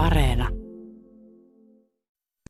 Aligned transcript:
Areena. 0.00 0.48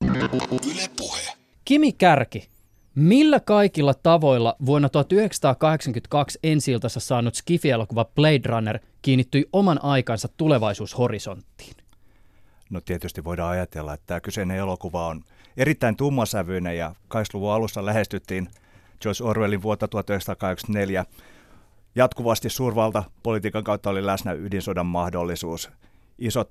Yle 0.04 0.88
Puhe. 0.96 1.20
Kimi 1.64 1.92
Kärki. 1.92 2.48
Millä 2.94 3.40
kaikilla 3.40 3.94
tavoilla 3.94 4.56
vuonna 4.66 4.88
1982 4.88 6.38
ensi 6.42 6.72
saanut 6.88 7.34
Skifi-elokuva 7.34 8.04
Blade 8.04 8.40
Runner 8.44 8.78
kiinnittyi 9.02 9.46
oman 9.52 9.84
aikansa 9.84 10.28
tulevaisuushorisonttiin? 10.36 11.76
No 12.70 12.80
tietysti 12.80 13.24
voidaan 13.24 13.50
ajatella, 13.50 13.94
että 13.94 14.06
tämä 14.06 14.20
kyseinen 14.20 14.56
elokuva 14.56 15.06
on 15.06 15.22
erittäin 15.56 15.96
tummasävyinen 15.96 16.76
ja 16.76 16.94
80-luvun 17.14 17.52
alussa 17.52 17.86
lähestyttiin 17.86 18.48
George 19.00 19.24
Orwellin 19.24 19.62
vuotta 19.62 19.88
1984. 19.88 21.04
Jatkuvasti 21.94 22.50
suurvalta 22.50 23.04
politiikan 23.22 23.64
kautta 23.64 23.90
oli 23.90 24.06
läsnä 24.06 24.32
ydinsodan 24.32 24.86
mahdollisuus. 24.86 25.70
Isot 26.18 26.50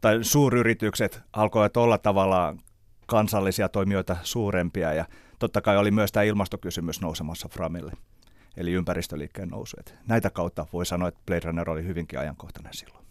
tai 0.00 0.24
suuryritykset 0.24 1.20
alkoivat 1.32 1.76
olla 1.76 1.98
tavallaan 1.98 2.60
kansallisia 3.06 3.68
toimijoita 3.68 4.16
suurempia 4.22 4.92
ja 4.92 5.04
totta 5.38 5.60
kai 5.60 5.76
oli 5.76 5.90
myös 5.90 6.12
tämä 6.12 6.24
ilmastokysymys 6.24 7.00
nousemassa 7.00 7.48
Framille, 7.48 7.92
eli 8.56 8.72
ympäristöliikkeen 8.72 9.48
nousu. 9.48 9.76
Et 9.80 9.94
näitä 10.08 10.30
kautta 10.30 10.66
voi 10.72 10.86
sanoa, 10.86 11.08
että 11.08 11.20
Blade 11.26 11.40
Runner 11.44 11.70
oli 11.70 11.84
hyvinkin 11.84 12.18
ajankohtainen 12.18 12.74
silloin. 12.74 13.04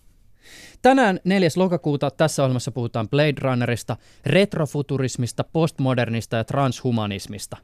Tänään 0.81 1.19
4. 1.23 1.49
lokakuuta 1.55 2.11
tässä 2.11 2.43
ohjelmassa 2.43 2.71
puhutaan 2.71 3.09
Blade 3.09 3.35
Runnerista, 3.41 3.97
retrofuturismista, 4.25 5.43
postmodernista 5.43 6.35
ja 6.35 6.43
transhumanismista. 6.43 7.57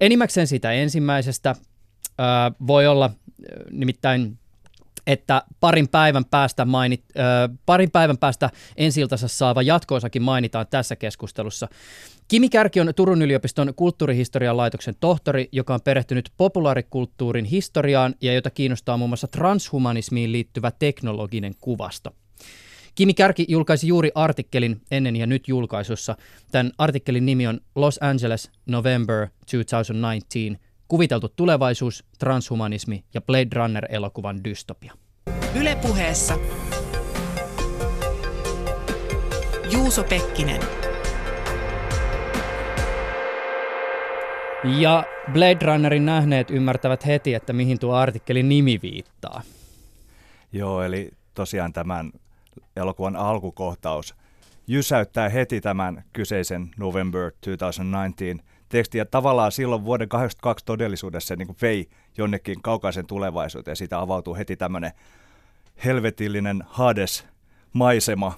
Enimmäkseen 0.00 0.46
sitä 0.46 0.72
ensimmäisestä 0.72 1.50
äh, 1.50 1.56
voi 2.66 2.86
olla 2.86 3.04
äh, 3.04 3.12
nimittäin 3.70 4.38
että 5.06 5.42
parin 5.60 5.88
päivän 5.88 6.24
päästä, 6.24 6.64
mainit, 6.64 7.04
äh, 7.18 7.56
parin 7.66 7.90
päivän 7.90 8.18
päästä 8.18 8.50
ensiltansa 8.76 9.28
saava 9.28 9.62
jatkoosakin 9.62 10.22
mainitaan 10.22 10.66
tässä 10.70 10.96
keskustelussa. 10.96 11.68
Kimi 12.28 12.48
Kärki 12.48 12.80
on 12.80 12.94
Turun 12.96 13.22
yliopiston 13.22 13.74
kulttuurihistorian 13.76 14.56
laitoksen 14.56 14.94
tohtori, 15.00 15.48
joka 15.52 15.74
on 15.74 15.80
perehtynyt 15.80 16.32
populaarikulttuurin 16.36 17.44
historiaan 17.44 18.14
ja 18.20 18.34
jota 18.34 18.50
kiinnostaa 18.50 18.96
muun 18.96 19.10
muassa 19.10 19.28
transhumanismiin 19.28 20.32
liittyvä 20.32 20.70
teknologinen 20.70 21.54
kuvasto. 21.60 22.10
Kimi 22.94 23.14
Kärki 23.14 23.46
julkaisi 23.48 23.88
juuri 23.88 24.10
artikkelin 24.14 24.80
ennen 24.90 25.16
ja 25.16 25.26
nyt 25.26 25.48
julkaisussa. 25.48 26.16
Tämän 26.52 26.72
artikkelin 26.78 27.26
nimi 27.26 27.46
on 27.46 27.60
Los 27.74 27.98
Angeles 28.02 28.50
November 28.66 29.28
2019, 29.28 30.65
kuviteltu 30.88 31.28
tulevaisuus, 31.28 32.04
transhumanismi 32.18 33.04
ja 33.14 33.20
Blade 33.20 33.48
Runner-elokuvan 33.52 34.44
dystopia. 34.44 34.92
Ylepuheessa 35.60 36.38
Juuso 39.72 40.04
Pekkinen. 40.04 40.60
Ja 44.64 45.04
Blade 45.32 45.58
Runnerin 45.62 46.06
nähneet 46.06 46.50
ymmärtävät 46.50 47.06
heti, 47.06 47.34
että 47.34 47.52
mihin 47.52 47.78
tuo 47.78 47.94
artikkelin 47.94 48.48
nimi 48.48 48.78
viittaa. 48.82 49.42
Joo, 50.52 50.82
eli 50.82 51.10
tosiaan 51.34 51.72
tämän 51.72 52.12
elokuvan 52.76 53.16
alkukohtaus 53.16 54.14
jysäyttää 54.66 55.28
heti 55.28 55.60
tämän 55.60 56.04
kyseisen 56.12 56.70
November 56.76 57.32
2019 57.32 58.55
teksti. 58.68 58.98
Ja 58.98 59.06
tavallaan 59.06 59.52
silloin 59.52 59.84
vuoden 59.84 60.08
82 60.08 60.64
todellisuudessa 60.64 61.28
se 61.28 61.36
niin 61.36 61.46
kuin 61.46 61.56
vei 61.62 61.88
jonnekin 62.18 62.62
kaukaisen 62.62 63.06
tulevaisuuteen. 63.06 63.76
Siitä 63.76 64.00
avautuu 64.00 64.34
heti 64.34 64.56
tämmöinen 64.56 64.92
helvetillinen 65.84 66.64
Hades-maisema, 66.66 68.32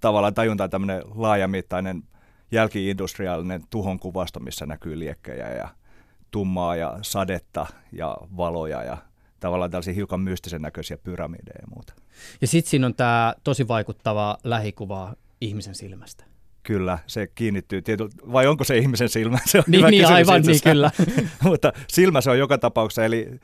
tavallaan 0.00 0.34
tajuntaa 0.34 0.68
tämmöinen 0.68 1.02
laajamittainen 1.14 2.02
jälkiindustriaalinen 2.52 3.62
tuhon 3.70 3.98
kuvasto, 3.98 4.40
missä 4.40 4.66
näkyy 4.66 4.98
liekkejä 4.98 5.48
ja 5.48 5.68
tummaa 6.30 6.76
ja 6.76 6.98
sadetta 7.02 7.66
ja 7.92 8.16
valoja 8.36 8.84
ja 8.84 8.96
tavallaan 9.40 9.70
tällaisia 9.70 9.94
hiukan 9.94 10.20
mystisen 10.20 10.62
näköisiä 10.62 10.96
pyramideja 10.96 11.58
ja 11.60 11.66
muuta. 11.74 11.92
Ja 12.40 12.46
sitten 12.46 12.70
siinä 12.70 12.86
on 12.86 12.94
tämä 12.94 13.34
tosi 13.44 13.68
vaikuttava 13.68 14.38
lähikuva 14.44 15.14
ihmisen 15.40 15.74
silmästä. 15.74 16.29
Kyllä, 16.62 16.98
se 17.06 17.26
kiinnittyy 17.26 17.82
tietyllä, 17.82 18.10
vai 18.32 18.46
onko 18.46 18.64
se 18.64 18.78
ihmisen 18.78 19.08
silmä? 19.08 19.38
Se 19.46 19.58
on 19.58 19.64
niin, 19.66 19.78
hyvä 19.78 19.90
niin 19.90 20.06
aivan, 20.06 20.42
niin 20.42 20.60
kyllä. 20.64 20.90
Mutta 21.44 21.72
silmä 21.88 22.20
se 22.20 22.30
on 22.30 22.38
joka 22.38 22.58
tapauksessa, 22.58 23.04
eli 23.04 23.40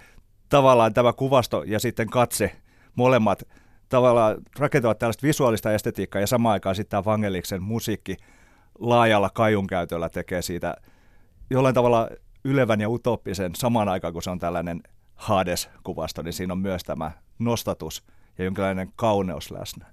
tavallaan 0.48 0.94
tämä 0.94 1.12
kuvasto 1.12 1.62
ja 1.66 1.80
sitten 1.80 2.10
katse, 2.10 2.56
molemmat 2.94 3.42
tavallaan 3.88 4.36
rakentavat 4.58 4.98
tällaista 4.98 5.26
visuaalista 5.26 5.72
estetiikkaa 5.72 6.20
ja 6.20 6.26
samaan 6.26 6.52
aikaan 6.52 6.74
sitten 6.74 6.90
tämä 6.90 7.04
Vangeliksen 7.04 7.62
musiikki 7.62 8.16
laajalla 8.78 9.30
kajun 9.30 9.66
käytöllä 9.66 10.08
tekee 10.08 10.42
siitä 10.42 10.76
jollain 11.50 11.74
tavalla 11.74 12.08
ylevän 12.44 12.80
ja 12.80 12.88
utopisen 12.88 13.54
samaan 13.54 13.88
aikaan, 13.88 14.12
kun 14.12 14.22
se 14.22 14.30
on 14.30 14.38
tällainen 14.38 14.80
Hades-kuvasto, 15.14 16.22
niin 16.22 16.32
siinä 16.32 16.52
on 16.52 16.58
myös 16.58 16.84
tämä 16.84 17.10
nostatus 17.38 18.04
ja 18.38 18.44
jonkinlainen 18.44 18.92
kauneus 18.96 19.50
läsnä. 19.50 19.86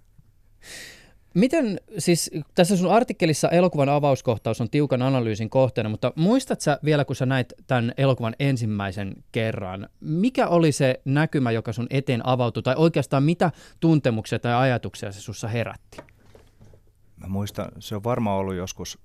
Miten, 1.34 1.80
siis 1.98 2.32
tässä 2.56 2.78
sun 2.78 2.92
artikkelissa 2.92 3.50
elokuvan 3.50 3.90
avauskohtaus 3.90 4.62
on 4.62 4.70
tiukan 4.70 5.02
analyysin 5.02 5.50
kohteena, 5.50 5.90
mutta 5.90 6.14
muistat 6.16 6.62
sä 6.62 6.80
vielä, 6.86 7.06
kun 7.06 7.16
sä 7.16 7.26
näit 7.26 7.54
tämän 7.68 7.94
elokuvan 7.98 8.36
ensimmäisen 8.40 9.14
kerran, 9.32 9.90
mikä 10.00 10.48
oli 10.48 10.72
se 10.72 11.02
näkymä, 11.06 11.52
joka 11.52 11.74
sun 11.74 11.88
eteen 11.90 12.28
avautui, 12.28 12.64
tai 12.64 12.76
oikeastaan 12.78 13.24
mitä 13.24 13.52
tuntemuksia 13.80 14.40
tai 14.40 14.54
ajatuksia 14.54 15.12
se 15.12 15.22
sussa 15.22 15.48
herätti? 15.48 15.98
Mä 17.18 17.28
muistan, 17.28 17.72
se 17.80 17.96
on 17.96 18.04
varmaan 18.04 18.40
ollut 18.40 18.56
joskus 18.56 19.00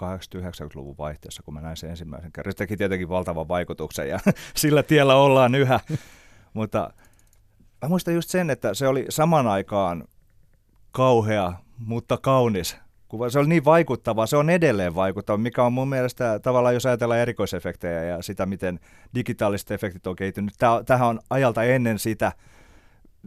80-90-luvun 0.00 0.98
vaihteessa, 0.98 1.42
kun 1.42 1.54
mä 1.54 1.60
näin 1.60 1.76
sen 1.76 1.90
ensimmäisen 1.90 2.32
kerran. 2.32 2.52
Se 2.52 2.56
teki 2.56 2.76
tietenkin 2.76 3.08
valtavan 3.08 3.48
vaikutuksen 3.48 4.08
ja 4.08 4.20
sillä 4.56 4.82
tiellä 4.82 5.16
ollaan 5.16 5.54
yhä. 5.54 5.80
Mutta 6.54 6.90
mä 7.82 7.88
muistan 7.88 8.14
just 8.14 8.30
sen, 8.30 8.50
että 8.50 8.74
se 8.74 8.88
oli 8.88 9.06
saman 9.08 9.46
aikaan 9.46 10.04
kauhea, 10.96 11.52
mutta 11.78 12.16
kaunis 12.16 12.76
kuva. 13.08 13.30
Se 13.30 13.38
oli 13.38 13.48
niin 13.48 13.64
vaikuttava, 13.64 14.26
se 14.26 14.36
on 14.36 14.50
edelleen 14.50 14.94
vaikuttava, 14.94 15.38
mikä 15.38 15.62
on 15.62 15.72
mun 15.72 15.88
mielestä 15.88 16.38
tavallaan, 16.38 16.74
jos 16.74 16.86
ajatellaan 16.86 17.20
erikoisefektejä 17.20 18.04
ja 18.04 18.22
sitä, 18.22 18.46
miten 18.46 18.80
digitaaliset 19.14 19.70
efektit 19.70 20.06
on 20.06 20.16
kehittynyt. 20.16 20.54
Tähän 20.86 21.08
on 21.08 21.20
ajalta 21.30 21.62
ennen 21.62 21.98
sitä 21.98 22.32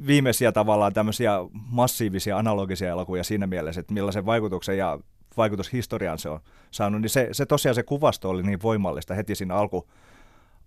viimeisiä 0.08 0.52
tavallaan 0.52 0.94
tämmöisiä 0.94 1.34
massiivisia 1.52 2.38
analogisia 2.38 2.90
elokuvia 2.90 3.24
siinä 3.24 3.48
mielessä, 3.48 3.82
että 3.82 3.94
millaisen 3.94 4.26
vaikutuksen 4.26 4.78
ja 4.78 5.00
vaikutushistorian 5.38 6.20
se 6.20 6.30
on 6.30 6.40
saanut, 6.72 7.02
niin 7.02 7.10
se, 7.10 7.30
se 7.32 7.46
tosiaan 7.46 7.76
se 7.76 7.84
kuvasto 7.84 8.30
oli 8.30 8.44
niin 8.44 8.62
voimallista 8.62 9.14
heti 9.14 9.36
siinä 9.36 9.56
alku, 9.56 9.88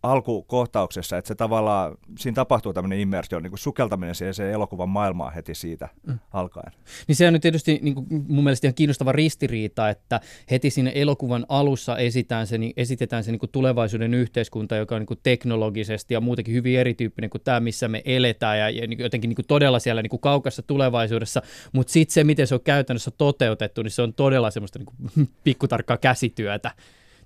alkukohtauksessa, 0.02 1.16
että 1.16 1.28
se 1.28 1.34
tavallaan, 1.34 1.94
siinä 2.18 2.34
tapahtuu 2.34 2.72
tämmöinen 2.72 3.00
immersio, 3.00 3.40
niin 3.40 3.50
kuin 3.50 3.58
sukeltaminen 3.58 4.14
siihen 4.14 4.34
se 4.34 4.52
elokuvan 4.52 4.88
maailmaan 4.88 5.34
heti 5.34 5.54
siitä 5.54 5.88
mm. 6.06 6.18
alkaen. 6.32 6.72
Niin 7.08 7.16
se 7.16 7.26
on 7.26 7.32
nyt 7.32 7.42
tietysti 7.42 7.78
niin 7.82 7.94
kuin 7.94 8.06
mun 8.28 8.44
mielestä 8.44 8.66
ihan 8.66 8.74
kiinnostava 8.74 9.12
ristiriita, 9.12 9.90
että 9.90 10.20
heti 10.50 10.70
siinä 10.70 10.90
elokuvan 10.90 11.46
alussa 11.48 11.98
esitään 11.98 12.46
se, 12.46 12.58
niin 12.58 12.72
esitetään 12.76 13.24
se 13.24 13.30
niin 13.30 13.38
kuin 13.38 13.50
tulevaisuuden 13.50 14.14
yhteiskunta, 14.14 14.76
joka 14.76 14.94
on 14.94 15.00
niin 15.00 15.06
kuin 15.06 15.20
teknologisesti 15.22 16.14
ja 16.14 16.20
muutenkin 16.20 16.54
hyvin 16.54 16.78
erityyppinen 16.78 17.30
kuin 17.30 17.42
tämä, 17.42 17.60
missä 17.60 17.88
me 17.88 18.02
eletään 18.04 18.58
ja, 18.58 18.70
ja 18.70 18.86
niin 18.86 18.96
kuin 18.98 19.04
jotenkin 19.04 19.28
niin 19.28 19.36
kuin 19.36 19.46
todella 19.46 19.78
siellä 19.78 20.02
niin 20.02 20.10
kuin 20.10 20.20
kaukassa 20.20 20.62
tulevaisuudessa, 20.62 21.42
mutta 21.72 21.92
sitten 21.92 22.14
se, 22.14 22.24
miten 22.24 22.46
se 22.46 22.54
on 22.54 22.60
käytännössä 22.60 23.10
toteutettu, 23.10 23.82
niin 23.82 23.90
se 23.90 24.02
on 24.02 24.14
todella 24.14 24.50
semmoista 24.50 24.78
niin 24.78 24.86
kuin 24.86 25.28
pikkutarkkaa 25.44 25.96
käsityötä 25.96 26.70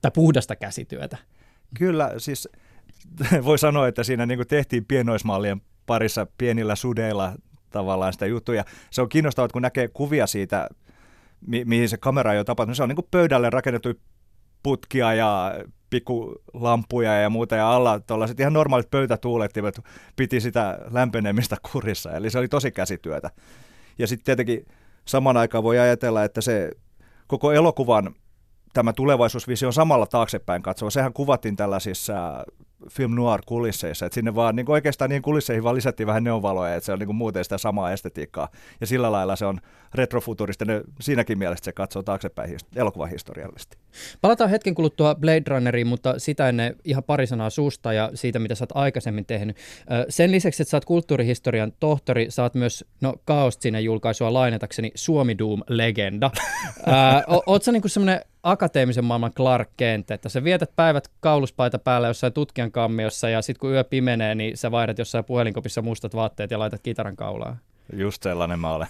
tai 0.03 0.11
puhdasta 0.11 0.57
käsityötä. 0.57 1.17
Kyllä, 1.75 2.15
siis 2.19 2.49
voi 3.45 3.59
sanoa, 3.59 3.89
että 3.89 4.05
siinä 4.05 4.27
niin 4.27 4.39
kuin 4.39 4.49
tehtiin 4.49 4.85
pienoismallien 4.85 5.61
parissa 5.87 6.27
pienillä 6.39 6.77
sudeilla 6.77 7.33
tavallaan 7.71 8.13
sitä 8.13 8.27
juttuja. 8.27 8.65
Se 8.91 9.03
on 9.03 9.09
kiinnostavaa, 9.09 9.49
kun 9.49 9.63
näkee 9.63 9.89
kuvia 9.89 10.27
siitä, 10.27 10.69
mi- 11.47 11.65
mihin 11.65 11.89
se 11.89 11.97
kamera 11.97 12.35
jo 12.35 12.45
tapahtunut. 12.45 12.77
Se 12.77 12.83
on 12.83 12.89
niin 12.89 12.97
kuin 12.97 13.09
pöydälle 13.11 13.51
rakennettu 13.51 13.89
putkia 14.63 15.15
ja 15.15 15.55
pikkulampuja 15.91 17.21
ja 17.21 17.31
muuta, 17.31 17.57
ja 17.57 17.73
alla 17.73 18.01
tuollaiset 18.01 18.41
ihan 18.41 18.53
normaalit 18.53 18.91
pöytätuulettimet 18.91 19.81
piti 20.17 20.41
sitä 20.41 20.79
lämpenemistä 20.91 21.57
kurissa, 21.73 22.13
eli 22.13 22.31
se 22.31 22.39
oli 22.39 22.49
tosi 22.49 22.71
käsityötä. 22.71 23.31
Ja 23.99 24.07
sitten 24.07 24.25
tietenkin 24.25 24.67
saman 25.05 25.37
aikaan 25.37 25.65
voi 25.65 25.79
ajatella, 25.79 26.25
että 26.25 26.41
se 26.41 26.71
koko 27.27 27.53
elokuvan 27.53 28.15
tämä 28.73 28.93
tulevaisuusvisio 28.93 29.69
on 29.69 29.73
samalla 29.73 30.07
taaksepäin 30.07 30.63
katsova. 30.63 30.91
Sehän 30.91 31.13
kuvattiin 31.13 31.57
tällaisissa 31.57 32.45
film 32.91 33.15
noir 33.15 33.41
kulisseissa, 33.47 34.07
että 34.07 34.15
sinne 34.15 34.35
vaan 34.35 34.57
niin 34.57 34.71
oikeastaan 34.71 35.11
niin 35.11 35.23
kulisseihin 35.23 35.65
vaan 35.65 35.75
lisättiin 35.77 36.07
vähän 36.07 36.25
neonvaloja, 36.25 36.75
että 36.75 36.87
se 36.87 36.93
on 36.93 36.99
niin 36.99 37.07
kuin 37.07 37.17
muuten 37.17 37.45
sitä 37.45 37.59
samaa 37.59 37.93
estetiikkaa. 37.93 38.49
Ja 38.81 38.87
sillä 38.87 39.13
lailla 39.13 39.37
se 39.37 39.47
on 39.47 39.61
retrofuturistinen 39.95 40.83
siinäkin 41.01 41.39
mielessä 41.39 41.65
se 41.65 41.73
katsoo 41.73 42.03
taaksepäin 42.03 42.57
elokuvahistoriallisesti. 42.77 43.77
Palataan 44.21 44.51
hetken 44.51 44.75
kuluttua 44.75 45.15
Blade 45.15 45.43
Runneriin, 45.49 45.87
mutta 45.87 46.19
sitä 46.19 46.49
ennen 46.49 46.77
ihan 46.85 47.05
pari 47.05 47.27
sanaa 47.27 47.51
susta 47.51 47.93
ja 47.93 48.11
siitä, 48.15 48.39
mitä 48.39 48.55
sä 48.55 48.63
oot 48.63 48.71
aikaisemmin 48.75 49.27
tehnyt. 49.27 49.57
Sen 50.09 50.31
lisäksi, 50.31 50.63
että 50.63 50.71
sä 50.71 50.77
oot 50.77 50.85
kulttuurihistorian 50.85 51.73
tohtori, 51.81 52.27
sä 52.29 52.43
oot 52.43 52.55
myös, 52.55 52.85
no 53.01 53.15
Kaost 53.25 53.63
sinne 53.63 53.81
julkaisua 53.81 54.33
lainatakseni, 54.33 54.91
Suomi 54.95 55.39
Doom-legenda. 55.39 56.31
oot 57.47 57.63
sä 57.63 57.73
niinku 57.73 57.89
semmoinen 57.89 58.21
akateemisen 58.43 59.05
maailman 59.05 59.33
Clark 59.33 59.71
Kent, 59.77 60.11
että 60.11 60.29
sä 60.29 60.45
vietät 60.45 60.71
päivät 60.77 61.09
kauluspaita 61.21 61.79
päällä 61.79 62.09
jossain 62.09 62.33
tutkijan 62.33 62.73
kammiossa 62.73 63.29
ja 63.29 63.43
sitten 63.43 63.61
kun 63.61 63.73
yö 63.73 63.85
pimenee, 63.85 64.35
niin 64.35 64.57
sä 64.57 64.71
vaihdat 64.71 64.99
jossain 64.99 65.25
puhelinkopissa 65.25 65.83
mustat 65.83 66.15
vaatteet 66.15 66.51
ja 66.51 66.59
laitat 66.59 66.83
kitaran 66.83 67.17
kaulaa. 67.17 67.57
Just 67.93 68.23
sellainen 68.23 68.59
mä 68.59 68.75
olen. 68.75 68.89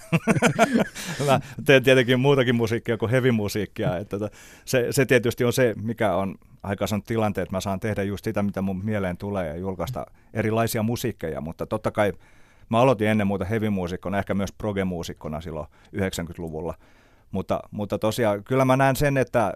mä 1.27 1.39
teen 1.65 1.83
tietenkin 1.83 2.19
muutakin 2.19 2.55
musiikkia 2.55 2.97
kuin 2.97 3.11
heavy-musiikkia. 3.11 3.97
Että 3.97 4.19
tota, 4.19 4.35
se, 4.65 4.87
se 4.91 5.05
tietysti 5.05 5.43
on 5.43 5.53
se, 5.53 5.73
mikä 5.81 6.15
on 6.15 6.35
aikaisemmin 6.63 7.03
tilanteet, 7.03 7.51
mä 7.51 7.61
saan 7.61 7.79
tehdä 7.79 8.03
just 8.03 8.23
sitä, 8.23 8.43
mitä 8.43 8.61
mun 8.61 8.85
mieleen 8.85 9.17
tulee 9.17 9.47
ja 9.47 9.55
julkaista 9.55 10.05
erilaisia 10.33 10.83
musiikkeja, 10.83 11.41
mutta 11.41 11.65
totta 11.65 11.91
kai 11.91 12.13
mä 12.69 12.79
aloitin 12.79 13.07
ennen 13.07 13.27
muuta 13.27 13.45
heavy-muusikkona, 13.45 14.19
ehkä 14.19 14.33
myös 14.33 14.53
proge-muusikkona 14.53 15.41
silloin 15.41 15.67
90-luvulla. 15.95 16.73
Mutta, 17.31 17.59
mutta 17.71 17.99
tosiaan 17.99 18.43
kyllä 18.43 18.65
mä 18.65 18.77
näen 18.77 18.95
sen, 18.95 19.17
että 19.17 19.53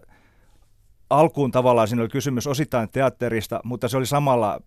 alkuun 1.10 1.52
tavallaan 1.52 1.88
siinä 1.88 2.02
oli 2.02 2.10
kysymys 2.10 2.48
osittain 2.48 2.90
teatterista, 2.92 3.60
mutta 3.64 3.88
se 3.88 3.98
oli 3.98 4.06
samalla 4.06 4.60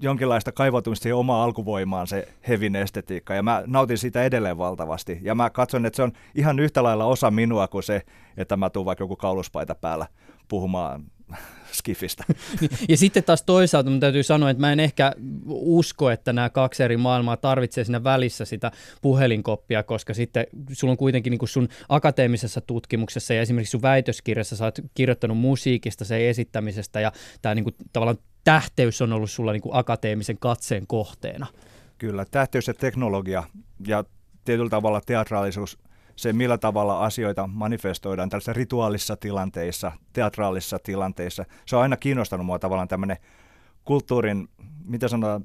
jonkinlaista 0.00 0.52
kaivautumista 0.52 1.02
siihen 1.02 1.16
omaan 1.16 1.44
alkuvoimaan 1.44 2.06
se 2.06 2.28
hevin 2.48 2.76
estetiikka, 2.76 3.34
ja 3.34 3.42
mä 3.42 3.62
nautin 3.66 3.98
siitä 3.98 4.22
edelleen 4.22 4.58
valtavasti. 4.58 5.18
Ja 5.22 5.34
mä 5.34 5.50
katson, 5.50 5.86
että 5.86 5.96
se 5.96 6.02
on 6.02 6.12
ihan 6.34 6.58
yhtä 6.58 6.82
lailla 6.82 7.04
osa 7.04 7.30
minua 7.30 7.68
kuin 7.68 7.82
se, 7.82 8.02
että 8.36 8.56
mä 8.56 8.70
tuun 8.70 8.86
vaikka 8.86 9.04
joku 9.04 9.16
kauluspaita 9.16 9.74
päällä 9.74 10.06
puhumaan 10.48 11.04
skifistä. 11.74 12.24
Ja 12.88 12.96
sitten 12.96 13.24
taas 13.24 13.42
toisaalta 13.42 13.90
mun 13.90 14.00
täytyy 14.00 14.22
sanoa, 14.22 14.50
että 14.50 14.60
mä 14.60 14.72
en 14.72 14.80
ehkä 14.80 15.12
usko, 15.48 16.10
että 16.10 16.32
nämä 16.32 16.50
kaksi 16.50 16.82
eri 16.82 16.96
maailmaa 16.96 17.36
tarvitsee 17.36 17.84
siinä 17.84 18.04
välissä 18.04 18.44
sitä 18.44 18.72
puhelinkoppia, 19.02 19.82
koska 19.82 20.14
sitten 20.14 20.46
sulla 20.72 20.90
on 20.90 20.96
kuitenkin 20.96 21.30
niin 21.30 21.38
kuin 21.38 21.48
sun 21.48 21.68
akateemisessa 21.88 22.60
tutkimuksessa 22.60 23.34
ja 23.34 23.42
esimerkiksi 23.42 23.70
sun 23.70 23.82
väitöskirjassa 23.82 24.56
sä 24.56 24.64
oot 24.64 24.80
kirjoittanut 24.94 25.38
musiikista, 25.38 26.04
sen 26.04 26.20
esittämisestä 26.20 27.00
ja 27.00 27.12
tämä 27.42 27.54
niin 27.54 27.64
kuin 27.64 27.74
tavallaan 27.92 28.18
tähteys 28.44 29.02
on 29.02 29.12
ollut 29.12 29.30
sulla 29.30 29.52
niin 29.52 29.62
kuin 29.62 29.76
akateemisen 29.76 30.38
katseen 30.38 30.86
kohteena. 30.86 31.46
Kyllä, 31.98 32.24
tähteys 32.30 32.68
ja 32.68 32.74
teknologia 32.74 33.44
ja 33.86 34.04
tietyllä 34.44 34.70
tavalla 34.70 35.00
teatraalisuus, 35.06 35.78
se 36.16 36.32
millä 36.32 36.58
tavalla 36.58 37.04
asioita 37.04 37.46
manifestoidaan 37.46 38.28
tällaisissa 38.28 38.52
rituaalissa 38.52 39.16
tilanteissa, 39.16 39.92
teatraalisissa 40.12 40.78
tilanteissa. 40.78 41.44
Se 41.66 41.76
on 41.76 41.82
aina 41.82 41.96
kiinnostanut 41.96 42.46
mua 42.46 42.58
tavallaan 42.58 42.88
tämmöinen 42.88 43.16
kulttuurin, 43.84 44.48
mitä 44.84 45.08
sanotaan, 45.08 45.44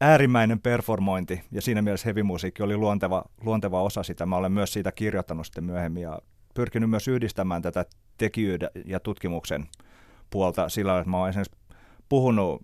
äärimmäinen 0.00 0.60
performointi, 0.60 1.42
ja 1.52 1.62
siinä 1.62 1.82
mielessä 1.82 2.08
hevimusiikki 2.08 2.62
oli 2.62 2.76
luonteva, 2.76 3.24
luonteva 3.44 3.82
osa 3.82 4.02
sitä. 4.02 4.26
Mä 4.26 4.36
olen 4.36 4.52
myös 4.52 4.72
siitä 4.72 4.92
kirjoittanut 4.92 5.46
sitten 5.46 5.64
myöhemmin, 5.64 6.02
ja 6.02 6.18
pyrkinyt 6.54 6.90
myös 6.90 7.08
yhdistämään 7.08 7.62
tätä 7.62 7.84
tekijyyden 8.18 8.70
ja 8.84 9.00
tutkimuksen 9.00 9.68
puolta 10.30 10.68
sillä 10.68 10.98
että 10.98 11.10
mä 11.10 11.18
olen 11.18 11.30
esimerkiksi 11.30 11.58
puhunut 12.08 12.62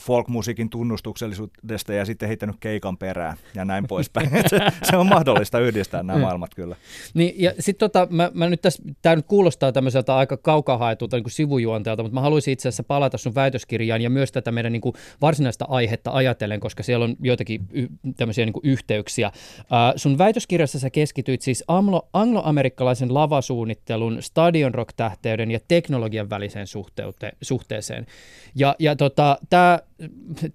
folkmusiikin 0.00 0.70
tunnustuksellisuudesta 0.70 1.92
ja 1.92 2.04
sitten 2.04 2.28
heittänyt 2.28 2.56
keikan 2.60 2.98
perään 2.98 3.36
ja 3.54 3.64
näin 3.64 3.86
poispäin. 3.86 4.30
se, 4.50 4.58
se 4.82 4.96
on 4.96 5.06
mahdollista 5.06 5.60
yhdistää 5.60 6.02
nämä 6.02 6.18
mm. 6.18 6.22
maailmat 6.22 6.54
kyllä. 6.54 6.76
Niin, 7.14 7.34
ja 7.38 7.52
sitten 7.58 7.90
tota, 7.90 8.06
mä, 8.10 8.30
mä 8.34 8.48
nyt 8.48 8.62
tässä, 8.62 8.82
tämä 9.02 9.16
nyt 9.16 9.26
kuulostaa 9.26 9.72
tämmöiseltä 9.72 10.16
aika 10.16 10.36
kaukaa 10.36 10.78
haetulta 10.78 11.16
niin 11.16 11.30
sivujuonteelta, 11.30 12.02
mutta 12.02 12.14
mä 12.14 12.20
haluaisin 12.20 12.52
itse 12.52 12.68
asiassa 12.68 12.84
palata 12.84 13.18
sun 13.18 13.34
väitöskirjaan 13.34 14.02
ja 14.02 14.10
myös 14.10 14.32
tätä 14.32 14.52
meidän 14.52 14.72
niin 14.72 14.80
kuin 14.80 14.94
varsinaista 15.20 15.64
aihetta 15.68 16.10
ajatellen, 16.10 16.60
koska 16.60 16.82
siellä 16.82 17.04
on 17.04 17.16
joitakin 17.20 17.66
y- 17.72 17.88
tämmöisiä 18.16 18.44
niin 18.44 18.52
kuin 18.52 18.66
yhteyksiä. 18.66 19.32
Uh, 19.58 19.64
sun 19.96 20.18
väitöskirjassa 20.18 20.78
sä 20.78 20.90
keskityit 20.90 21.42
siis 21.42 21.64
anglo- 21.68 22.08
angloamerikkalaisen 22.12 23.14
lavasuunnittelun, 23.14 24.22
stadion 24.22 24.74
rock-tähteyden 24.74 25.50
ja 25.50 25.60
teknologian 25.68 26.30
väliseen 26.30 26.66
suhteute- 26.66 27.36
suhteeseen. 27.42 28.06
Ja, 28.54 28.76
ja 28.78 28.96
tota, 28.96 29.38
tämä 29.50 29.78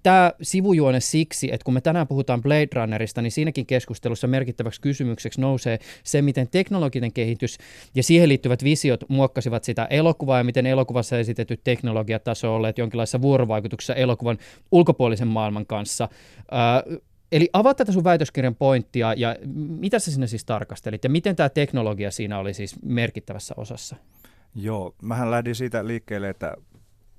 tämä 0.02 0.32
sivujuone 0.42 1.00
siksi, 1.00 1.52
että 1.52 1.64
kun 1.64 1.74
me 1.74 1.80
tänään 1.80 2.08
puhutaan 2.08 2.42
Blade 2.42 2.68
Runnerista, 2.74 3.22
niin 3.22 3.32
siinäkin 3.32 3.66
keskustelussa 3.66 4.26
merkittäväksi 4.26 4.80
kysymykseksi 4.80 5.40
nousee 5.40 5.78
se, 6.04 6.22
miten 6.22 6.48
teknologinen 6.48 7.12
kehitys 7.12 7.58
ja 7.94 8.02
siihen 8.02 8.28
liittyvät 8.28 8.64
visiot 8.64 9.04
muokkasivat 9.08 9.64
sitä 9.64 9.84
elokuvaa 9.84 10.38
ja 10.38 10.44
miten 10.44 10.66
elokuvassa 10.66 11.18
esitetyt 11.18 11.60
teknologiataso 11.64 12.54
olleet 12.54 12.78
jonkinlaisessa 12.78 13.22
vuorovaikutuksessa 13.22 13.94
elokuvan 13.94 14.38
ulkopuolisen 14.72 15.28
maailman 15.28 15.66
kanssa. 15.66 16.08
Äh, 16.52 17.00
Eli 17.32 17.48
avaa 17.52 17.74
tätä 17.74 17.92
sun 17.92 18.04
väitöskirjan 18.04 18.54
pointtia 18.54 19.14
ja 19.16 19.36
mitä 19.54 19.98
sä 19.98 20.10
sinne 20.10 20.26
siis 20.26 20.44
tarkastelit 20.44 21.04
ja 21.04 21.10
miten 21.10 21.36
tämä 21.36 21.48
teknologia 21.48 22.10
siinä 22.10 22.38
oli 22.38 22.54
siis 22.54 22.76
merkittävässä 22.82 23.54
osassa? 23.56 23.96
Joo, 24.54 24.94
mähän 25.02 25.30
lähdin 25.30 25.54
siitä 25.54 25.86
liikkeelle, 25.86 26.28
että 26.28 26.56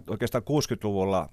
oikeastaan 0.09 0.43
60-luvulla 0.43 1.29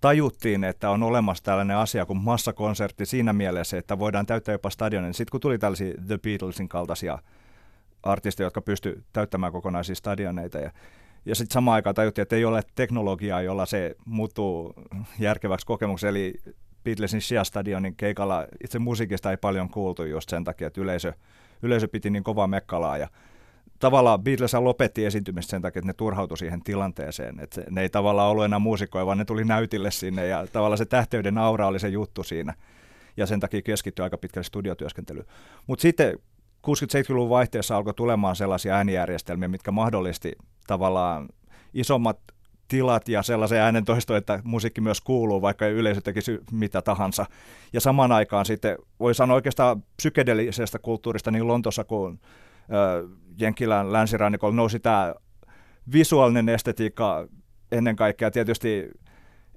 tajuttiin, 0.00 0.64
että 0.64 0.90
on 0.90 1.02
olemassa 1.02 1.44
tällainen 1.44 1.76
asia 1.76 2.06
kuin 2.06 2.18
massakonsertti 2.18 3.06
siinä 3.06 3.32
mielessä, 3.32 3.78
että 3.78 3.98
voidaan 3.98 4.26
täyttää 4.26 4.52
jopa 4.52 4.70
stadionin. 4.70 5.14
Sitten 5.14 5.30
kun 5.30 5.40
tuli 5.40 5.58
tällaisia 5.58 5.94
The 6.06 6.18
Beatlesin 6.18 6.68
kaltaisia 6.68 7.18
artisteja, 8.02 8.46
jotka 8.46 8.60
pysty 8.60 9.04
täyttämään 9.12 9.52
kokonaisia 9.52 9.94
stadioneita 9.94 10.58
ja 10.58 10.70
ja 11.28 11.34
sitten 11.34 11.54
samaan 11.54 11.74
aikaan 11.74 11.94
tajuttiin, 11.94 12.22
että 12.22 12.36
ei 12.36 12.44
ole 12.44 12.62
teknologiaa, 12.74 13.42
jolla 13.42 13.66
se 13.66 13.96
muuttuu 14.04 14.74
järkeväksi 15.18 15.66
kokemukseksi. 15.66 16.08
Eli 16.08 16.34
Beatlesin 16.84 17.20
Shea 17.20 17.44
Stadionin 17.44 17.96
keikalla 17.96 18.46
itse 18.64 18.78
musiikista 18.78 19.30
ei 19.30 19.36
paljon 19.36 19.70
kuultu 19.70 20.04
just 20.04 20.30
sen 20.30 20.44
takia, 20.44 20.66
että 20.66 20.80
yleisö, 20.80 21.12
yleisö 21.62 21.88
piti 21.88 22.10
niin 22.10 22.24
kovaa 22.24 22.46
mekkalaa. 22.46 22.98
Ja 22.98 23.08
tavallaan 23.78 24.22
Beatles 24.22 24.54
lopetti 24.54 25.06
esiintymistä 25.06 25.50
sen 25.50 25.62
takia, 25.62 25.80
että 25.80 25.86
ne 25.86 25.92
turhautui 25.92 26.38
siihen 26.38 26.62
tilanteeseen. 26.62 27.40
Että 27.40 27.62
ne 27.70 27.82
ei 27.82 27.88
tavallaan 27.88 28.30
ollut 28.30 28.44
enää 28.44 28.58
muusikkoja, 28.58 29.06
vaan 29.06 29.18
ne 29.18 29.24
tuli 29.24 29.44
näytille 29.44 29.90
sinne 29.90 30.26
ja 30.26 30.46
tavallaan 30.52 30.78
se 30.78 30.86
tähteyden 30.86 31.38
aura 31.38 31.66
oli 31.66 31.78
se 31.78 31.88
juttu 31.88 32.22
siinä. 32.22 32.54
Ja 33.16 33.26
sen 33.26 33.40
takia 33.40 33.62
keskittyi 33.62 34.02
aika 34.02 34.18
pitkälle 34.18 34.44
studiotyöskentelyyn. 34.44 35.26
Mutta 35.66 35.82
sitten 35.82 36.18
60-70-luvun 36.66 37.28
vaihteessa 37.28 37.76
alkoi 37.76 37.94
tulemaan 37.94 38.36
sellaisia 38.36 38.74
äänijärjestelmiä, 38.74 39.48
mitkä 39.48 39.70
mahdollisti 39.70 40.32
tavallaan 40.66 41.28
isommat 41.74 42.18
tilat 42.68 43.08
ja 43.08 43.22
sellaisen 43.22 43.60
äänen 43.60 43.84
toisto, 43.84 44.16
että 44.16 44.40
musiikki 44.44 44.80
myös 44.80 45.00
kuuluu, 45.00 45.42
vaikka 45.42 45.66
yleisö 45.66 46.00
tekisi 46.00 46.38
mitä 46.52 46.82
tahansa. 46.82 47.26
Ja 47.72 47.80
samaan 47.80 48.12
aikaan 48.12 48.46
sitten 48.46 48.78
voi 49.00 49.14
sanoa 49.14 49.34
oikeastaan 49.34 49.82
psykedeellisestä 49.96 50.78
kulttuurista 50.78 51.30
niin 51.30 51.48
Lontossa 51.48 51.84
kuin 51.84 52.20
Jenkilän 53.40 53.92
länsirannikolla 53.92 54.54
nousi 54.54 54.80
tämä 54.80 55.14
visuaalinen 55.92 56.48
estetiikka 56.48 57.28
ennen 57.72 57.96
kaikkea 57.96 58.30
tietysti 58.30 58.90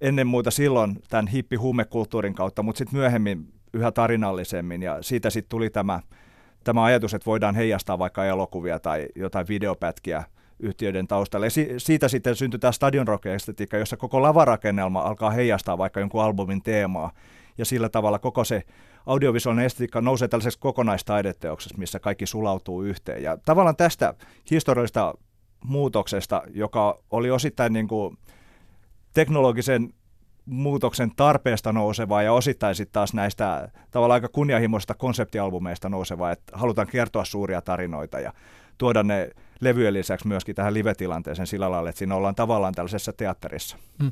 ennen 0.01 0.27
muuta 0.27 0.51
silloin 0.51 0.99
tämän 1.09 1.27
hippi-huumekulttuurin 1.27 2.33
kautta, 2.33 2.63
mutta 2.63 2.77
sitten 2.77 2.99
myöhemmin 2.99 3.53
yhä 3.73 3.91
tarinallisemmin 3.91 4.81
ja 4.81 4.97
siitä 5.01 5.29
sitten 5.29 5.49
tuli 5.49 5.69
tämä, 5.69 5.99
tämä 6.63 6.83
ajatus, 6.83 7.13
että 7.13 7.25
voidaan 7.25 7.55
heijastaa 7.55 7.99
vaikka 7.99 8.25
elokuvia 8.25 8.79
tai 8.79 9.07
jotain 9.15 9.47
videopätkiä 9.47 10.23
yhtiöiden 10.59 11.07
taustalle. 11.07 11.45
Ja 11.45 11.49
si- 11.49 11.73
siitä 11.77 12.07
sitten 12.07 12.35
syntyi 12.35 12.59
tämä 12.59 12.71
stadion 12.71 13.07
rock-estetiikka, 13.07 13.77
jossa 13.77 13.97
koko 13.97 14.21
lavarakennelma 14.21 15.01
alkaa 15.01 15.29
heijastaa 15.29 15.77
vaikka 15.77 15.99
jonkun 15.99 16.23
albumin 16.23 16.63
teemaa 16.63 17.11
ja 17.57 17.65
sillä 17.65 17.89
tavalla 17.89 18.19
koko 18.19 18.43
se 18.43 18.63
audiovisuaalinen 19.05 19.65
estetiikka 19.65 20.01
nousee 20.01 20.27
tällaiseksi 20.27 20.59
kokonaistaideteoksessa, 20.59 21.77
missä 21.77 21.99
kaikki 21.99 22.25
sulautuu 22.25 22.83
yhteen. 22.83 23.23
Ja 23.23 23.37
tavallaan 23.45 23.75
tästä 23.75 24.13
historiallisesta 24.51 25.13
muutoksesta, 25.63 26.43
joka 26.53 26.99
oli 27.11 27.31
osittain 27.31 27.73
niin 27.73 27.87
kuin 27.87 28.17
teknologisen 29.13 29.93
muutoksen 30.45 31.11
tarpeesta 31.15 31.73
nousevaa 31.73 32.23
ja 32.23 32.33
osittain 32.33 32.75
sitten 32.75 32.93
taas 32.93 33.13
näistä 33.13 33.69
tavallaan 33.91 34.17
aika 34.17 34.29
kunnianhimoisista 34.29 34.93
konseptialbumeista 34.93 35.89
nousevaa, 35.89 36.31
että 36.31 36.57
halutaan 36.57 36.87
kertoa 36.87 37.25
suuria 37.25 37.61
tarinoita 37.61 38.19
ja 38.19 38.33
tuoda 38.81 39.03
ne 39.03 39.29
levyjen 39.59 39.93
lisäksi 39.93 40.27
myöskin 40.27 40.55
tähän 40.55 40.73
live-tilanteeseen 40.73 41.47
sillä 41.47 41.71
lailla, 41.71 41.89
että 41.89 41.99
siinä 41.99 42.15
ollaan 42.15 42.35
tavallaan 42.35 42.73
tällaisessa 42.73 43.13
teatterissa. 43.13 43.77
Mm. 44.01 44.11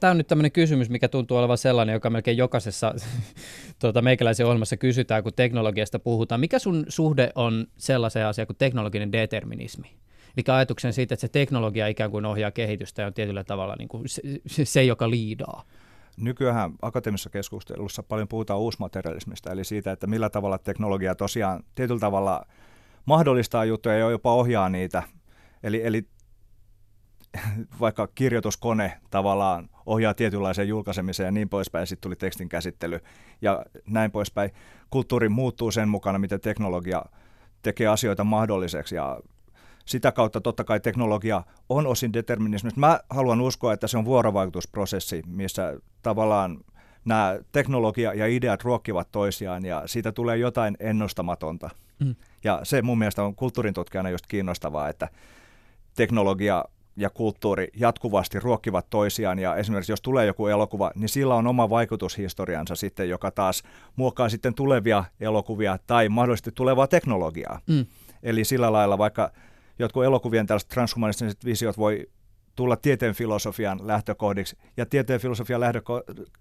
Tämä 0.00 0.10
on 0.10 0.16
nyt 0.16 0.26
tämmöinen 0.26 0.52
kysymys, 0.52 0.90
mikä 0.90 1.08
tuntuu 1.08 1.36
olevan 1.36 1.58
sellainen, 1.58 1.92
joka 1.92 2.10
melkein 2.10 2.36
jokaisessa 2.36 2.94
tuota, 3.80 4.02
meikäläisen 4.02 4.46
ohjelmassa 4.46 4.76
kysytään, 4.76 5.22
kun 5.22 5.32
teknologiasta 5.36 5.98
puhutaan. 5.98 6.40
Mikä 6.40 6.58
sun 6.58 6.84
suhde 6.88 7.30
on 7.34 7.66
sellaiseen 7.76 8.26
asiaan 8.26 8.46
kuin 8.46 8.56
teknologinen 8.56 9.12
determinismi? 9.12 9.96
Eli 10.36 10.56
ajatuksen 10.56 10.92
siitä, 10.92 11.14
että 11.14 11.20
se 11.20 11.28
teknologia 11.28 11.86
ikään 11.86 12.10
kuin 12.10 12.24
ohjaa 12.24 12.50
kehitystä 12.50 13.02
ja 13.02 13.06
on 13.06 13.14
tietyllä 13.14 13.44
tavalla 13.44 13.74
niin 13.78 13.88
kuin 13.88 14.04
se, 14.46 14.64
se, 14.64 14.84
joka 14.84 15.10
liidaa. 15.10 15.64
Nykyään 16.16 16.72
akateemisessa 16.82 17.30
keskustelussa 17.30 18.02
paljon 18.02 18.28
puhutaan 18.28 18.60
uusmaterialismista, 18.60 19.52
eli 19.52 19.64
siitä, 19.64 19.92
että 19.92 20.06
millä 20.06 20.30
tavalla 20.30 20.58
teknologia 20.58 21.14
tosiaan 21.14 21.62
tietyllä 21.74 22.00
tavalla 22.00 22.44
mahdollistaa 23.08 23.64
juttuja 23.64 23.98
ja 23.98 24.10
jopa 24.10 24.34
ohjaa 24.34 24.68
niitä. 24.68 25.02
Eli, 25.62 25.86
eli 25.86 26.08
vaikka 27.80 28.08
kirjoituskone 28.14 29.00
tavallaan 29.10 29.68
ohjaa 29.86 30.14
tietynlaiseen 30.14 30.68
julkaisemiseen 30.68 31.26
ja 31.26 31.30
niin 31.32 31.48
poispäin, 31.48 31.86
sitten 31.86 32.02
tuli 32.02 32.16
tekstin 32.16 32.48
käsittely 32.48 33.00
ja 33.42 33.64
näin 33.86 34.10
poispäin. 34.10 34.50
Kulttuuri 34.90 35.28
muuttuu 35.28 35.70
sen 35.70 35.88
mukana, 35.88 36.18
miten 36.18 36.40
teknologia 36.40 37.04
tekee 37.62 37.86
asioita 37.86 38.24
mahdolliseksi 38.24 38.94
ja 38.94 39.20
sitä 39.84 40.12
kautta 40.12 40.40
totta 40.40 40.64
kai 40.64 40.80
teknologia 40.80 41.42
on 41.68 41.86
osin 41.86 42.12
determinismi. 42.12 42.70
Mä 42.76 43.00
haluan 43.10 43.40
uskoa, 43.40 43.72
että 43.72 43.86
se 43.86 43.98
on 43.98 44.04
vuorovaikutusprosessi, 44.04 45.22
missä 45.26 45.80
tavallaan 46.02 46.58
nämä 47.04 47.38
teknologia 47.52 48.14
ja 48.14 48.26
ideat 48.26 48.64
ruokkivat 48.64 49.10
toisiaan 49.12 49.64
ja 49.64 49.82
siitä 49.86 50.12
tulee 50.12 50.36
jotain 50.36 50.76
ennustamatonta. 50.80 51.70
Mm. 52.00 52.14
Ja 52.44 52.60
se 52.62 52.82
mun 52.82 52.98
mielestä 52.98 53.22
on 53.22 53.34
kulttuurin 53.34 53.74
tutkijana 53.74 54.10
just 54.10 54.26
kiinnostavaa, 54.26 54.88
että 54.88 55.08
teknologia 55.96 56.64
ja 56.96 57.10
kulttuuri 57.10 57.68
jatkuvasti 57.76 58.40
ruokkivat 58.40 58.90
toisiaan 58.90 59.38
ja 59.38 59.56
esimerkiksi 59.56 59.92
jos 59.92 60.00
tulee 60.02 60.26
joku 60.26 60.46
elokuva, 60.46 60.90
niin 60.94 61.08
sillä 61.08 61.34
on 61.34 61.46
oma 61.46 61.70
vaikutushistoriansa 61.70 62.74
sitten, 62.74 63.08
joka 63.08 63.30
taas 63.30 63.62
muokkaa 63.96 64.28
sitten 64.28 64.54
tulevia 64.54 65.04
elokuvia 65.20 65.78
tai 65.86 66.08
mahdollisesti 66.08 66.52
tulevaa 66.52 66.86
teknologiaa. 66.86 67.60
Mm. 67.66 67.86
Eli 68.22 68.44
sillä 68.44 68.72
lailla 68.72 68.98
vaikka 68.98 69.32
jotkut 69.78 70.04
elokuvien 70.04 70.46
tällaiset 70.46 70.68
transhumanistiset 70.68 71.44
visiot 71.44 71.78
voi 71.78 72.06
tulla 72.56 72.76
tieteen 72.76 73.14
filosofian 73.14 73.80
lähtökohdiksi, 73.82 74.56
ja 74.76 74.86
tieteen 74.86 75.20
filosofian 75.20 75.60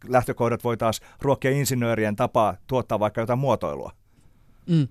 lähtökohdat 0.07 0.63
voi 0.63 0.77
taas 0.77 1.01
ruokkia 1.21 1.51
insinöörien 1.51 2.15
tapaa 2.15 2.57
tuottaa 2.67 2.99
vaikka 2.99 3.21
jotain 3.21 3.39
muotoilua. 3.39 3.91
Mm. 4.69 4.87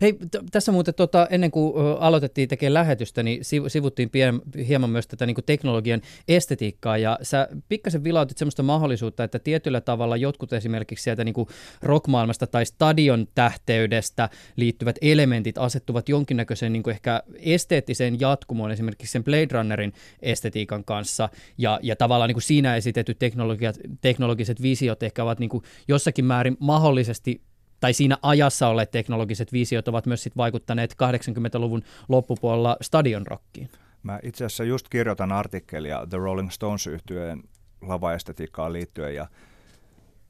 Hei, 0.00 0.12
t- 0.12 0.36
tässä 0.50 0.72
muuten 0.72 0.94
tota, 0.94 1.26
ennen 1.30 1.50
kuin 1.50 1.72
aloitettiin 1.98 2.48
tekemään 2.48 2.74
lähetystä, 2.74 3.22
niin 3.22 3.40
sivuttiin 3.68 4.10
pien, 4.10 4.40
hieman 4.68 4.90
myös 4.90 5.06
tätä 5.06 5.26
niin 5.26 5.36
teknologian 5.46 6.00
estetiikkaa, 6.28 6.98
ja 6.98 7.18
sä 7.22 7.48
pikkasen 7.68 8.04
vilautit 8.04 8.38
sellaista 8.38 8.62
mahdollisuutta, 8.62 9.24
että 9.24 9.38
tietyllä 9.38 9.80
tavalla 9.80 10.16
jotkut 10.16 10.52
esimerkiksi 10.52 11.02
sieltä 11.02 11.24
niin 11.24 11.34
rockmaailmasta 11.82 12.46
tai 12.46 12.66
stadion 12.66 13.28
tähteydestä 13.34 14.28
liittyvät 14.56 14.96
elementit 15.00 15.58
asettuvat 15.58 16.08
jonkinnäköiseen 16.08 16.72
niin 16.72 16.90
ehkä 16.90 17.22
esteettiseen 17.38 18.20
jatkumoon 18.20 18.70
esimerkiksi 18.70 19.12
sen 19.12 19.24
Blade 19.24 19.48
Runnerin 19.50 19.92
estetiikan 20.22 20.84
kanssa, 20.84 21.28
ja, 21.58 21.80
ja 21.82 21.96
tavallaan 21.96 22.28
niin 22.28 22.42
siinä 22.42 22.76
esitetyt 22.76 23.18
teknologiat, 23.18 23.78
teknologiset 24.00 24.62
visiot 24.62 25.02
ehkä 25.02 25.22
ovat 25.22 25.38
niin 25.38 25.50
jossakin 25.88 26.24
määrin 26.24 26.56
mahdollisesti 26.60 27.40
tai 27.82 27.92
siinä 27.92 28.18
ajassa 28.22 28.68
olleet 28.68 28.90
teknologiset 28.90 29.52
visiot 29.52 29.88
ovat 29.88 30.06
myös 30.06 30.22
sit 30.22 30.36
vaikuttaneet 30.36 30.92
80-luvun 30.92 31.82
loppupuolella 32.08 32.76
stadion 32.80 33.26
rockiin. 33.26 33.68
Mä 34.02 34.20
itse 34.22 34.44
asiassa 34.44 34.64
just 34.64 34.88
kirjoitan 34.88 35.32
artikkelia 35.32 36.06
The 36.10 36.16
Rolling 36.16 36.50
Stones 36.50 36.86
yhtyeen 36.86 37.42
lavaestetiikkaan 37.80 38.72
liittyen 38.72 39.14
ja 39.14 39.26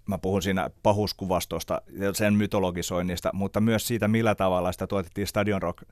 mä 0.07 0.19
puhun 0.19 0.43
siinä 0.43 0.71
pahuskuvastosta 0.83 1.83
ja 1.99 2.15
sen 2.15 2.35
mytologisoinnista, 2.35 3.31
mutta 3.33 3.61
myös 3.61 3.87
siitä, 3.87 4.09
millä 4.09 4.35
tavalla 4.35 4.73
sitä 4.73 4.87
tuotettiin 4.87 5.27
Stadion 5.27 5.63
Rock 5.63 5.83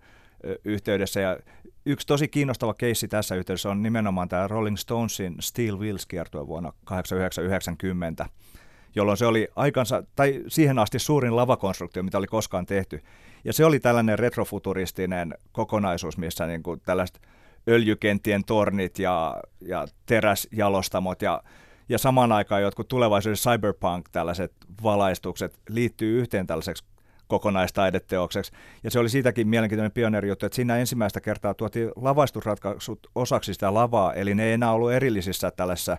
yhteydessä. 0.65 1.21
Ja 1.21 1.39
yksi 1.87 2.07
tosi 2.07 2.29
kiinnostava 2.29 2.75
keissi 2.75 3.09
tässä 3.09 3.35
yhteydessä 3.35 3.71
on 3.71 3.83
nimenomaan 3.83 4.29
tämä 4.29 4.49
Rolling 4.49 4.77
Stonesin 4.77 5.37
Steel 5.41 5.79
Wheels 5.79 6.07
kiertue 6.07 6.47
vuonna 6.47 6.73
1990 6.89 8.27
jolloin 8.95 9.17
se 9.17 9.27
oli 9.27 9.49
aikansa, 9.57 10.03
tai 10.17 10.43
siihen 10.49 10.79
asti 10.79 10.99
suurin 10.99 11.37
lavakonstruktio, 11.37 12.03
mitä 12.03 12.19
oli 12.19 12.27
koskaan 12.27 12.67
tehty. 12.67 13.03
Ja 13.45 13.53
se 13.53 13.65
oli 13.65 13.81
tällainen 13.81 14.19
retrofuturistinen 14.19 15.35
kokonaisuus, 15.53 16.19
missä 16.19 16.47
niin 16.47 16.63
kuin 16.63 16.81
tällaiset 16.81 17.21
öljykenttien 17.69 18.45
tornit 18.45 18.99
ja, 18.99 19.43
ja 19.61 19.87
teräsjalostamot 20.07 21.23
ja, 21.23 21.43
ja 21.89 21.99
samaan 21.99 22.33
aikaan 22.33 22.63
jotkut 22.63 22.89
tulevaisuuden 22.89 23.37
cyberpunk 23.37 24.09
tällaiset 24.13 24.53
valaistukset 24.83 25.59
liittyy 25.69 26.21
yhteen 26.21 26.47
tällaiseksi 26.47 26.85
kokonaistaideteokseksi. 27.27 28.53
Ja 28.85 28.91
se 28.91 28.99
oli 28.99 29.09
siitäkin 29.09 29.49
mielenkiintoinen 29.49 29.93
pioneerijuttu, 29.93 30.47
että 30.47 30.57
siinä 30.57 30.77
ensimmäistä 30.77 31.21
kertaa 31.21 31.55
tuotiin 31.55 31.91
lavaistusratkaisut 31.97 33.07
osaksi 33.15 33.55
sitä 33.55 33.75
lavaa, 33.75 34.15
eli 34.15 34.35
ne 34.35 34.45
ei 34.45 34.53
enää 34.53 34.73
ollut 34.73 34.93
erillisissä 34.93 35.51
tällaisessa 35.51 35.97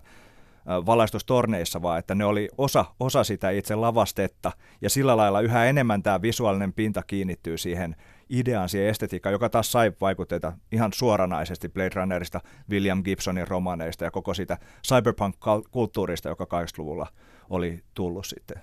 valaistustorneissa, 0.66 1.82
vaan 1.82 1.98
että 1.98 2.14
ne 2.14 2.24
oli 2.24 2.48
osa, 2.58 2.84
osa 3.00 3.24
sitä 3.24 3.50
itse 3.50 3.74
lavastetta, 3.74 4.52
ja 4.80 4.90
sillä 4.90 5.16
lailla 5.16 5.40
yhä 5.40 5.64
enemmän 5.64 6.02
tämä 6.02 6.22
visuaalinen 6.22 6.72
pinta 6.72 7.02
kiinnittyy 7.02 7.58
siihen 7.58 7.96
ideaan, 8.30 8.68
siihen 8.68 8.88
estetiikkaan, 8.88 9.32
joka 9.32 9.48
taas 9.48 9.72
sai 9.72 9.92
vaikutteita 10.00 10.52
ihan 10.72 10.92
suoranaisesti 10.92 11.68
Blade 11.68 11.90
Runnerista, 11.94 12.40
William 12.70 13.02
Gibsonin 13.02 13.48
romaneista 13.48 14.04
ja 14.04 14.10
koko 14.10 14.34
siitä 14.34 14.58
cyberpunk-kulttuurista, 14.88 16.28
joka 16.28 16.44
80-luvulla 16.44 17.06
oli 17.50 17.80
tullut 17.94 18.26
sitten. 18.26 18.62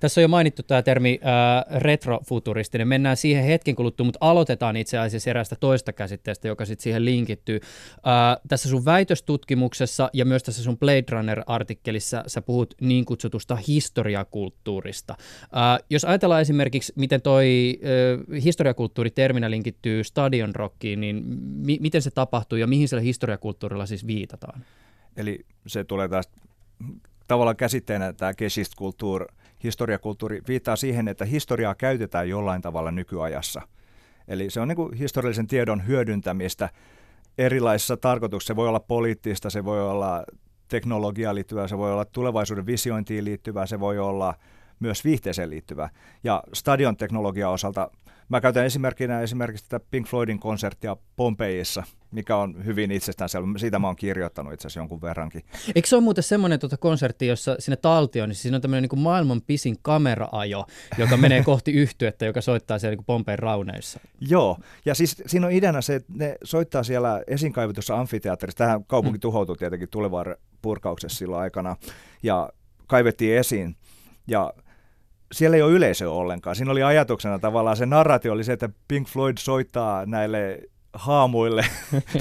Tässä 0.00 0.20
on 0.20 0.22
jo 0.22 0.28
mainittu 0.28 0.62
tämä 0.62 0.82
termi 0.82 1.20
äh, 1.22 1.80
retrofuturistinen. 1.80 2.88
Mennään 2.88 3.16
siihen 3.16 3.44
hetken 3.44 3.74
kuluttua, 3.74 4.04
mutta 4.04 4.18
aloitetaan 4.20 4.76
itse 4.76 4.98
asiassa 4.98 5.30
eräästä 5.30 5.56
toista 5.60 5.92
käsitteestä, 5.92 6.48
joka 6.48 6.64
sitten 6.64 6.82
siihen 6.82 7.04
linkittyy. 7.04 7.60
Äh, 7.96 8.42
tässä 8.48 8.68
sun 8.68 8.84
väitöstutkimuksessa 8.84 10.10
ja 10.12 10.24
myös 10.24 10.42
tässä 10.42 10.62
sun 10.62 10.78
Blade 10.78 11.04
Runner-artikkelissa 11.10 12.24
sä 12.26 12.42
puhut 12.42 12.74
niin 12.80 13.04
kutsutusta 13.04 13.56
historiakulttuurista. 13.56 15.14
Äh, 15.42 15.84
jos 15.90 16.04
ajatellaan 16.04 16.42
esimerkiksi, 16.42 16.92
miten 16.96 17.22
toi 17.22 17.80
äh, 17.82 18.42
historiakulttuuriterminä 18.44 19.50
linkittyy 19.50 20.04
stadion 20.04 20.54
rockiin, 20.54 21.00
niin 21.00 21.24
mi- 21.66 21.78
miten 21.80 22.02
se 22.02 22.10
tapahtuu 22.10 22.58
ja 22.58 22.66
mihin 22.66 22.88
sillä 22.88 23.02
historiakulttuurilla 23.02 23.86
siis 23.86 24.06
viitataan? 24.06 24.64
Eli 25.16 25.38
se 25.66 25.84
tulee 25.84 26.08
taas 26.08 26.30
tavallaan 27.28 27.56
käsitteenä 27.56 28.12
tämä 28.12 28.34
geschichtkultur, 28.34 29.26
historiakulttuuri, 29.64 30.42
viittaa 30.48 30.76
siihen, 30.76 31.08
että 31.08 31.24
historiaa 31.24 31.74
käytetään 31.74 32.28
jollain 32.28 32.62
tavalla 32.62 32.90
nykyajassa. 32.90 33.62
Eli 34.28 34.50
se 34.50 34.60
on 34.60 34.68
niin 34.68 34.76
kuin 34.76 34.94
historiallisen 34.94 35.46
tiedon 35.46 35.86
hyödyntämistä 35.86 36.68
erilaisissa 37.38 37.96
tarkoituksissa. 37.96 38.52
Se 38.52 38.56
voi 38.56 38.68
olla 38.68 38.80
poliittista, 38.80 39.50
se 39.50 39.64
voi 39.64 39.90
olla 39.90 40.24
teknologiaan 40.68 41.34
liittyvää, 41.34 41.68
se 41.68 41.78
voi 41.78 41.92
olla 41.92 42.04
tulevaisuuden 42.04 42.66
visiointiin 42.66 43.24
liittyvää, 43.24 43.66
se 43.66 43.80
voi 43.80 43.98
olla 43.98 44.34
myös 44.80 45.04
viihteeseen 45.04 45.50
liittyvää. 45.50 45.90
Ja 46.24 46.42
stadion 46.52 46.96
teknologia 46.96 47.50
osalta 47.50 47.90
Mä 48.28 48.40
käytän 48.40 48.64
esimerkkinä 48.64 49.20
esimerkiksi 49.20 49.64
tätä 49.68 49.86
Pink 49.90 50.06
Floydin 50.06 50.38
konserttia 50.38 50.96
Pompeissa, 51.16 51.82
mikä 52.16 52.36
on 52.36 52.64
hyvin 52.64 52.90
itsestäänselvä. 52.90 53.48
Siitä 53.58 53.78
mä 53.78 53.86
oon 53.86 53.96
kirjoittanut 53.96 54.52
itse 54.52 54.66
asiassa 54.66 54.80
jonkun 54.80 55.02
verrankin. 55.02 55.42
Eikö 55.74 55.88
se 55.88 55.96
ole 55.96 56.04
muuten 56.04 56.24
semmoinen 56.24 56.60
tuota 56.60 56.76
konsertti, 56.76 57.26
jossa 57.26 57.56
sinne 57.58 57.76
taltioon, 57.76 58.28
niin 58.28 58.36
siinä 58.36 58.56
on 58.56 58.62
tämmöinen 58.62 58.88
niin 58.90 59.02
maailman 59.02 59.42
pisin 59.42 59.76
kameraajo, 59.82 60.66
joka 60.98 61.16
menee 61.16 61.44
kohti 61.52 61.72
yhtyettä, 61.72 62.26
joka 62.26 62.40
soittaa 62.40 62.78
siellä 62.78 62.96
niin 62.96 63.04
Pompeen 63.04 63.38
rauneissa. 63.38 64.00
Joo, 64.20 64.58
ja 64.84 64.94
siis 64.94 65.22
siinä 65.26 65.46
on 65.46 65.52
ideana 65.52 65.80
se, 65.80 65.94
että 65.94 66.12
ne 66.16 66.36
soittaa 66.44 66.82
siellä 66.82 67.22
esinkaivetussa 67.26 67.96
amfiteatterissa. 67.96 68.58
Tähän 68.58 68.84
kaupunki 68.84 69.18
mm. 69.18 69.20
tuhoutui 69.20 69.56
tietenkin 69.56 69.88
tulevaan 69.88 70.36
purkauksessa 70.62 71.18
silloin 71.18 71.42
aikana, 71.42 71.76
ja 72.22 72.50
kaivettiin 72.86 73.38
esiin. 73.38 73.76
Ja 74.26 74.52
siellä 75.32 75.56
ei 75.56 75.62
ole 75.62 75.72
yleisöä 75.72 76.10
ollenkaan. 76.10 76.56
Siinä 76.56 76.72
oli 76.72 76.82
ajatuksena 76.82 77.38
tavallaan 77.38 77.76
se 77.76 77.86
narratio 77.86 78.32
oli 78.32 78.44
se, 78.44 78.52
että 78.52 78.68
Pink 78.88 79.08
Floyd 79.08 79.36
soittaa 79.38 80.06
näille 80.06 80.62
haamuille, 80.98 81.64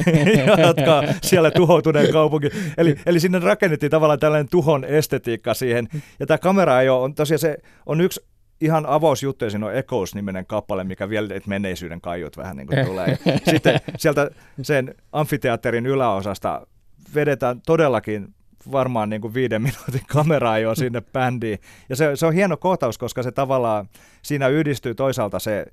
jotka 0.68 1.04
siellä 1.22 1.52
tuhoutuneen 1.52 2.12
kaupunki. 2.12 2.50
Eli, 2.78 2.96
eli 3.06 3.20
sinne 3.20 3.40
rakennettiin 3.40 3.90
tavallaan 3.90 4.20
tällainen 4.20 4.50
tuhon 4.50 4.86
estetiikka 4.86 5.54
siihen. 5.54 5.88
Ja 6.20 6.26
tämä 6.26 6.38
kamera 6.38 6.82
ei 6.82 6.90
ole, 6.90 7.04
on 7.04 7.16
tosiaan 7.16 7.40
se 7.40 7.58
on 7.86 8.02
yksi 8.02 8.26
ihan 8.62 8.86
avausjuttu, 8.86 9.46
ja 9.46 9.52
siinä 9.52 9.66
on 9.66 9.76
Echoes-niminen 9.76 10.46
kappale, 10.46 10.84
mikä 10.84 11.10
vielä 11.10 11.36
että 11.36 11.50
menneisyyden 11.50 12.02
kaiut 12.02 12.38
vähän 12.38 12.58
niin 12.58 12.68
kuin 12.68 12.86
tulee. 12.86 13.18
sitten 13.52 13.80
sieltä 13.98 14.30
sen 14.62 14.96
amfiteatterin 15.12 15.86
yläosasta 15.86 16.68
vedetään 17.16 17.62
todellakin 17.66 18.34
varmaan 18.72 19.10
niin 19.10 19.22
kuin 19.22 19.34
viiden 19.34 19.62
minuutin 19.62 20.02
kameraa 20.08 20.60
jo 20.60 20.76
sinne 20.76 21.02
bändiin. 21.02 21.60
Ja 21.90 21.96
se, 21.96 22.16
se 22.16 22.26
on 22.26 22.34
hieno 22.34 22.58
kohtaus, 22.58 22.98
koska 22.98 23.24
se 23.24 23.32
tavallaan, 23.32 23.90
siinä 24.22 24.48
yhdistyy 24.48 24.96
toisaalta 24.96 25.40
se, 25.40 25.66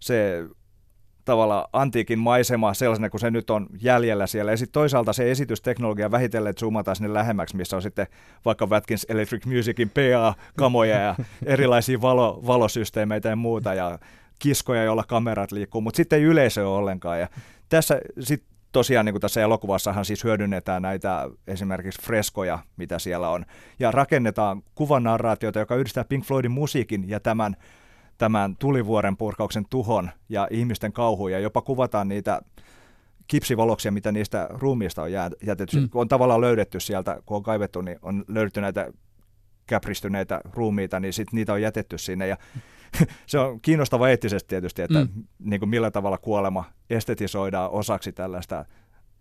se 0.00 0.44
tavalla 1.26 1.68
antiikin 1.72 2.18
maisema 2.18 2.74
sellaisena 2.74 3.10
kuin 3.10 3.20
se 3.20 3.30
nyt 3.30 3.50
on 3.50 3.66
jäljellä 3.80 4.26
siellä. 4.26 4.50
Ja 4.50 4.56
sitten 4.56 4.72
toisaalta 4.72 5.12
se 5.12 5.30
esitysteknologia 5.30 6.10
vähitellen 6.10 6.54
zoomataan 6.54 6.96
sinne 6.96 7.14
lähemmäksi, 7.14 7.56
missä 7.56 7.76
on 7.76 7.82
sitten 7.82 8.06
vaikka 8.44 8.66
Watkins 8.66 9.06
Electric 9.08 9.46
Musicin 9.46 9.90
PA-kamoja 9.90 10.98
ja 10.98 11.14
erilaisia 11.46 12.00
valo, 12.00 12.42
valosysteemeitä 12.46 13.28
ja 13.28 13.36
muuta 13.36 13.74
ja 13.74 13.98
kiskoja, 14.38 14.84
joilla 14.84 15.04
kamerat 15.04 15.52
liikkuu, 15.52 15.80
mutta 15.80 15.96
sitten 15.96 16.18
ei 16.18 16.24
yleisö 16.24 16.68
ole 16.68 16.78
ollenkaan. 16.78 17.20
Ja 17.20 17.28
tässä 17.68 18.00
sitten 18.20 18.56
tosiaan 18.72 19.06
niin 19.06 19.12
kuin 19.12 19.20
tässä 19.20 19.42
elokuvassahan 19.42 20.04
siis 20.04 20.24
hyödynnetään 20.24 20.82
näitä 20.82 21.30
esimerkiksi 21.46 22.02
freskoja, 22.02 22.58
mitä 22.76 22.98
siellä 22.98 23.28
on, 23.28 23.44
ja 23.78 23.90
rakennetaan 23.90 24.62
kuvanarraatiota, 24.74 25.58
joka 25.58 25.76
yhdistää 25.76 26.04
Pink 26.04 26.24
Floydin 26.24 26.50
musiikin 26.50 27.08
ja 27.08 27.20
tämän, 27.20 27.56
tämän 28.18 28.56
tulivuoren 28.56 29.16
purkauksen 29.16 29.66
tuhon 29.70 30.10
ja 30.28 30.48
ihmisten 30.50 30.92
kauhuja, 30.92 31.36
ja 31.38 31.42
jopa 31.42 31.62
kuvataan 31.62 32.08
niitä 32.08 32.40
kipsivaloksia, 33.26 33.92
mitä 33.92 34.12
niistä 34.12 34.48
ruumiista 34.50 35.02
on 35.02 35.12
jätetty. 35.46 35.80
Mm. 35.80 35.88
On 35.94 36.08
tavallaan 36.08 36.40
löydetty 36.40 36.80
sieltä, 36.80 37.22
kun 37.26 37.36
on 37.36 37.42
kaivettu, 37.42 37.80
niin 37.80 37.98
on 38.02 38.24
löydetty 38.28 38.60
näitä 38.60 38.92
käpristyneitä 39.66 40.40
ruumiita, 40.52 41.00
niin 41.00 41.12
sit 41.12 41.32
niitä 41.32 41.52
on 41.52 41.62
jätetty 41.62 41.98
sinne. 41.98 42.26
Ja 42.26 42.36
se 43.26 43.38
on 43.38 43.60
kiinnostava 43.60 44.08
eettisesti 44.08 44.48
tietysti, 44.48 44.82
että 44.82 45.04
mm. 45.04 45.24
niin 45.38 45.60
kuin 45.60 45.68
millä 45.68 45.90
tavalla 45.90 46.18
kuolema 46.18 46.64
estetisoidaan 46.90 47.70
osaksi 47.70 48.12
tällaista 48.12 48.64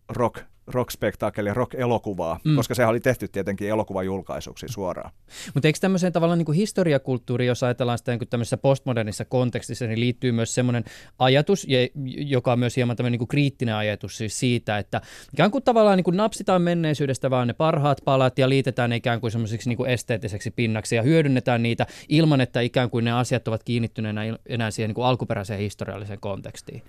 rock 0.10 0.44
rock-spektaakelia, 0.68 1.54
rock-elokuvaa, 1.54 2.40
mm. 2.44 2.56
koska 2.56 2.76
sehän 2.76 2.90
oli 2.90 3.00
tehty 3.00 3.28
tietenkin 3.28 3.70
elokuvajulkaisuksi 3.70 4.68
suoraan. 4.70 5.12
Mutta 5.54 5.68
eikö 5.68 5.80
tämmöiseen 5.80 6.14
tavallaan 6.14 6.38
niin 6.38 6.46
kuin 6.46 6.56
historiakulttuuriin, 6.56 7.48
jos 7.48 7.64
ajatellaan 7.64 7.98
sitä 7.98 8.12
niin 8.12 8.30
tämmöisessä 8.30 8.58
postmodernissa 8.58 9.26
kontekstissa, 9.26 9.88
niin 9.88 10.00
liittyy 10.00 10.32
myös 10.32 10.56
semmoinen 10.56 10.84
ajatus, 11.20 11.68
joka 12.06 12.52
on 12.52 12.60
myös 12.60 12.76
hieman 12.76 12.96
tämmöinen 12.96 13.12
niin 13.12 13.20
kuin 13.20 13.28
kriittinen 13.28 13.76
ajatus 13.76 14.18
siis 14.18 14.40
siitä, 14.40 14.78
että 14.78 15.02
ikään 15.34 15.52
kuin 15.52 15.64
tavallaan 15.64 15.98
niin 15.98 16.04
kuin 16.04 16.18
napsitaan 16.18 16.62
menneisyydestä 16.62 17.30
vaan 17.30 17.48
ne 17.48 17.54
parhaat 17.54 18.02
palat 18.06 18.40
ja 18.40 18.50
liitetään 18.50 18.90
ne 18.90 18.96
ikään 18.96 19.22
kuin 19.22 19.32
semmoiseksi 19.32 19.70
niin 19.70 19.78
kuin 19.78 19.90
esteettiseksi 19.90 20.52
pinnaksi 20.52 20.96
ja 20.96 21.02
hyödynnetään 21.02 21.64
niitä 21.64 21.86
ilman, 22.10 22.42
että 22.42 22.62
ikään 22.62 22.90
kuin 22.90 23.06
ne 23.06 23.12
asiat 23.12 23.48
ovat 23.48 23.64
kiinnittyneenä 23.64 24.22
enää 24.46 24.72
siihen 24.72 24.90
niin 24.90 24.96
kuin 24.96 25.06
alkuperäiseen 25.06 25.60
historialliseen 25.60 26.20
kontekstiin. 26.20 26.84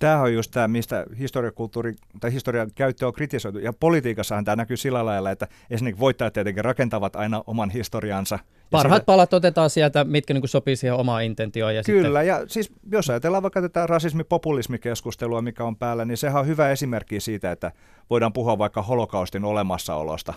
Tämä 0.00 0.20
on 0.20 0.34
just 0.34 0.50
tämä, 0.50 0.68
mistä 0.68 1.06
historiakulttuuri 1.18 1.94
tai 2.20 2.32
historian 2.32 2.70
käyttö 2.74 3.06
on 3.06 3.12
kritisoitu. 3.12 3.58
Ja 3.58 3.72
politiikassahan 3.72 4.44
tämä 4.44 4.56
näkyy 4.56 4.76
sillä 4.76 5.06
lailla, 5.06 5.30
että 5.30 5.48
esimerkiksi 5.70 6.00
voittajat 6.00 6.32
tietenkin 6.32 6.64
rakentavat 6.64 7.16
aina 7.16 7.42
oman 7.46 7.70
historiansa. 7.70 8.38
Parhaat 8.70 9.00
sitä... 9.00 9.06
palat 9.06 9.32
otetaan 9.32 9.70
sieltä, 9.70 10.04
mitkä 10.04 10.34
niin 10.34 10.48
sopii 10.48 10.76
siihen 10.76 10.94
omaan 10.94 11.24
intentioon. 11.24 11.74
Ja 11.74 11.82
Kyllä, 11.82 12.20
sitten... 12.20 12.26
ja 12.26 12.44
siis 12.46 12.72
jos 12.92 13.10
ajatellaan 13.10 13.42
vaikka 13.42 13.62
tätä 13.62 13.86
rasismi-populismikeskustelua, 13.86 15.42
mikä 15.42 15.64
on 15.64 15.76
päällä, 15.76 16.04
niin 16.04 16.16
sehän 16.16 16.40
on 16.40 16.46
hyvä 16.46 16.70
esimerkki 16.70 17.20
siitä, 17.20 17.52
että 17.52 17.72
voidaan 18.10 18.32
puhua 18.32 18.58
vaikka 18.58 18.82
holokaustin 18.82 19.44
olemassaolosta. 19.44 20.34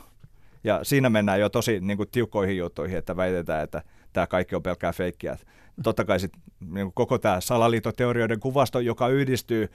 Ja 0.63 0.79
siinä 0.83 1.09
mennään 1.09 1.39
jo 1.39 1.49
tosi 1.49 1.79
niin 1.79 1.97
kuin, 1.97 2.09
tiukkoihin 2.11 2.57
juttuihin, 2.57 2.97
että 2.97 3.17
väitetään, 3.17 3.63
että 3.63 3.81
tämä 4.13 4.27
kaikki 4.27 4.55
on 4.55 4.63
pelkkää 4.63 4.93
feikkiä 4.93 5.37
totta 5.83 6.05
kai 6.05 6.19
sit, 6.19 6.31
niin 6.71 6.93
koko 6.93 7.17
tämä 7.17 7.41
salaliittoteorioiden 7.41 8.39
kuvasto, 8.39 8.79
joka 8.79 9.07
yhdistyy 9.07 9.69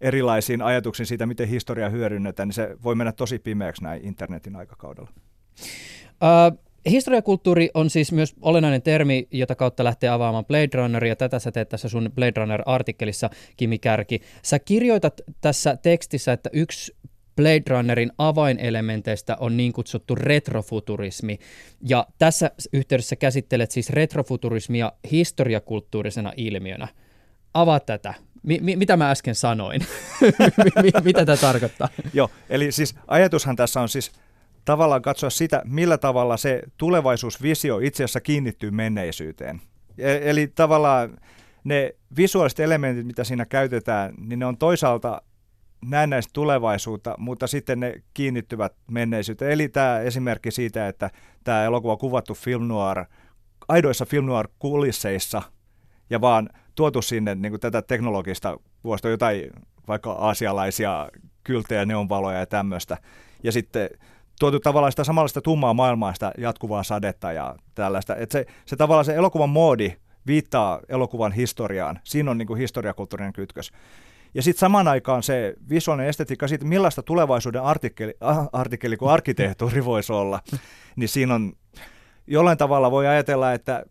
erilaisiin 0.00 0.62
ajatuksiin 0.62 1.06
siitä, 1.06 1.26
miten 1.26 1.48
historia 1.48 1.88
hyödynnetään, 1.88 2.48
niin 2.48 2.54
se 2.54 2.76
voi 2.84 2.94
mennä 2.94 3.12
tosi 3.12 3.38
pimeäksi 3.38 3.82
näin 3.82 4.04
internetin 4.04 4.56
aikakaudella. 4.56 5.10
Uh, 6.10 6.58
historiakulttuuri 6.90 7.70
on 7.74 7.90
siis 7.90 8.12
myös 8.12 8.34
olennainen 8.40 8.82
termi, 8.82 9.28
jota 9.30 9.54
kautta 9.54 9.84
lähtee 9.84 10.10
avaamaan 10.10 10.44
Blade 10.44 10.68
Runner, 10.74 11.04
ja 11.04 11.16
tätä 11.16 11.38
sä 11.38 11.52
teet 11.52 11.68
tässä 11.68 11.88
sun 11.88 12.10
Blade 12.14 12.32
Runner-artikkelissa, 12.36 13.30
Kimi 13.56 13.78
Kärki. 13.78 14.20
Sä 14.42 14.58
kirjoitat 14.58 15.20
tässä 15.40 15.76
tekstissä, 15.76 16.32
että 16.32 16.50
yksi 16.52 16.96
Blade 17.38 17.62
Runnerin 17.68 18.12
avainelementeistä 18.18 19.36
on 19.40 19.56
niin 19.56 19.72
kutsuttu 19.72 20.14
retrofuturismi. 20.14 21.38
Ja 21.88 22.06
tässä 22.18 22.50
yhteydessä 22.72 23.16
käsittelet 23.16 23.70
siis 23.70 23.90
retrofuturismia 23.90 24.92
historiakulttuurisena 25.10 26.32
ilmiönä. 26.36 26.88
Avaa 27.54 27.80
tätä. 27.80 28.14
Mi- 28.42 28.58
mi- 28.62 28.76
mitä 28.76 28.96
mä 28.96 29.10
äsken 29.10 29.34
sanoin? 29.34 29.80
mitä 31.04 31.26
tämä 31.26 31.36
tarkoittaa? 31.36 31.88
Joo, 32.14 32.30
eli 32.50 32.72
siis 32.72 32.94
ajatushan 33.06 33.56
tässä 33.56 33.80
on 33.80 33.88
siis 33.88 34.12
tavallaan 34.64 35.02
katsoa 35.02 35.30
sitä, 35.30 35.62
millä 35.64 35.98
tavalla 35.98 36.36
se 36.36 36.62
tulevaisuusvisio 36.76 37.78
itse 37.78 38.04
asiassa 38.04 38.20
kiinnittyy 38.20 38.70
menneisyyteen. 38.70 39.60
E- 39.98 40.30
eli 40.30 40.46
tavallaan 40.46 41.18
ne 41.64 41.94
visuaaliset 42.16 42.60
elementit, 42.60 43.06
mitä 43.06 43.24
siinä 43.24 43.46
käytetään, 43.46 44.14
niin 44.18 44.38
ne 44.38 44.46
on 44.46 44.56
toisaalta 44.56 45.22
näennäistä 45.84 46.30
tulevaisuutta, 46.32 47.14
mutta 47.18 47.46
sitten 47.46 47.80
ne 47.80 47.94
kiinnittyvät 48.14 48.72
menneisyyteen. 48.90 49.50
Eli 49.50 49.68
tämä 49.68 50.00
esimerkki 50.00 50.50
siitä, 50.50 50.88
että 50.88 51.10
tämä 51.44 51.64
elokuva 51.64 51.92
on 51.92 51.98
kuvattu 51.98 52.34
film 52.34 52.68
noir, 52.68 53.04
aidoissa 53.68 54.06
film 54.06 54.26
noir 54.26 54.48
kulisseissa 54.58 55.42
ja 56.10 56.20
vaan 56.20 56.48
tuotu 56.74 57.02
sinne 57.02 57.34
niin 57.34 57.52
kuin 57.52 57.60
tätä 57.60 57.82
teknologista 57.82 58.56
vuosta 58.84 59.08
jotain 59.08 59.50
vaikka 59.88 60.12
aasialaisia 60.12 61.08
kyltejä, 61.44 61.86
neonvaloja 61.86 62.38
ja 62.38 62.46
tämmöistä. 62.46 62.96
Ja 63.42 63.52
sitten 63.52 63.90
tuotu 64.40 64.60
tavallaan 64.60 64.92
sitä 64.92 65.04
samanlaista 65.04 65.40
tummaa 65.40 65.74
maailmaa, 65.74 66.14
sitä 66.14 66.32
jatkuvaa 66.38 66.82
sadetta 66.82 67.32
ja 67.32 67.56
tällaista. 67.74 68.16
Että 68.16 68.32
se, 68.32 68.46
se 68.66 68.76
tavallaan 68.76 69.04
se 69.04 69.14
elokuvan 69.14 69.50
moodi 69.50 69.96
viittaa 70.26 70.80
elokuvan 70.88 71.32
historiaan. 71.32 71.98
Siinä 72.04 72.30
on 72.30 72.38
niin 72.38 72.46
kuin 72.46 72.58
historiakulttuurinen 72.58 73.32
kytkös. 73.32 73.72
Ja 74.34 74.42
sitten 74.42 74.60
samaan 74.60 74.88
aikaan 74.88 75.22
se 75.22 75.54
visuaalinen 75.68 76.08
estetiikka 76.08 76.48
siitä, 76.48 76.64
millaista 76.64 77.02
tulevaisuuden 77.02 77.62
artikkeli, 77.62 78.14
artikkeli 78.52 78.96
kuin 78.96 79.10
arkkitehtuuri 79.10 79.84
voisi 79.84 80.12
olla, 80.12 80.40
niin 80.96 81.08
siinä 81.08 81.34
on 81.34 81.52
jollain 82.26 82.58
tavalla 82.58 82.90
voi 82.90 83.06
ajatella, 83.06 83.52
että 83.52 83.84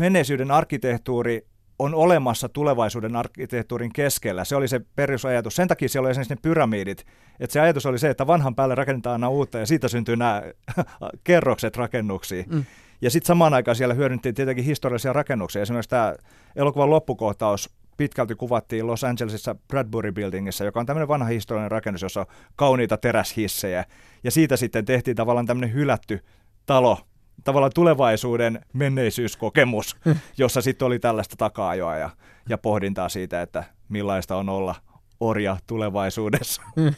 menneisyyden 0.00 0.50
arkkitehtuuri 0.50 1.46
on 1.78 1.94
olemassa 1.94 2.48
tulevaisuuden 2.48 3.16
arkkitehtuurin 3.16 3.92
keskellä. 3.92 4.44
Se 4.44 4.56
oli 4.56 4.68
se 4.68 4.80
perusajatus. 4.96 5.56
Sen 5.56 5.68
takia 5.68 5.88
siellä 5.88 6.06
oli 6.06 6.10
esimerkiksi 6.10 6.34
ne 6.34 6.40
pyramidit. 6.42 7.04
Että 7.40 7.52
se 7.52 7.60
ajatus 7.60 7.86
oli 7.86 7.98
se, 7.98 8.10
että 8.10 8.26
vanhan 8.26 8.54
päälle 8.54 8.74
rakennetaan 8.74 9.12
aina 9.12 9.28
uutta 9.28 9.58
ja 9.58 9.66
siitä 9.66 9.88
syntyy 9.88 10.16
nämä 10.16 10.42
kerrokset 11.24 11.76
rakennuksiin. 11.76 12.46
Mm. 12.50 12.64
Ja 13.02 13.10
sitten 13.10 13.26
samaan 13.26 13.54
aikaan 13.54 13.76
siellä 13.76 13.94
hyödynnettiin 13.94 14.34
tietenkin 14.34 14.64
historiallisia 14.64 15.12
rakennuksia. 15.12 15.62
Esimerkiksi 15.62 15.90
tämä 15.90 16.14
elokuvan 16.56 16.90
loppukohtaus 16.90 17.77
pitkälti 17.98 18.34
kuvattiin 18.34 18.86
Los 18.86 19.04
Angelesissa 19.04 19.54
Bradbury 19.68 20.12
Buildingissa, 20.12 20.64
joka 20.64 20.80
on 20.80 20.86
tämmöinen 20.86 21.08
vanha 21.08 21.28
historiallinen 21.28 21.70
rakennus, 21.70 22.02
jossa 22.02 22.20
on 22.20 22.26
kauniita 22.56 22.96
teräshissejä. 22.96 23.84
Ja 24.24 24.30
siitä 24.30 24.56
sitten 24.56 24.84
tehtiin 24.84 25.16
tavallaan 25.16 25.46
tämmöinen 25.46 25.74
hylätty 25.74 26.24
talo, 26.66 26.98
tavallaan 27.44 27.72
tulevaisuuden 27.74 28.60
menneisyyskokemus, 28.72 29.96
jossa 30.38 30.60
sitten 30.60 30.86
oli 30.86 30.98
tällaista 30.98 31.36
takaajoa 31.38 31.96
ja, 31.96 32.10
ja 32.48 32.58
pohdintaa 32.58 33.08
siitä, 33.08 33.42
että 33.42 33.64
millaista 33.88 34.36
on 34.36 34.48
olla 34.48 34.74
orja 35.20 35.56
tulevaisuudessa. 35.66 36.62
Mm. 36.76 36.94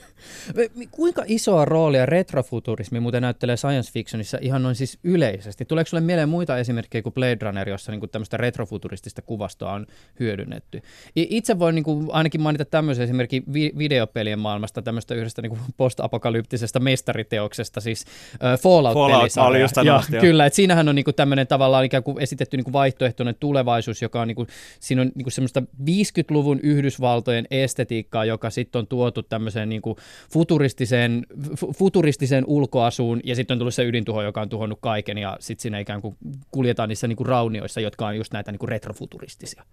Kuinka 0.91 1.23
isoa 1.27 1.65
roolia 1.65 2.07
retrofuturismi 2.07 3.01
muuten 3.01 3.23
näyttelee 3.23 3.57
science 3.57 3.93
fictionissa 3.93 4.39
ihan 4.41 4.63
noin 4.63 4.75
siis 4.75 4.99
yleisesti? 5.05 5.65
Tuleeko 5.65 5.89
sinulle 5.89 6.07
mieleen 6.07 6.29
muita 6.29 6.59
esimerkkejä 6.59 7.03
kuin 7.03 7.13
Blade 7.13 7.39
Runner, 7.43 7.69
jossa 7.69 7.93
niin 7.93 8.01
kuin 8.01 8.11
tämmöistä 8.11 8.37
retrofuturistista 8.37 9.23
kuvastoa 9.23 9.73
on 9.73 9.87
hyödynnetty? 10.21 10.83
Itse 11.17 11.59
voin 11.59 11.75
niin 11.75 11.85
kuin 11.85 12.07
ainakin 12.13 12.41
mainita 12.41 12.65
tämmöisen 12.65 13.05
esimerkin 13.05 13.43
vi- 13.53 13.73
videopelien 13.79 14.39
maailmasta, 14.39 14.83
tämmöistä 14.83 15.15
yhdestä 15.15 15.43
niin 15.43 15.51
kuin 15.51 15.61
post-apokalyptisesta 15.77 16.81
mestariteoksesta, 16.81 17.81
siis 17.81 18.05
uh, 18.35 18.61
Fallout-pelisarja. 18.61 19.45
Fallout 19.45 19.63
just 19.63 20.13
Joo, 20.13 20.21
kyllä, 20.21 20.47
että 20.47 20.57
siinähän 20.57 20.89
on 20.89 20.95
niin 20.95 21.05
kuin 21.05 21.15
tämmöinen 21.15 21.47
tavallaan 21.47 21.85
ikään 21.85 22.03
kuin 22.03 22.23
esitetty 22.23 22.57
niin 22.57 22.65
kuin 22.65 22.73
vaihtoehtoinen 22.73 23.35
tulevaisuus, 23.41 24.03
joka 24.03 24.21
on, 24.21 24.29
niin 24.29 24.37
kuin, 24.37 24.49
siinä 24.81 25.03
on 25.03 25.13
niin 25.15 25.25
kuin 25.25 25.33
semmoista 25.33 25.63
50-luvun 25.83 26.61
Yhdysvaltojen 26.63 27.47
estetiikkaa, 27.51 28.10
tekniikkaa, 28.11 28.25
joka 28.25 28.51
sitten 28.51 28.79
on 28.79 28.87
tuotu 28.87 29.23
tämmöiseen 29.23 29.69
niin 29.69 29.83
futuristiseen, 30.33 31.27
futuristiseen 31.77 32.45
ulkoasuun, 32.47 33.21
ja 33.25 33.35
sitten 33.35 33.55
on 33.55 33.59
tullut 33.59 33.75
se 33.75 33.85
ydintuho, 33.85 34.23
joka 34.23 34.41
on 34.41 34.49
tuhonnut 34.49 34.79
kaiken, 34.83 35.19
ja 35.19 35.37
sitten 35.41 35.63
siinä 35.63 35.79
ikään 35.79 36.01
kuin 36.01 36.17
kuljetaan 36.51 36.89
niissä 36.89 37.09
niin 37.09 37.17
kuin 37.17 37.27
raunioissa, 37.27 37.81
jotka 37.81 38.07
on 38.07 38.17
just 38.17 38.33
näitä 38.33 38.53
niin 38.53 38.59
kuin 38.59 38.69
retrofuturistisia. 38.69 39.65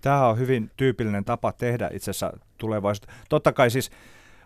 Tämä 0.00 0.28
on 0.28 0.38
hyvin 0.38 0.70
tyypillinen 0.76 1.24
tapa 1.24 1.52
tehdä 1.52 1.90
itse 1.92 2.10
asiassa 2.10 2.32
tulevaisuutta. 2.58 3.12
Totta 3.28 3.52
kai 3.52 3.70
siis 3.70 3.90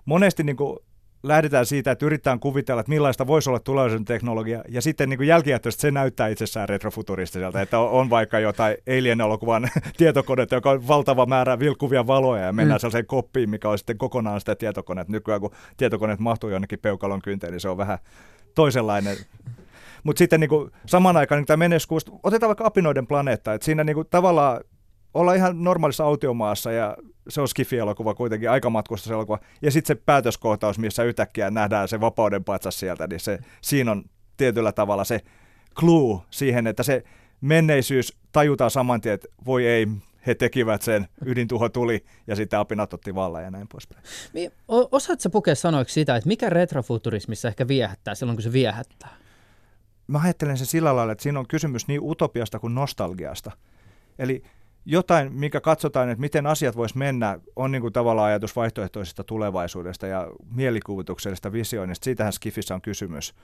monesti 0.05 0.43
niin 0.43 0.57
kuin 0.57 0.79
lähdetään 1.23 1.67
siitä, 1.67 1.91
että 1.91 2.07
yritetään 2.07 2.41
kuvitella, 2.41 2.81
että 2.81 2.91
millaista 2.91 3.27
voisi 3.27 3.51
olla 3.51 3.59
tulevaisuuden 3.59 4.05
teknologia, 4.05 4.63
ja 4.69 4.83
sitten 4.83 5.09
niin 5.09 5.27
jälkijättöisesti 5.27 5.83
se 5.83 5.91
näyttää 5.91 6.29
itsessään 6.29 6.69
retrofuturistiselta, 6.69 7.61
että 7.61 7.79
on 7.79 8.11
vaikka 8.11 8.39
jotain 8.39 8.77
Alien-elokuvan 8.89 9.69
tietokonetta, 9.97 10.55
joka 10.55 10.71
on 10.71 10.89
valtava 10.89 11.27
määrä 11.27 11.59
vilkkuvia 11.59 12.07
valoja, 12.07 12.45
ja 12.45 12.53
mennään 12.53 12.79
mm. 12.79 12.81
sellaiseen 12.81 13.07
koppiin, 13.07 13.51
mikä 13.51 13.69
on 13.69 13.79
sitten 13.79 13.99
kokonaan 13.99 14.41
sitä 14.41 14.55
tietokoneet. 14.55 15.09
Nykyään 15.09 15.41
kun 15.41 15.51
tietokoneet 15.77 16.21
mahtuu 16.21 16.51
jonnekin 16.51 16.79
peukalon 16.79 17.23
kynteen, 17.23 17.53
niin 17.53 17.61
se 17.61 17.69
on 17.69 17.77
vähän 17.77 17.99
toisenlainen 18.55 19.17
mutta 20.03 20.19
sitten 20.19 20.41
niin 20.41 20.49
kuin, 20.49 20.71
samaan 20.87 21.17
aikaan 21.17 21.39
niin 21.39 21.47
tämä 21.47 21.57
menneiskuus, 21.57 22.05
otetaan 22.23 22.49
vaikka 22.49 22.67
apinoiden 22.67 23.07
planeetta, 23.07 23.55
että 23.55 23.65
siinä 23.65 23.85
niin 23.85 23.95
kuin, 23.95 24.07
tavallaan 24.11 24.61
olla 25.15 25.35
ihan 25.35 25.65
normaalissa 25.65 26.05
autiomaassa 26.05 26.73
ja 26.73 26.97
se 27.29 27.41
on 27.41 27.49
skifi-elokuva 27.49 28.15
kuitenkin, 28.15 28.51
aikamatkusta 28.51 29.15
elokuva. 29.15 29.39
Ja 29.63 29.71
sitten 29.71 29.97
se 29.97 30.03
päätöskohtaus, 30.07 30.79
missä 30.79 31.03
yhtäkkiä 31.03 31.51
nähdään 31.51 31.89
se 31.89 32.01
vapauden 32.01 32.45
patsas 32.45 32.81
sieltä, 32.81 33.07
niin 33.07 33.21
se, 33.21 33.39
siinä 33.61 33.91
on 33.91 34.05
tietyllä 34.37 34.73
tavalla 34.73 35.05
se 35.05 35.21
clue 35.75 36.23
siihen, 36.31 36.67
että 36.67 36.83
se 36.83 37.03
menneisyys 37.41 38.17
tajutaan 38.33 38.71
saman 38.71 39.01
tien, 39.01 39.15
että 39.15 39.29
voi 39.47 39.67
ei, 39.67 39.87
he 40.27 40.35
tekivät 40.35 40.83
sen, 40.83 41.09
ydintuho 41.25 41.69
tuli 41.69 42.05
ja 42.27 42.37
sitten 42.37 42.59
apinat 42.59 42.95
otti 42.95 43.15
vallan 43.15 43.43
ja 43.43 43.51
näin 43.51 43.69
poispäin. 43.69 44.03
Osaatko 44.69 45.31
pukea 45.31 45.55
sanoiksi 45.55 45.95
sitä, 45.95 46.17
että 46.17 46.29
mikä 46.29 46.51
retrofuturismissa 46.51 47.49
ehkä 47.49 47.69
viehättää 47.69 48.15
silloin, 48.15 48.37
kun 48.37 48.43
se 48.43 48.53
viehättää? 48.53 49.17
Mä 50.07 50.21
ajattelen 50.21 50.59
sen 50.59 50.67
sillä 50.67 50.97
lailla, 50.97 51.13
että 51.13 51.23
siinä 51.23 51.39
on 51.39 51.49
kysymys 51.49 51.89
niin 51.89 52.01
utopiasta 52.03 52.59
kuin 52.59 52.75
nostalgiasta. 52.75 53.51
Eli 54.19 54.43
jotain, 54.87 55.33
mikä 55.33 55.61
katsotaan, 55.61 56.09
että 56.09 56.21
miten 56.21 56.47
asiat 56.47 56.77
vois 56.77 56.95
mennä, 56.95 57.39
on 57.57 57.73
niin 57.73 57.83
kuin 57.83 57.93
tavallaan 57.93 58.29
ajatus 58.29 58.57
vaihtoehtoisesta 58.57 59.25
tulevaisuudesta 59.25 60.07
ja 60.07 60.29
mielikuvituksellisesta 60.55 61.53
visioinnista. 61.53 62.05
Siitähän 62.05 62.33
Skifissä 62.33 62.75
on 62.75 62.81
kysymys. 62.81 63.35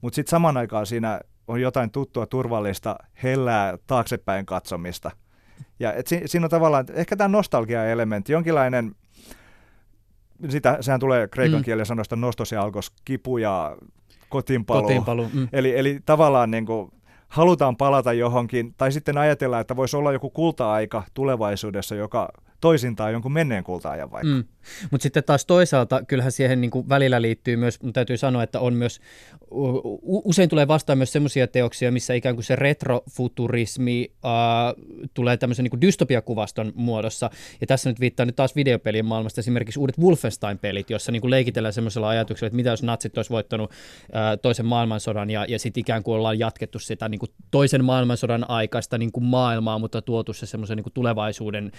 Mutta 0.00 0.14
sitten 0.14 0.30
saman 0.30 0.56
aikaan 0.56 0.86
siinä 0.86 1.20
on 1.48 1.60
jotain 1.60 1.90
tuttua, 1.90 2.26
turvallista, 2.26 2.96
hellää, 3.22 3.78
taaksepäin 3.86 4.46
katsomista. 4.46 5.10
Ja 5.80 5.92
et 5.92 6.06
si- 6.06 6.22
siinä 6.26 6.46
on 6.46 6.50
tavallaan, 6.50 6.86
ehkä 6.94 7.16
tämä 7.16 7.28
nostalgia-elementti, 7.28 8.32
jonkinlainen, 8.32 8.94
sitä, 10.48 10.78
sehän 10.80 11.00
tulee 11.00 11.28
kreikan 11.28 11.60
mm. 11.60 11.64
kielen 11.64 11.86
sanoista 11.86 12.16
nostos 12.16 12.52
ja 12.52 12.62
alkos, 12.62 12.92
kipu 13.04 13.38
ja 13.38 13.76
kotiinpalu. 14.28 14.82
kotiinpalu 14.82 15.30
mm. 15.32 15.48
eli, 15.52 15.78
eli 15.78 16.00
tavallaan 16.06 16.50
niin 16.50 16.66
kuin, 16.66 16.92
halutaan 17.28 17.76
palata 17.76 18.12
johonkin, 18.12 18.74
tai 18.76 18.92
sitten 18.92 19.18
ajatellaan, 19.18 19.60
että 19.60 19.76
voisi 19.76 19.96
olla 19.96 20.12
joku 20.12 20.30
kulta-aika 20.30 21.02
tulevaisuudessa, 21.14 21.94
joka 21.94 22.28
toisintaan 22.66 23.12
jonkun 23.12 23.32
menneen 23.32 23.64
kulta-ajan 23.64 24.10
vaikka. 24.10 24.34
Mm. 24.34 24.44
Mutta 24.90 25.02
sitten 25.02 25.24
taas 25.24 25.44
toisaalta 25.44 26.04
kyllähän 26.04 26.32
siihen 26.32 26.60
niin 26.60 26.70
kuin 26.70 26.88
välillä 26.88 27.22
liittyy 27.22 27.56
myös, 27.56 27.78
täytyy 27.92 28.16
sanoa, 28.16 28.42
että 28.42 28.60
on 28.60 28.74
myös, 28.74 29.00
usein 30.02 30.48
tulee 30.48 30.68
vastaan 30.68 30.98
myös 30.98 31.12
semmoisia 31.12 31.46
teoksia, 31.46 31.92
missä 31.92 32.14
ikään 32.14 32.34
kuin 32.34 32.44
se 32.44 32.56
retrofuturismi 32.56 34.12
äh, 34.24 34.30
tulee 35.14 35.36
tämmöisen 35.36 35.62
niin 35.62 35.70
kuin 35.70 35.80
dystopiakuvaston 35.80 36.72
muodossa. 36.74 37.30
Ja 37.60 37.66
tässä 37.66 37.90
nyt 37.90 38.00
viittaa 38.00 38.26
nyt 38.26 38.36
taas 38.36 38.56
videopelien 38.56 39.06
maailmasta 39.06 39.40
esimerkiksi 39.40 39.80
uudet 39.80 39.98
Wolfenstein-pelit, 39.98 40.90
jossa 40.90 41.12
niin 41.12 41.20
kuin 41.20 41.30
leikitellään 41.30 41.72
semmoisella 41.72 42.08
ajatuksella, 42.08 42.46
että 42.46 42.56
mitä 42.56 42.70
jos 42.70 42.82
natsit 42.82 43.18
olisi 43.18 43.30
voittanut 43.30 43.70
äh, 43.70 44.38
toisen 44.42 44.66
maailmansodan 44.66 45.30
ja, 45.30 45.44
ja 45.48 45.58
sitten 45.58 45.80
ikään 45.80 46.02
kuin 46.02 46.14
ollaan 46.14 46.38
jatkettu 46.38 46.78
sitä 46.78 47.08
niin 47.08 47.18
kuin 47.18 47.30
toisen 47.50 47.84
maailmansodan 47.84 48.50
aikaista 48.50 48.98
niin 48.98 49.12
kuin 49.12 49.24
maailmaa, 49.24 49.78
mutta 49.78 50.02
tuotu 50.02 50.32
se 50.32 50.46
semmoisen 50.46 50.76
niin 50.76 50.92
tulevaisuuden 50.94 51.72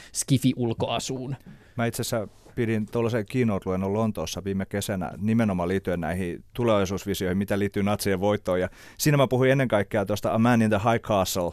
skifi-ulkoasuun. 0.77 1.35
Mä 1.77 1.85
itse 1.85 2.01
asiassa 2.01 2.27
pidin 2.55 2.85
tuollaisen 2.85 3.25
keynote-luennon 3.25 3.93
Lontoossa 3.93 4.43
viime 4.43 4.65
kesänä 4.65 5.11
nimenomaan 5.17 5.69
liittyen 5.69 6.01
näihin 6.01 6.43
tulevaisuusvisioihin, 6.53 7.37
mitä 7.37 7.59
liittyy 7.59 7.83
natsien 7.83 8.19
voittoon. 8.19 8.59
Ja 8.59 8.69
siinä 8.97 9.17
mä 9.17 9.27
puhuin 9.27 9.51
ennen 9.51 9.67
kaikkea 9.67 10.05
tuosta 10.05 10.33
A 10.33 10.39
Man 10.39 10.61
in 10.61 10.69
the 10.69 10.79
High 10.91 11.01
Castle, 11.01 11.51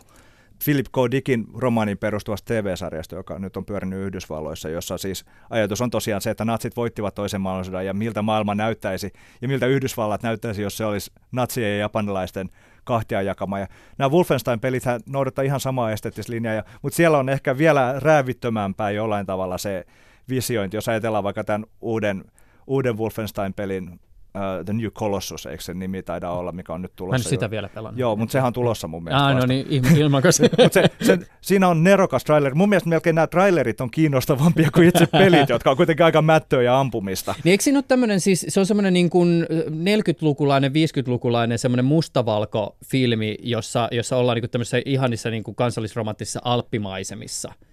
Philip 0.65 0.87
K. 0.87 0.97
Dickin 1.11 1.47
romaanin 1.55 1.99
perustuvasta 1.99 2.55
TV-sarjasta, 2.55 3.15
joka 3.15 3.39
nyt 3.39 3.57
on 3.57 3.65
pyörinyt 3.65 3.99
Yhdysvalloissa, 3.99 4.69
jossa 4.69 4.99
siis 4.99 5.25
ajatus 5.51 5.81
on 5.81 5.91
tosiaan 5.91 6.23
se, 6.23 6.31
että 6.31 6.45
natsit 6.45 6.77
voittivat 6.77 7.15
toisen 7.15 7.41
maailmansodan 7.41 7.87
ja 7.87 7.95
miltä 7.95 8.23
maailma 8.23 8.55
näyttäisi 8.55 9.13
ja 9.43 9.49
miltä 9.49 9.67
Yhdysvallat 9.67 10.23
näyttäisi, 10.23 10.63
jos 10.63 10.77
se 10.77 10.85
olisi 10.85 11.13
natsien 11.33 11.71
ja 11.71 11.79
japanilaisten 11.79 12.51
kahtia 12.85 13.23
jakama. 13.23 13.59
Ja 13.59 13.67
nämä 13.99 14.09
Wolfenstein-pelit 14.09 14.85
noudattaa 15.07 15.45
ihan 15.45 15.61
samaa 15.61 15.93
esteettistä 15.93 16.33
linjaa, 16.33 16.63
mutta 16.83 16.97
siellä 16.97 17.19
on 17.19 17.29
ehkä 17.29 17.59
vielä 17.59 17.95
räävittömämpää 17.99 18.91
jollain 18.91 19.27
tavalla 19.27 19.59
se 19.59 19.85
visiointi, 20.29 20.77
jos 20.77 20.89
ajatellaan 20.89 21.25
vaikka 21.25 21.45
tämän 21.45 21.67
uuden, 21.81 22.25
uuden 22.67 22.99
Wolfenstein-pelin 22.99 24.01
uh, 24.35 24.65
The 24.65 24.73
New 24.73 24.91
Colossus, 24.91 25.47
eikö 25.47 25.63
se 25.63 25.75
nimi 25.75 26.03
taida 26.03 26.31
olla, 26.31 26.53
mikä 26.53 26.73
on 26.73 26.83
nyt 26.83 26.93
tulossa? 26.97 27.13
Mä 27.13 27.17
en 27.17 27.31
sitä 27.31 27.45
jo. 27.45 27.51
vielä 27.51 27.69
pelannut. 27.69 27.99
Joo, 27.99 28.17
mutta 28.17 28.33
sehän 28.33 28.47
on 28.47 28.53
tulossa 28.53 28.89
mun 28.89 29.05
mielestä. 29.05 29.27
Ah, 29.27 29.37
no 29.37 29.47
niin, 29.47 29.97
ilmakas. 29.99 30.37
se, 30.71 30.91
se, 31.03 31.19
siinä 31.41 31.69
on 31.69 31.85
nerokas 31.85 32.25
traileri. 32.25 32.55
Mun 32.55 32.69
mielestä 32.69 32.89
melkein 32.89 33.15
nämä 33.15 33.27
trailerit 33.27 33.81
on 33.81 33.91
kiinnostavampia 33.91 34.71
kuin 34.75 34.89
itse 34.89 35.07
pelit, 35.07 35.49
jotka 35.49 35.71
on 35.71 35.77
kuitenkin 35.77 36.05
aika 36.05 36.23
mättöä 36.23 36.63
ja 36.63 36.81
ampumista. 36.81 37.35
Niin 37.45 37.51
eikö 37.51 37.65
siinä 37.65 37.79
ole 37.79 37.85
tämmöinen, 37.89 38.21
siis 38.21 38.47
se 38.49 38.61
on 38.61 38.67
semmoinen 38.67 38.93
niin 38.93 39.11
kuin 39.11 39.47
40-lukulainen, 39.71 40.73
50-lukulainen 40.73 41.59
semmoinen 41.59 41.85
mustavalko-filmi, 41.85 43.37
jossa, 43.43 43.89
jossa 43.93 44.17
ollaan 44.17 44.37
niin 44.37 44.43
kuin 44.43 44.51
tämmöisissä 44.51 44.83
ihanissa 44.87 45.31
niin 45.31 45.45
kuin 45.45 45.55
kansallisromanttisissa 45.55 46.41
alppimaisemissa– 46.45 47.53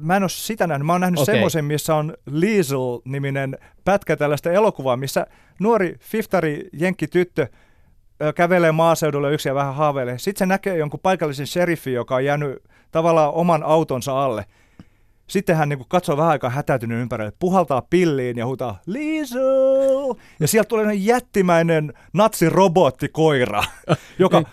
mä 0.00 0.16
en 0.16 0.22
ole 0.22 0.28
sitä 0.28 0.66
nähnyt. 0.66 0.86
Mä 0.86 0.92
oon 0.92 1.00
nähnyt 1.00 1.20
okay. 1.20 1.34
semmoisen, 1.34 1.64
missä 1.64 1.94
on 1.94 2.14
Liesel-niminen 2.26 3.58
pätkä 3.84 4.16
tällaista 4.16 4.52
elokuvaa, 4.52 4.96
missä 4.96 5.26
nuori 5.58 5.96
fiftari 6.00 6.68
jenkkityttö 6.72 7.46
kävelee 8.34 8.72
maaseudulle 8.72 9.32
yksi 9.32 9.48
ja 9.48 9.54
vähän 9.54 9.74
haaveilee. 9.74 10.18
Sitten 10.18 10.38
se 10.38 10.46
näkee 10.46 10.76
jonkun 10.76 11.00
paikallisen 11.00 11.46
sheriffin, 11.46 11.94
joka 11.94 12.14
on 12.14 12.24
jäänyt 12.24 12.62
tavallaan 12.90 13.32
oman 13.34 13.62
autonsa 13.62 14.24
alle. 14.24 14.44
Sitten 15.26 15.56
hän 15.56 15.68
niin 15.68 15.84
katsoo 15.88 16.16
vähän 16.16 16.30
aikaa 16.30 16.50
hätäytynyt 16.50 17.00
ympärille, 17.00 17.32
puhaltaa 17.38 17.82
pilliin 17.90 18.36
ja 18.36 18.46
huutaa 18.46 18.80
Liesel! 18.86 20.14
Ja 20.40 20.48
sieltä 20.48 20.68
tulee 20.68 20.94
jättimäinen 20.94 21.92
natsiroboottikoira, 22.12 23.64
joka 24.18 24.40
niin 24.40 24.48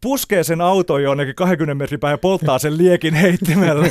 puskee 0.00 0.44
sen 0.44 0.60
auton 0.60 1.02
jonnekin 1.02 1.34
20 1.34 1.74
metrin 1.74 2.00
päähän 2.00 2.14
ja 2.14 2.18
polttaa 2.18 2.58
sen 2.58 2.78
liekin 2.78 3.14
heittimelle. 3.14 3.90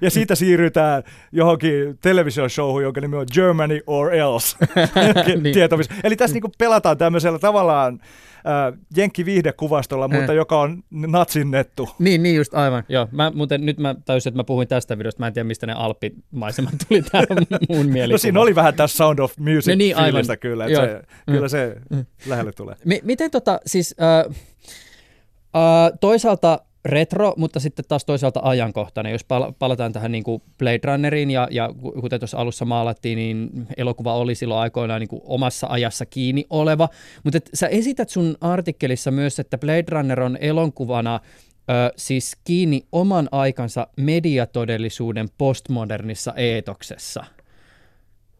ja 0.00 0.10
siitä 0.10 0.34
siirrytään 0.34 1.02
johonkin 1.32 1.98
televisioshowhun, 2.00 2.82
jonka 2.82 3.00
nimi 3.00 3.16
on 3.16 3.26
Germany 3.34 3.80
or 3.86 4.14
Else. 4.14 4.56
niin. 5.42 5.56
Eli 6.04 6.16
tässä 6.16 6.34
niinku 6.34 6.52
pelataan 6.58 6.98
tämmöisellä 6.98 7.38
tavallaan 7.38 8.00
äh, 8.02 8.78
jenkki-viihdekuvastolla, 8.96 10.08
eh. 10.12 10.18
mutta 10.18 10.32
joka 10.32 10.60
on 10.60 10.82
natsinnettu. 10.90 11.88
Niin, 11.98 12.22
niin 12.22 12.36
just 12.36 12.54
aivan. 12.54 12.84
Joo, 12.88 13.08
mä, 13.12 13.32
muuten, 13.34 13.66
nyt 13.66 13.78
mä 13.78 13.94
täysin, 14.04 14.30
että 14.30 14.38
mä 14.38 14.44
puhuin 14.44 14.68
tästä 14.68 14.98
videosta, 14.98 15.20
mä 15.20 15.26
en 15.26 15.32
tiedä 15.32 15.46
mistä 15.46 15.66
ne 15.66 15.72
alppimaisemat 15.72 16.74
tuli 16.88 17.02
tähän 17.02 17.26
mun 17.68 17.86
mieli. 17.86 18.12
No 18.12 18.18
siinä 18.18 18.40
oli 18.40 18.54
vähän 18.54 18.74
tässä 18.74 18.96
Sound 18.96 19.18
of 19.18 19.38
Music 19.38 19.72
no 19.72 19.74
niin, 19.74 19.96
aivan. 19.96 20.24
kyllä, 20.40 20.66
että 20.66 20.86
se, 20.86 21.02
mm. 21.26 21.32
kyllä 21.32 21.48
se 21.48 21.76
mm. 21.90 22.04
lähelle 22.26 22.52
tulee. 22.52 22.74
M- 22.84 23.04
miten 23.06 23.30
tota, 23.30 23.60
siis... 23.66 23.94
Äh, 24.00 24.36
Uh, 25.54 25.98
toisaalta 26.00 26.58
retro, 26.84 27.34
mutta 27.36 27.60
sitten 27.60 27.84
taas 27.88 28.04
toisaalta 28.04 28.40
ajankohtainen. 28.42 29.12
Jos 29.12 29.24
pal- 29.24 29.52
palataan 29.58 29.92
tähän 29.92 30.12
niin 30.12 30.24
kuin 30.24 30.42
Blade 30.58 30.80
Runneriin 30.84 31.30
ja, 31.30 31.48
ja 31.50 31.70
kuten 32.00 32.20
tuossa 32.20 32.38
alussa 32.38 32.64
maalattiin, 32.64 33.16
niin 33.16 33.66
elokuva 33.76 34.14
oli 34.14 34.34
silloin 34.34 34.60
aikoinaan 34.60 35.00
niin 35.00 35.08
kuin 35.08 35.22
omassa 35.24 35.66
ajassa 35.70 36.06
kiinni 36.06 36.44
oleva. 36.50 36.88
Mutta 37.24 37.38
sä 37.54 37.68
esität 37.68 38.08
sun 38.08 38.36
artikkelissa 38.40 39.10
myös, 39.10 39.38
että 39.38 39.58
Blade 39.58 39.84
Runner 39.88 40.20
on 40.20 40.38
elonkuvana 40.40 41.20
ö, 41.70 41.92
siis 41.96 42.36
kiinni 42.44 42.82
oman 42.92 43.28
aikansa 43.32 43.86
mediatodellisuuden 43.96 45.28
postmodernissa 45.38 46.34
eetoksessa. 46.36 47.24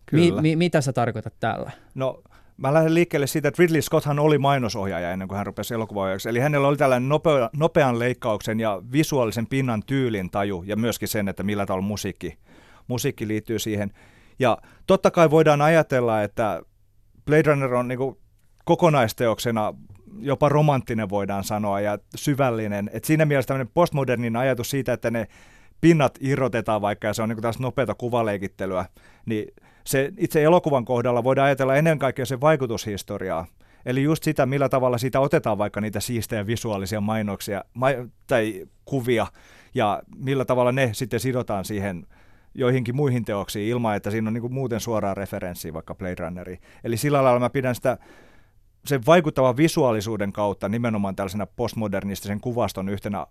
Kyllä. 0.07 0.43
Mi- 0.43 0.51
mi- 0.51 0.57
mitä 0.57 0.81
sä 0.81 0.93
tarkoitat 0.93 1.35
tällä? 1.41 1.71
No 1.95 2.23
Mä 2.63 2.75
lähden 2.75 2.95
liikkeelle 2.95 3.27
siitä, 3.27 3.49
että 3.49 3.63
Ridley 3.63 3.83
Scotthan 3.83 4.19
oli 4.19 4.39
mainosohjaaja 4.39 5.11
ennen 5.11 5.29
kuin 5.29 5.37
hän 5.37 5.47
rupesi 5.47 5.75
elokuvaohjaajaksi. 5.75 6.29
Eli 6.29 6.39
hänellä 6.39 6.69
oli 6.69 6.77
tällainen 6.77 7.09
nopea, 7.09 7.51
nopean 7.57 7.99
leikkauksen 7.99 8.61
ja 8.61 8.83
visuaalisen 8.93 9.47
pinnan 9.47 9.83
tyylin 9.87 10.31
taju 10.31 10.63
ja 10.67 10.77
myöskin 10.77 11.09
sen, 11.09 11.29
että 11.29 11.43
millä 11.43 11.67
tavalla 11.67 11.87
musiikki, 11.87 12.39
musiikki 12.89 13.29
liittyy 13.29 13.59
siihen. 13.59 13.91
Ja 14.39 14.59
totta 14.87 15.11
kai 15.11 15.31
voidaan 15.31 15.63
ajatella, 15.63 16.23
että 16.23 16.63
Blade 17.27 17.43
Runner 17.43 17.75
on 17.75 17.89
niin 17.89 18.17
kokonaisteoksena 18.65 19.75
jopa 20.19 20.49
romanttinen 20.49 21.11
voidaan 21.11 21.45
sanoa 21.45 21.81
ja 21.81 21.99
syvällinen. 22.17 22.91
Et 22.93 23.05
siinä 23.05 23.25
mielessä 23.25 23.49
tämmöinen 23.49 23.73
postmodernin 23.75 24.37
ajatus 24.37 24.71
siitä, 24.71 24.93
että 24.93 25.11
ne 25.11 25.27
pinnat 25.81 26.19
irrotetaan 26.21 26.81
vaikka 26.81 27.07
ja 27.07 27.15
se 27.15 27.23
on 27.23 27.29
niin 27.29 27.43
taas 27.43 27.59
nopeata 27.59 27.95
kuvalekittelyä, 27.95 28.85
niin 29.27 29.45
se 29.85 30.13
itse 30.17 30.43
elokuvan 30.43 30.85
kohdalla 30.85 31.25
voidaan 31.25 31.47
ajatella 31.47 31.77
ennen 31.77 31.99
kaikkea 31.99 32.27
sen 32.27 32.41
vaikutushistoriaa. 32.41 33.47
Eli 33.87 34.03
just 34.03 34.23
sitä, 34.23 34.47
millä 34.47 34.69
tavalla 34.69 34.99
siitä 34.99 35.21
otetaan 35.21 35.59
vaikka 35.59 35.81
niitä 35.81 36.01
siistejä 36.01 36.47
visuaalisia 36.47 37.01
mainoksia 37.01 37.65
ma- 37.75 37.89
tai 38.27 38.67
kuvia, 38.85 39.27
ja 39.75 40.03
millä 40.17 40.45
tavalla 40.45 40.73
ne 40.73 40.91
sitten 40.93 41.21
sidotaan 41.21 41.65
siihen 41.65 42.07
joihinkin 42.55 42.97
muihin 42.97 43.25
teoksiin 43.25 43.69
ilman, 43.69 43.97
että 43.97 44.11
siinä 44.11 44.29
on 44.29 44.35
niin 44.35 44.53
muuten 44.53 44.81
suoraa 44.81 45.15
referenssiä 45.15 45.73
vaikka 45.73 45.95
Blade 45.95 46.15
Runneriin. 46.19 46.59
Eli 46.85 46.97
sillä 46.97 47.25
lailla 47.25 47.41
mä 47.41 47.51
pidän 47.51 47.75
sitä 47.75 47.99
sen 48.85 49.07
vaikuttavan 49.07 49.57
visuaalisuuden 49.57 50.33
kautta 50.33 50.69
nimenomaan 50.69 51.17
tällaisena 51.17 51.47
postmodernistisen 51.47 52.41
kuvaston 52.41 52.89
yhtenä 52.89 53.27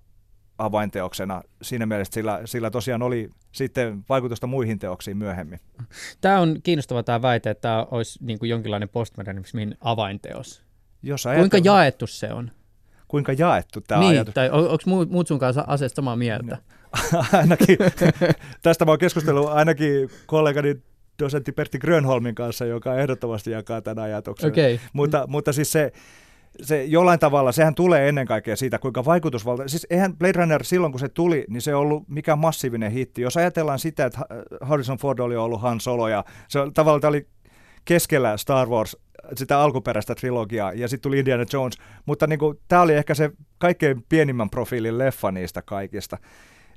avainteoksena 0.65 1.41
siinä 1.61 1.85
mielessä, 1.85 2.13
sillä, 2.13 2.41
sillä 2.45 2.71
tosiaan 2.71 3.01
oli 3.01 3.29
sitten 3.51 4.05
vaikutusta 4.09 4.47
muihin 4.47 4.79
teoksiin 4.79 5.17
myöhemmin. 5.17 5.59
Tämä 6.21 6.39
on 6.39 6.57
kiinnostava 6.63 7.03
tämä 7.03 7.21
väite, 7.21 7.49
että 7.49 7.61
tämä 7.61 7.87
olisi 7.91 8.19
niin 8.21 8.39
kuin 8.39 8.49
jonkinlainen 8.49 8.89
postmodernismin 8.89 9.77
avainteos. 9.81 10.63
Jos 11.03 11.23
Kuinka 11.37 11.57
jaettu 11.57 12.07
se 12.07 12.33
on? 12.33 12.51
Kuinka 13.07 13.33
jaettu 13.33 13.81
tämä 13.81 14.01
niin, 14.01 14.11
ajatus? 14.11 14.33
Tai 14.33 14.49
on, 14.49 14.69
onko 14.69 15.05
muut 15.09 15.27
sun 15.27 15.39
kanssa 15.39 15.63
asiasta 15.67 15.95
samaa 15.95 16.15
mieltä? 16.15 16.57
No, 17.13 17.23
ainakin, 17.39 17.77
tästä 18.63 18.85
mä 18.85 18.91
oon 18.91 18.99
keskustellut 18.99 19.49
ainakin 19.49 20.09
kollegani 20.25 20.75
dosentti 21.19 21.51
Pertti 21.51 21.79
Grönholmin 21.79 22.35
kanssa, 22.35 22.65
joka 22.65 22.95
ehdottomasti 22.95 23.51
jakaa 23.51 23.81
tämän 23.81 24.03
ajatuksen. 24.03 24.51
Okay. 24.51 24.79
Mutta, 24.93 25.25
mutta 25.27 25.53
siis 25.53 25.71
se, 25.71 25.91
se 26.61 26.83
jollain 26.83 27.19
tavalla, 27.19 27.51
sehän 27.51 27.75
tulee 27.75 28.09
ennen 28.09 28.27
kaikkea 28.27 28.55
siitä, 28.55 28.79
kuinka 28.79 29.05
vaikutusvalta, 29.05 29.67
siis 29.67 29.87
eihän 29.89 30.17
Blade 30.17 30.39
Runner 30.39 30.63
silloin, 30.63 30.91
kun 30.93 30.99
se 30.99 31.09
tuli, 31.09 31.45
niin 31.49 31.61
se 31.61 31.75
on 31.75 31.81
ollut 31.81 32.09
mikä 32.09 32.35
massiivinen 32.35 32.91
hitti. 32.91 33.21
Jos 33.21 33.37
ajatellaan 33.37 33.79
sitä, 33.79 34.05
että 34.05 34.19
Harrison 34.61 34.97
Ford 34.97 35.19
oli 35.19 35.35
ollut 35.35 35.61
Han 35.61 35.79
Solo 35.79 36.07
ja 36.07 36.23
se 36.47 36.59
tavallaan 36.73 37.09
oli 37.09 37.27
keskellä 37.85 38.37
Star 38.37 38.69
Wars 38.69 38.97
sitä 39.35 39.59
alkuperäistä 39.59 40.15
trilogiaa, 40.15 40.73
ja 40.73 40.87
sitten 40.87 41.09
tuli 41.09 41.19
Indiana 41.19 41.45
Jones, 41.53 41.77
mutta 42.05 42.27
niin 42.27 42.39
tämä 42.67 42.81
oli 42.81 42.93
ehkä 42.93 43.13
se 43.13 43.31
kaikkein 43.57 44.05
pienimmän 44.09 44.49
profiilin 44.49 44.97
leffa 44.97 45.31
niistä 45.31 45.61
kaikista. 45.61 46.17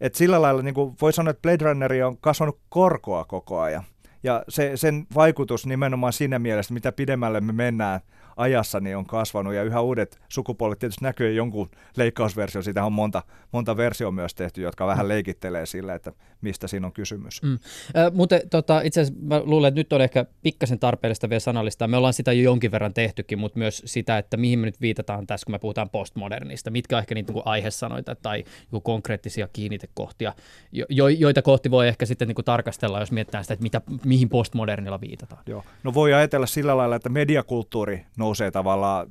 Et 0.01 0.15
sillä 0.15 0.43
lailla 0.43 0.63
niin 0.63 0.75
kuin 0.75 0.97
voi 1.01 1.13
sanoa, 1.13 1.31
että 1.31 1.43
Blade 1.43 1.65
Runneri 1.65 2.03
on 2.03 2.19
kasvanut 2.19 2.59
korkoa 2.69 3.25
koko 3.25 3.61
ajan. 3.61 3.85
Ja 4.25 4.45
se, 4.49 4.73
sen 4.75 5.07
vaikutus 5.15 5.67
nimenomaan 5.67 6.13
siinä 6.13 6.39
mielessä, 6.39 6.75
mitä 6.75 6.93
pidemmälle 6.93 7.41
me 7.41 7.53
mennään 7.53 8.01
ajassa 8.37 8.81
niin 8.81 8.97
on 8.97 9.07
kasvanut 9.07 9.55
ja 9.55 9.63
yhä 9.63 9.81
uudet 9.81 10.21
sukupolvet 10.29 10.79
tietysti 10.79 11.05
näkyy 11.05 11.33
jonkun 11.33 11.71
leikkausversio. 11.97 12.63
Siitä 12.63 12.85
on 12.85 12.93
monta, 12.93 13.23
monta 13.53 13.77
versiota 13.77 14.13
myös 14.13 14.35
tehty, 14.35 14.61
jotka 14.61 14.87
vähän 14.87 15.09
leikittelee 15.09 15.67
sillä, 15.67 15.95
että 15.95 16.13
mistä 16.41 16.69
siinä 16.69 16.87
on 16.87 16.93
kysymys. 16.93 17.43
Mm. 17.43 17.53
Äh, 17.53 18.13
mutta 18.13 18.37
tota, 18.51 18.81
itse 18.81 19.01
asiassa 19.01 19.21
mä 19.23 19.41
luulen, 19.45 19.69
että 19.69 19.81
nyt 19.81 19.93
on 19.93 20.01
ehkä 20.01 20.27
pikkasen 20.43 20.79
tarpeellista 20.79 21.29
vielä 21.29 21.41
sanallistaa. 21.41 21.89
Me 21.89 21.97
ollaan 21.97 22.15
sitä 22.15 22.33
jo 22.33 22.43
jonkin 22.43 22.71
verran 22.71 22.95
tehtykin, 22.95 23.39
mutta 23.39 23.59
myös 23.59 23.83
sitä, 23.85 24.19
että 24.19 24.37
mihin 24.37 24.59
me 24.59 24.67
nyt 24.67 24.81
viitataan 24.81 25.27
tässä, 25.27 25.45
kun 25.45 25.55
me 25.55 25.59
puhutaan 25.59 25.91
postmodernista. 25.91 26.71
Mitkä 26.71 26.97
on 26.97 27.01
ehkä 27.01 27.15
niitä 27.15 27.33
niin 27.33 27.43
aihesanoita 27.45 28.15
tai 28.15 28.45
niin 28.73 28.83
konkreettisia 28.83 29.49
kiinnitekohtia, 29.53 30.33
jo, 30.73 31.09
joita 31.09 31.43
kohti 31.43 31.71
voi 31.71 31.89
ehkä 31.89 32.07
sitten 32.07 32.29
niin 32.29 32.35
kuin 32.35 32.45
tarkastella, 32.45 33.01
jos 33.01 33.13
mietitään 33.13 33.45
sitä, 33.45 33.55
että 33.55 33.63
mitä, 33.63 33.83
mihin 34.15 34.29
postmodernilla 34.29 35.01
viitataan. 35.01 35.43
Joo. 35.47 35.65
No 35.83 35.95
voi 35.95 36.15
ajatella 36.15 36.47
sillä 36.47 36.77
lailla, 36.77 36.97
että 36.97 37.09
mediakulttuuri 37.09 38.07
nousee 38.19 38.51
tavallaan 38.51 39.07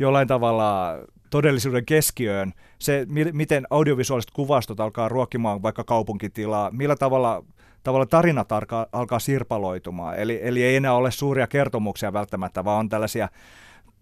jollain 0.00 0.28
tavalla 0.28 0.98
todellisuuden 1.30 1.84
keskiöön. 1.84 2.52
Se, 2.78 3.06
miten 3.32 3.66
audiovisuaaliset 3.70 4.30
kuvastot 4.30 4.80
alkaa 4.80 5.08
ruokkimaan 5.08 5.62
vaikka 5.62 5.84
kaupunkitilaa, 5.84 6.70
millä 6.70 6.96
tavalla, 6.96 7.44
tavalla 7.82 8.06
tarinat 8.06 8.52
alkaa, 8.52 8.86
alkaa 8.92 9.18
sirpaloitumaan. 9.18 10.18
Eli, 10.18 10.40
eli 10.42 10.62
ei 10.62 10.76
enää 10.76 10.92
ole 10.92 11.10
suuria 11.10 11.46
kertomuksia 11.46 12.12
välttämättä, 12.12 12.64
vaan 12.64 12.78
on 12.78 12.88
tällaisia 12.88 13.28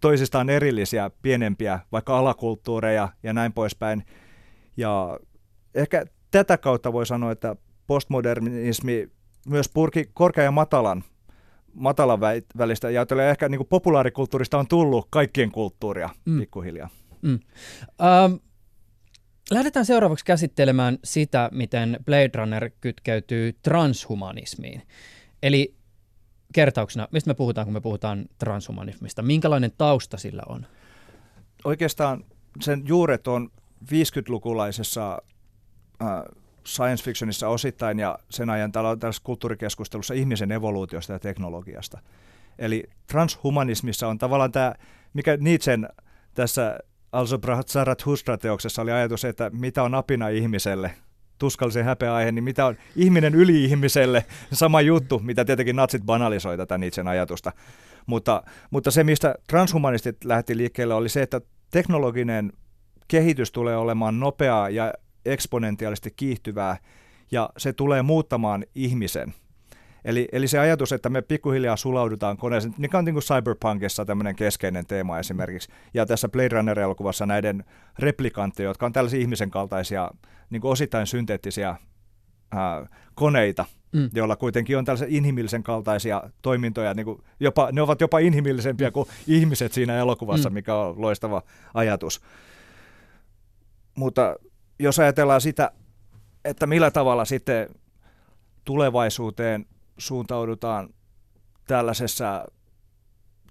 toisistaan 0.01 0.51
erillisiä, 0.51 1.11
pienempiä, 1.23 1.81
vaikka 1.93 2.19
alakulttuureja 2.19 3.09
ja 3.23 3.33
näin 3.33 3.53
poispäin. 3.53 4.05
Ja 4.77 5.19
ehkä 5.75 6.05
tätä 6.31 6.59
kautta 6.59 6.93
voi 6.93 7.07
sanoa, 7.07 7.33
että 7.33 7.57
postmodernismi 7.87 9.09
myös 9.49 9.69
purki 9.69 10.11
korkean 10.15 10.45
ja 10.45 10.51
matalan 10.51 11.05
matalan 11.75 12.21
välistä 12.59 12.91
ja 12.91 13.07
ehkä 13.31 13.49
niin 13.49 13.59
kuin 13.59 13.69
populaarikulttuurista 13.69 14.59
on 14.59 14.69
tullut 14.69 15.07
kaikkien 15.11 15.53
kulttuuria 15.53 16.11
mm. 16.25 16.39
pikkuhiljaa. 16.39 16.89
Mm. 17.23 17.41
Um, 18.25 18.41
lähdetään 19.51 19.87
seuraavaksi 19.87 20.25
käsittelemään 20.25 20.99
sitä, 21.05 21.49
miten 21.53 21.99
Blade 22.05 22.31
Runner 22.35 22.71
kytkeytyy 22.81 23.53
transhumanismiin. 23.63 24.83
Eli 25.43 25.75
kertauksena, 26.53 27.09
mistä 27.13 27.31
me 27.31 27.35
puhutaan, 27.35 27.67
kun 27.67 27.75
me 27.75 27.81
puhutaan 27.81 28.27
transhumanismista? 28.39 29.23
Minkälainen 29.23 29.73
tausta 29.79 30.17
sillä 30.17 30.43
on? 30.49 30.67
Oikeastaan 31.65 32.25
sen 32.61 32.83
juuret 32.87 33.27
on 33.27 33.51
50-lukulaisessa 33.85 35.23
äh, 36.03 36.09
science 36.67 37.05
fictionissa 37.05 37.49
osittain 37.49 37.99
ja 37.99 38.19
sen 38.31 38.51
ajan 38.51 38.73
tällaisessa 38.73 39.23
kulttuurikeskustelussa 39.25 40.15
ihmisen 40.15 40.53
evoluutiosta 40.53 41.13
ja 41.13 41.19
teknologiasta. 41.19 41.99
Eli 42.59 42.85
transhumanismissa 43.07 44.09
on 44.09 44.19
tavallaan 44.19 44.53
tämä, 44.53 44.75
mikä 45.15 45.37
Nietzschen 45.37 45.89
tässä 46.35 46.79
Also 47.13 47.39
Zarathustra-teoksessa 47.67 48.83
oli 48.83 48.93
ajatus, 48.93 49.25
että 49.25 49.51
mitä 49.51 49.83
on 49.83 49.95
apina 49.95 50.29
ihmiselle, 50.29 50.91
tuskallisen 51.39 51.85
häpeä 51.85 52.15
aihe, 52.15 52.33
niin 52.33 52.45
mitä 52.45 52.67
on 52.67 52.77
ihminen 52.97 53.35
yli-ihmiselle, 53.35 54.25
sama 54.53 54.81
juttu, 54.81 55.19
mitä 55.19 55.45
tietenkin 55.45 55.77
natsit 55.77 56.03
banalisoi 56.03 56.57
tätä 56.57 56.79
Nietzschen 56.79 57.09
ajatusta. 57.09 57.53
Mutta, 58.07 58.43
mutta 58.71 58.91
se, 58.91 59.05
mistä 59.05 59.35
transhumanistit 59.49 60.25
lähti 60.25 60.57
liikkeelle, 60.57 60.95
oli 60.95 61.09
se, 61.09 61.23
että 61.23 61.41
teknologinen 61.71 62.53
kehitys 63.09 63.53
tulee 63.53 63.77
olemaan 63.77 64.21
nopeaa 64.21 64.71
ja 64.71 64.93
eksponentiaalisesti 65.25 66.11
kiihtyvää 66.17 66.77
ja 67.31 67.51
se 67.57 67.73
tulee 67.73 68.03
muuttamaan 68.03 68.65
ihmisen. 68.75 69.35
Eli, 70.05 70.29
eli 70.33 70.49
se 70.49 70.59
ajatus, 70.59 70.93
että 70.93 71.09
me 71.09 71.23
pikkuhiljaa 71.23 71.77
sulaudutaan 71.77 72.37
koneeseen, 72.37 72.75
mikä 72.79 72.99
on 72.99 73.05
niin 73.05 73.15
kuin 73.15 73.23
Cyberpunkissa 73.23 74.05
tämmöinen 74.05 74.37
keskeinen 74.37 74.87
teema 74.87 75.19
esimerkiksi, 75.19 75.69
ja 75.95 76.07
tässä 76.07 76.29
Blade 76.29 76.49
Runner-elokuvassa 76.49 77.27
näiden 77.27 77.65
replikantteja, 77.99 78.69
jotka 78.69 78.87
on 78.87 78.93
tällaisia 78.93 79.21
ihmisen 79.21 79.51
kaltaisia, 79.51 80.11
niin 80.51 80.61
kuin 80.61 80.73
osittain 80.73 81.07
synteettisiä 81.07 81.77
ää, 82.53 82.87
koneita, 83.15 83.65
mm. 83.93 84.11
joilla 84.15 84.37
kuitenkin 84.37 84.79
on 84.79 84.85
tällaisia 84.85 85.09
inhimillisen 85.11 85.63
kaltaisia 85.63 86.23
toimintoja, 86.43 86.95
niin 86.95 87.05
kuin 87.05 87.23
jopa, 87.41 87.69
ne 87.73 87.83
ovat 87.83 88.01
jopa 88.01 88.19
inhimillisempiä 88.19 88.91
kuin 88.91 89.09
ihmiset 89.27 89.73
siinä 89.73 89.99
elokuvassa, 89.99 90.51
mm. 90.51 90.55
mikä 90.55 90.75
on 90.75 91.01
loistava 91.03 91.43
ajatus. 91.75 92.21
Mutta 93.95 94.37
jos 94.79 94.99
ajatellaan 94.99 95.41
sitä, 95.41 95.71
että 96.45 96.67
millä 96.67 96.91
tavalla 96.91 97.25
sitten 97.25 97.69
tulevaisuuteen 98.65 99.67
suuntaudutaan 99.99 100.89
tällaisessa 101.67 102.45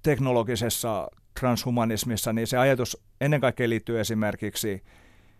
teknologisessa 0.03 1.07
transhumanismissa, 1.39 2.33
niin 2.33 2.47
se 2.47 2.57
ajatus 2.57 3.03
ennen 3.21 3.41
kaikkea 3.41 3.69
liittyy 3.69 3.99
esimerkiksi 3.99 4.83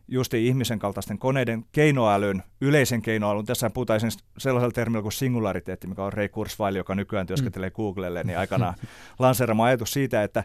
justi 0.08 0.48
ihmisen 0.48 0.80
kaltaisten 0.80 1.20
koneiden 1.20 1.66
keinoälyn, 1.72 2.44
yleisen 2.62 3.02
keinoälyn. 3.02 3.46
Tässä 3.46 3.70
puhutaan 3.70 4.00
sellaisella 4.38 4.72
termillä 4.72 5.02
kuin 5.02 5.12
singulariteetti, 5.12 5.88
mikä 5.88 6.04
on 6.04 6.14
Ray 6.14 6.30
Kurzweil, 6.30 6.76
joka 6.76 6.96
nykyään 6.96 7.28
työskentelee 7.28 7.70
mm. 7.70 7.74
Googlelle, 7.76 8.24
niin 8.24 8.38
aikana 8.44 8.74
lanseerama 9.20 9.66
ajatus 9.66 9.94
siitä, 9.94 10.24
että 10.24 10.44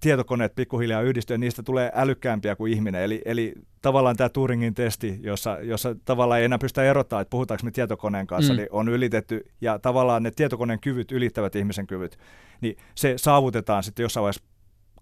tietokoneet 0.00 0.54
pikkuhiljaa 0.54 1.02
yhdistyy 1.02 1.34
ja 1.34 1.38
niistä 1.38 1.62
tulee 1.62 1.92
älykkäämpiä 1.94 2.56
kuin 2.56 2.72
ihminen. 2.72 3.02
Eli, 3.02 3.22
eli 3.24 3.54
tavallaan 3.82 4.16
tämä 4.16 4.28
Turingin 4.28 4.74
testi, 4.74 5.18
jossa, 5.22 5.58
jossa 5.60 5.96
tavallaan 6.04 6.38
ei 6.38 6.44
enää 6.44 6.58
pystytä 6.58 6.84
erottamaan, 6.84 7.22
että 7.22 7.30
puhutaanko 7.30 7.64
me 7.64 7.70
tietokoneen 7.70 8.26
kanssa, 8.26 8.52
mm. 8.52 8.56
niin 8.56 8.68
on 8.70 8.88
ylitetty 8.88 9.44
ja 9.60 9.78
tavallaan 9.78 10.22
ne 10.22 10.30
tietokoneen 10.30 10.80
kyvyt 10.80 11.12
ylittävät 11.12 11.56
ihmisen 11.56 11.86
kyvyt. 11.86 12.18
Niin 12.60 12.76
se 12.94 13.14
saavutetaan 13.16 13.82
sitten 13.82 14.02
jossain 14.02 14.22
vaiheessa 14.22 14.44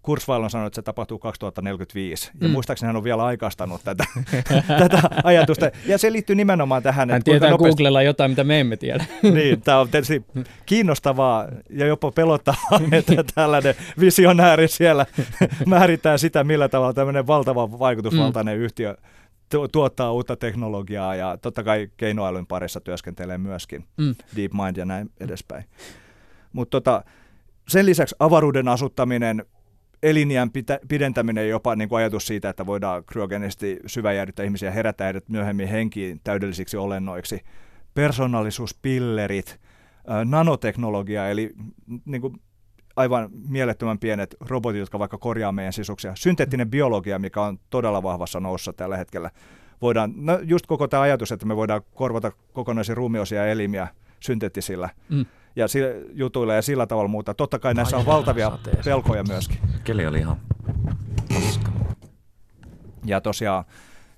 Kurzweil 0.07 0.42
on 0.42 0.51
sanonut, 0.51 0.66
että 0.66 0.75
se 0.75 0.83
tapahtuu 0.83 1.19
2045. 1.19 2.31
Ja 2.40 2.49
mm. 2.49 2.53
muistaakseni 2.53 2.87
hän 2.87 2.97
on 2.97 3.05
vielä 3.05 3.25
aikaistanut 3.25 3.81
tätä, 3.85 4.05
tätä 4.79 5.01
ajatusta. 5.25 5.71
Ja 5.87 5.99
se 5.99 6.12
liittyy 6.12 6.37
nimenomaan 6.37 6.83
tähän. 6.83 7.11
Hän 7.11 7.16
että 7.16 7.31
tietää 7.31 7.51
nopeasti... 7.51 7.71
Googlella 7.71 8.03
jotain, 8.03 8.31
mitä 8.31 8.45
me 8.45 8.61
emme 8.61 8.77
tiedä. 8.77 9.05
niin, 9.35 9.62
tämä 9.62 9.81
on 9.81 9.88
tietysti 9.88 10.25
kiinnostavaa 10.66 11.49
ja 11.71 11.87
jopa 11.87 12.12
pelottavaa, 12.12 12.81
että 12.92 13.25
tällainen 13.35 13.75
visionääri 14.01 14.69
siellä 14.69 15.07
määrittää 15.66 16.19
sitä, 16.19 16.45
millä 16.45 16.69
tavalla 16.69 16.95
tämmöinen 16.95 17.27
valtava 17.27 17.79
vaikutusvaltainen 17.79 18.59
mm. 18.59 18.64
yhtiö 18.64 18.97
tuottaa 19.73 20.12
uutta 20.12 20.37
teknologiaa 20.37 21.14
ja 21.14 21.38
totta 21.42 21.62
kai 21.62 21.90
keinoälyn 21.97 22.47
parissa 22.47 22.81
työskentelee 22.81 23.38
myöskin, 23.38 23.85
mm. 23.97 24.14
DeepMind 24.37 24.77
ja 24.77 24.85
näin 24.85 25.11
edespäin. 25.21 25.64
Mutta 26.53 26.71
tota, 26.71 27.05
sen 27.69 27.87
lisäksi 27.87 28.16
avaruuden 28.19 28.69
asuttaminen 28.69 29.45
eliniän 30.03 30.51
pitä, 30.51 30.81
pidentäminen 30.89 31.49
jopa 31.49 31.77
niin 31.77 31.89
kuin 31.89 31.99
ajatus 31.99 32.27
siitä, 32.27 32.49
että 32.49 32.67
voidaan 32.67 33.05
kryogenisesti 33.05 33.81
syväjäädyttää 33.87 34.45
ihmisiä 34.45 34.69
ja 34.69 34.73
herätä 34.73 35.05
heidät 35.05 35.29
myöhemmin 35.29 35.69
henkiin 35.69 36.21
täydellisiksi 36.25 36.77
olennoiksi. 36.77 37.41
Persoonallisuuspillerit, 37.95 39.61
nanoteknologia, 40.25 41.29
eli 41.29 41.51
niin 42.05 42.21
kuin 42.21 42.41
aivan 42.97 43.31
mielettömän 43.49 43.99
pienet 43.99 44.37
robotit, 44.41 44.81
jotka 44.81 44.99
vaikka 44.99 45.19
korjaa 45.19 45.53
meidän 45.53 45.73
sisuksia. 45.73 46.13
Synteettinen 46.15 46.71
biologia, 46.71 47.19
mikä 47.19 47.43
on 47.43 47.59
todella 47.71 48.03
vahvassa 48.03 48.41
noussa 48.41 48.73
tällä 48.73 48.97
hetkellä. 48.97 49.31
Voidaan, 49.83 50.13
no 50.17 50.39
just 50.43 50.67
koko 50.67 50.89
tämä 50.89 51.03
ajatus, 51.03 51.33
että 51.33 51.47
me 51.47 51.57
voidaan 51.57 51.83
korvata 51.95 52.33
kokonaisia 52.53 52.95
ruumiosia 52.95 53.47
elimiä 53.47 53.89
synteettisillä. 54.21 54.89
Mm 55.09 55.27
ja 55.57 55.69
sillä, 55.69 55.88
jutuilla 56.12 56.55
ja 56.55 56.62
sillä 56.62 56.87
tavalla 56.87 57.09
muuta. 57.09 57.35
Totta 57.35 57.59
kai 57.59 57.75
näissä 57.75 57.97
on 57.97 58.07
valtavia 58.07 58.51
sateessa. 58.51 58.90
pelkoja 58.90 59.25
myöskin. 59.29 59.59
Keli 59.85 60.07
oli 60.07 60.19
ihan 60.19 60.37
paska. 61.35 61.71
Ja 63.05 63.21
tosiaan 63.21 63.64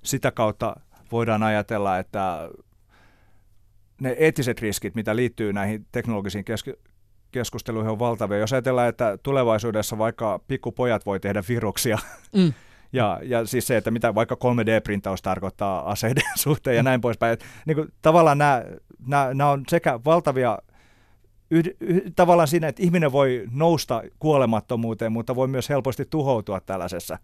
sitä 0.02 0.30
kautta 0.30 0.76
voidaan 1.12 1.42
ajatella, 1.42 1.98
että 1.98 2.50
ne 4.00 4.16
eettiset 4.18 4.60
riskit, 4.60 4.94
mitä 4.94 5.16
liittyy 5.16 5.52
näihin 5.52 5.86
teknologisiin 5.92 6.44
kesk- 6.50 6.88
keskusteluihin, 7.32 7.90
on 7.90 7.98
valtavia. 7.98 8.38
Jos 8.38 8.52
ajatellaan, 8.52 8.88
että 8.88 9.18
tulevaisuudessa 9.22 9.98
vaikka 9.98 10.40
pikkupojat 10.48 11.06
voi 11.06 11.20
tehdä 11.20 11.42
viruksia, 11.48 11.98
mm. 12.34 12.52
Ja, 12.92 13.20
ja 13.22 13.46
siis 13.46 13.66
se, 13.66 13.76
että 13.76 13.90
mitä 13.90 14.14
vaikka 14.14 14.34
3D-printaus 14.34 15.22
tarkoittaa 15.22 15.90
aseiden 15.90 16.24
suhteen 16.44 16.76
ja 16.76 16.82
näin 16.82 17.00
poispäin. 17.00 17.38
Niin 17.66 17.76
kuin, 17.76 17.88
tavallaan 18.02 18.38
nämä, 18.38 18.64
nämä, 19.06 19.34
nämä 19.34 19.50
on 19.50 19.62
sekä 19.68 20.00
valtavia 20.04 20.58
yh, 21.50 21.64
yh, 21.80 22.02
tavallaan 22.16 22.48
siinä, 22.48 22.68
että 22.68 22.82
ihminen 22.82 23.12
voi 23.12 23.44
nousta 23.50 24.02
kuolemattomuuteen, 24.18 25.12
mutta 25.12 25.36
voi 25.36 25.48
myös 25.48 25.68
helposti 25.68 26.04
tuhoutua 26.10 26.60
tällaisessa 26.60 27.18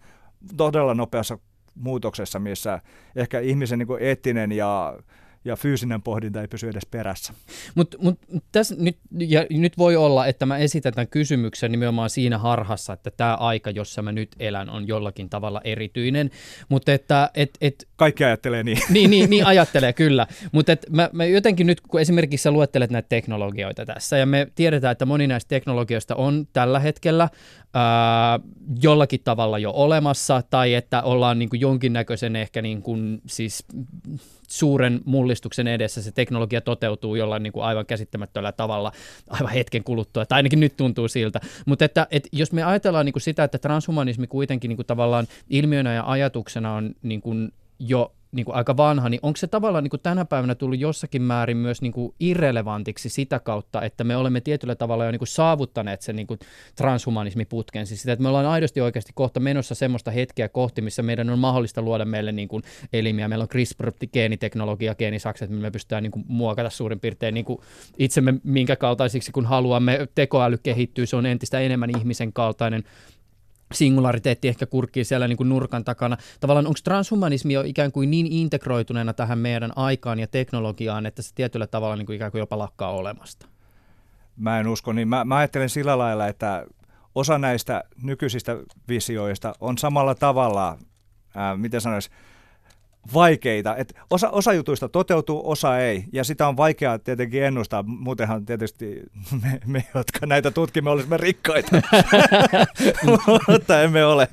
todella 0.57 0.95
nopeassa 0.95 1.39
muutoksessa, 1.75 2.39
missä 2.39 2.81
ehkä 3.17 3.41
ihmisen 3.41 3.79
niin 3.79 3.89
eettinen 4.01 4.53
ja 4.53 4.99
ja 5.45 5.57
fyysinen 5.57 6.03
pohdinta 6.03 6.41
ei 6.41 6.49
pysy 6.49 6.69
edes 6.69 6.87
perässä. 6.87 7.33
Mutta 7.75 7.97
mut, 8.01 8.21
tässä 8.53 8.75
nyt, 8.79 8.99
ja 9.19 9.47
nyt 9.51 9.79
voi 9.79 9.97
olla, 9.97 10.27
että 10.27 10.47
mä 10.47 10.59
esitän 10.59 10.93
tämän 10.93 11.09
kysymyksen 11.09 11.73
nimenomaan 11.73 12.11
siinä 12.11 12.39
harhassa, 12.39 12.93
että 12.93 13.11
tämä 13.11 13.35
aika, 13.35 13.71
jossa 13.71 14.03
mä 14.03 14.13
nyt 14.13 14.37
elän, 14.39 14.71
on 14.71 14.89
jollakin 14.89 15.31
tavalla 15.31 15.61
erityinen. 15.65 16.31
Mutta 16.69 16.93
että... 16.93 17.31
Et, 17.35 17.51
et, 17.61 17.89
Kaikki 17.97 18.25
ajattelee 18.25 18.63
niin. 18.63 18.79
Niin, 18.95 19.11
niin, 19.11 19.31
niin 19.31 19.47
ajattelee 19.47 19.93
kyllä. 19.93 20.27
Mutta 20.53 20.77
mä, 20.91 21.11
mä 21.13 21.25
jotenkin 21.25 21.67
nyt, 21.67 21.81
kun 21.81 22.01
esimerkiksi 22.01 22.43
sä 22.43 22.51
luettelet 22.51 22.91
näitä 22.91 23.09
teknologioita 23.09 23.87
tässä, 23.87 24.17
ja 24.17 24.27
me 24.27 24.47
tiedetään, 24.55 24.93
että 24.93 25.07
moni 25.07 25.27
näistä 25.27 25.49
teknologioista 25.49 26.15
on 26.15 26.49
tällä 26.53 26.79
hetkellä 26.81 27.29
ää, 27.75 28.41
jollakin 28.83 29.21
tavalla 29.25 29.59
jo 29.59 29.71
olemassa, 29.71 30.43
tai 30.51 30.75
että 30.75 31.03
ollaan 31.03 31.39
niin 31.39 31.49
kuin 31.49 31.61
jonkinnäköisen 31.61 32.37
ehkä 32.37 32.63
niin 32.63 32.83
kuin, 32.83 33.21
siis 33.27 33.65
suuren 34.49 35.01
mullistuksen 35.05 35.67
edessä 35.67 36.03
se 36.03 36.13
teknologia 36.13 36.61
toteutuu 36.61 37.15
jollain 37.15 37.43
niin 37.43 37.53
kuin 37.53 37.65
aivan 37.65 37.87
käsittämättömällä 37.87 38.53
tavalla 38.53 38.93
aivan 39.29 39.53
hetken 39.53 39.85
kuluttua, 39.85 40.27
tai 40.27 40.37
ainakin 40.37 40.61
nyt 40.61 40.77
tuntuu 40.77 41.09
siltä. 41.09 41.41
Mutta 41.67 41.85
että, 41.85 42.07
että 42.11 42.29
jos 42.33 42.53
me 42.53 42.63
ajatellaan 42.63 43.07
niin 43.07 43.13
kuin 43.13 43.23
sitä, 43.23 43.45
että 43.45 43.59
transhumanismi 43.59 44.27
kuitenkin 44.27 44.69
niin 44.69 44.77
kuin 44.77 44.87
tavallaan 44.87 45.27
ilmiönä 45.51 45.95
ja 45.95 46.11
ajatuksena 46.11 46.75
on 46.75 46.95
niin 47.03 47.21
kuin 47.21 47.53
jo 47.79 48.13
niin 48.35 48.45
kuin 48.45 48.57
aika 48.57 48.77
vanha, 48.77 49.09
niin 49.09 49.21
onko 49.23 49.37
se 49.37 49.47
tavallaan 49.47 49.85
niin 49.85 49.91
kuin 49.91 50.01
tänä 50.01 50.25
päivänä 50.25 50.55
tullut 50.55 50.79
jossakin 50.79 51.23
määrin 51.23 51.57
myös 51.57 51.83
niin 51.83 51.93
kuin 51.93 52.15
irrelevantiksi 52.21 53.09
sitä 53.09 53.39
kautta, 53.39 53.83
että 53.83 54.05
me 54.05 54.17
olemme 54.17 54.41
tietyllä 54.41 54.75
tavalla 54.75 55.05
jo 55.05 55.11
niin 55.11 55.19
kuin 55.19 55.29
saavuttaneet 55.29 56.03
sen 56.03 56.17
niin 56.17 56.27
kuin 56.27 56.41
transhumanismiputken, 56.77 57.87
siis 57.87 58.01
sitä, 58.03 58.13
että 58.13 58.23
me 58.23 58.29
ollaan 58.29 58.47
aidosti 58.47 58.81
oikeasti 58.81 59.13
kohta 59.15 59.41
menossa 59.41 59.75
semmoista 59.75 60.11
hetkeä 60.11 60.49
kohti, 60.49 60.83
missä 60.83 61.03
meidän 61.03 61.31
on 61.31 61.39
mahdollista 61.39 61.83
luoda 61.83 62.05
meille 62.05 62.33
niin 62.33 62.49
kuin 62.49 62.63
elimiä. 62.93 63.29
Meillä 63.29 63.43
on 63.43 63.49
CRISPR-geeniteknologia, 63.49 64.95
geenisakset, 64.95 65.51
me 65.51 65.71
pystytään 65.71 66.03
niin 66.03 66.11
kuin 66.11 66.25
muokata 66.29 66.71
suurin 66.71 67.01
piirtein 67.01 67.35
niin 67.35 67.45
kuin 67.45 67.59
itsemme 67.99 68.35
minkä 68.45 68.77
kaltaisiksi 68.77 69.33
kun 69.33 69.47
haluamme. 69.47 70.09
Tekoäly 70.15 70.59
kehittyy, 70.63 71.07
se 71.07 71.17
on 71.17 71.27
entistä 71.27 71.61
enemmän 71.61 71.91
ihmisen 71.99 72.33
kaltainen 72.33 72.85
singulariteetti 73.73 74.49
ehkä 74.49 74.67
kurkkii 74.67 75.05
siellä 75.05 75.29
niin 75.29 75.37
kuin 75.37 75.49
nurkan 75.49 75.85
takana. 75.85 76.17
Tavallaan 76.41 76.67
onko 76.67 76.79
transhumanismi 76.85 77.53
jo 77.53 77.63
ikään 77.63 77.93
kuin 77.93 78.11
niin 78.11 78.27
integroituneena 78.27 79.13
tähän 79.13 79.39
meidän 79.39 79.73
aikaan 79.77 80.19
ja 80.19 80.27
teknologiaan, 80.27 81.07
että 81.07 81.23
se 81.23 81.35
tietyllä 81.35 81.67
tavalla 81.67 81.97
niin 81.97 82.07
kuin 82.07 82.17
ikään 82.17 82.31
kuin 82.31 82.39
jopa 82.39 82.59
lakkaa 82.59 82.91
olemasta? 82.91 83.47
Mä 84.37 84.61
en 84.61 84.69
usko, 84.69 84.93
niin 84.93 85.09
mä, 85.09 85.25
mä 85.25 85.37
ajattelen 85.37 85.71
sillä 85.71 85.99
lailla, 85.99 86.29
että 86.29 86.67
osa 87.15 87.39
näistä 87.39 87.85
nykyisistä 88.03 88.57
visioista 88.89 89.55
on 89.61 89.79
samalla 89.79 90.15
tavalla, 90.15 90.79
ää, 91.35 91.57
miten 91.57 91.81
sanoisi, 91.81 92.11
vaikeita. 93.15 93.77
Et 93.77 93.95
osa, 94.11 94.31
osa 94.31 94.53
jutuista 94.53 94.89
toteutuu, 94.89 95.51
osa 95.51 95.79
ei. 95.79 96.05
Ja 96.13 96.25
sitä 96.25 96.49
on 96.49 96.57
vaikeaa 96.57 96.99
tietenkin 96.99 97.43
ennustaa. 97.43 97.83
Muutenhan 97.83 98.47
tietysti 98.47 99.03
me, 99.43 99.61
me 99.67 99.85
jotka 99.95 100.27
näitä 100.27 100.51
tutkimme, 100.51 100.91
olisimme 100.91 101.17
rikkaita. 101.17 101.71
Mutta 103.49 103.83
emme 103.83 104.05
ole. 104.05 104.29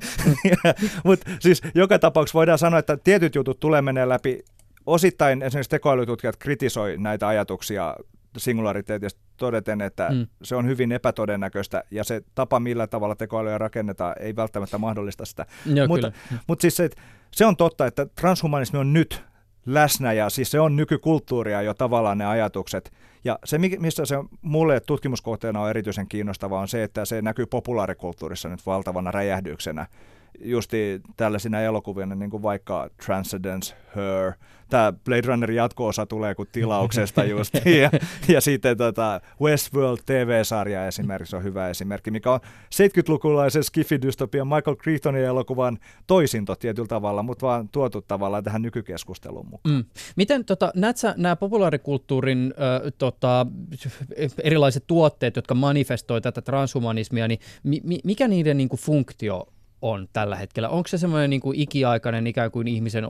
Mutta 1.06 1.32
siis 1.40 1.62
joka 1.76 2.00
tapauksessa 2.00 2.38
voidaan 2.38 2.60
sanoa, 2.60 2.80
että 2.80 2.98
tietyt 2.98 3.36
jutut 3.36 3.60
tulee 3.60 3.82
menee 3.82 4.10
läpi. 4.10 4.40
Osittain 4.86 5.42
esimerkiksi 5.42 5.70
tekoälytutkijat 5.70 6.38
kritisoi 6.38 6.98
näitä 6.98 7.28
ajatuksia 7.28 7.96
singulariteetista 8.38 9.22
todeten, 9.42 9.82
että 9.82 10.10
mm. 10.12 10.28
se 10.44 10.56
on 10.56 10.68
hyvin 10.68 10.92
epätodennäköistä 10.92 11.84
ja 11.92 12.04
se 12.04 12.22
tapa, 12.36 12.60
millä 12.60 12.88
tavalla 12.88 13.16
tekoälyä 13.16 13.58
rakennetaan, 13.58 14.16
ei 14.20 14.36
välttämättä 14.36 14.78
mahdollista 14.78 15.26
sitä. 15.26 15.46
Joo, 15.66 15.88
mutta, 15.88 16.12
mutta 16.48 16.62
siis 16.62 16.78
se, 16.78 16.90
se 17.32 17.46
on 17.46 17.58
totta, 17.58 17.86
että 17.86 18.06
transhumanismi 18.06 18.80
on 18.80 18.94
nyt 18.94 19.24
läsnä 19.66 20.14
ja 20.14 20.30
siis 20.30 20.52
se 20.52 20.60
on 20.60 20.76
nykykulttuuria 20.76 21.62
jo 21.62 21.74
tavallaan 21.74 22.18
ne 22.18 22.26
ajatukset. 22.26 22.92
Ja 23.24 23.40
se, 23.44 23.58
missä 23.58 24.06
se 24.06 24.16
mulle 24.42 24.80
tutkimuskohteena 24.80 25.62
on 25.62 25.70
erityisen 25.70 26.08
kiinnostavaa, 26.08 26.62
on 26.62 26.68
se, 26.68 26.84
että 26.84 27.06
se 27.06 27.22
näkyy 27.22 27.46
populaarikulttuurissa 27.46 28.50
nyt 28.50 28.66
valtavana 28.66 29.12
räjähdyksenä. 29.12 29.88
Justi 30.40 31.02
tällaisina 31.18 31.62
elokuvina, 31.62 32.16
niin 32.16 32.30
kuin 32.30 32.44
vaikka 32.44 32.90
Transcendence, 33.06 33.76
Her, 33.96 34.34
tämä 34.72 34.94
Blade 35.06 35.28
Runner 35.28 35.52
jatko-osa 35.52 36.06
tulee 36.06 36.36
kuin 36.36 36.50
tilauksesta 36.52 37.24
just. 37.24 37.54
ja, 37.82 37.92
ja 38.28 38.42
sitten 38.42 38.78
tota 38.78 39.22
Westworld 39.42 40.00
TV-sarja 40.06 40.88
esimerkiksi 40.88 41.36
on 41.36 41.44
hyvä 41.44 41.70
esimerkki, 41.70 42.12
mikä 42.12 42.32
on 42.32 42.40
70-lukulaisen 42.76 43.64
Skiffy-dystopian 43.64 44.56
Michael 44.56 44.76
Crichtonin 44.76 45.24
elokuvan 45.24 45.78
toisinto 46.08 46.56
tietyllä 46.56 46.88
tavalla, 46.88 47.24
mutta 47.24 47.48
vaan 47.48 47.70
tuotu 47.70 48.02
tavallaan 48.02 48.44
tähän 48.44 48.62
nykykeskusteluun 48.62 49.48
mukaan. 49.50 49.76
Mm. 49.76 49.86
Miten 50.16 50.46
tota, 50.46 50.72
näet 50.76 50.98
sä 50.98 51.14
nämä 51.18 51.36
populaarikulttuurin 51.36 52.54
ö, 52.86 52.92
tota, 52.92 53.46
erilaiset 54.44 54.84
tuotteet, 54.88 55.36
jotka 55.36 55.56
manifestoi 55.56 56.22
tätä 56.22 56.42
transhumanismia, 56.42 57.28
niin 57.28 57.40
mi, 57.64 57.82
mikä 58.04 58.28
niiden 58.28 58.58
niin 58.58 58.70
kuin, 58.70 58.80
funktio 58.80 59.48
on 59.82 60.08
tällä 60.14 60.36
hetkellä? 60.36 60.70
Onko 60.70 60.88
se 60.88 60.98
semmoinen 60.98 61.30
niin 61.30 61.42
kuin 61.42 61.60
ikiaikainen 61.60 62.28
ikään 62.28 62.52
kuin 62.52 62.68
ihmisen 62.68 63.06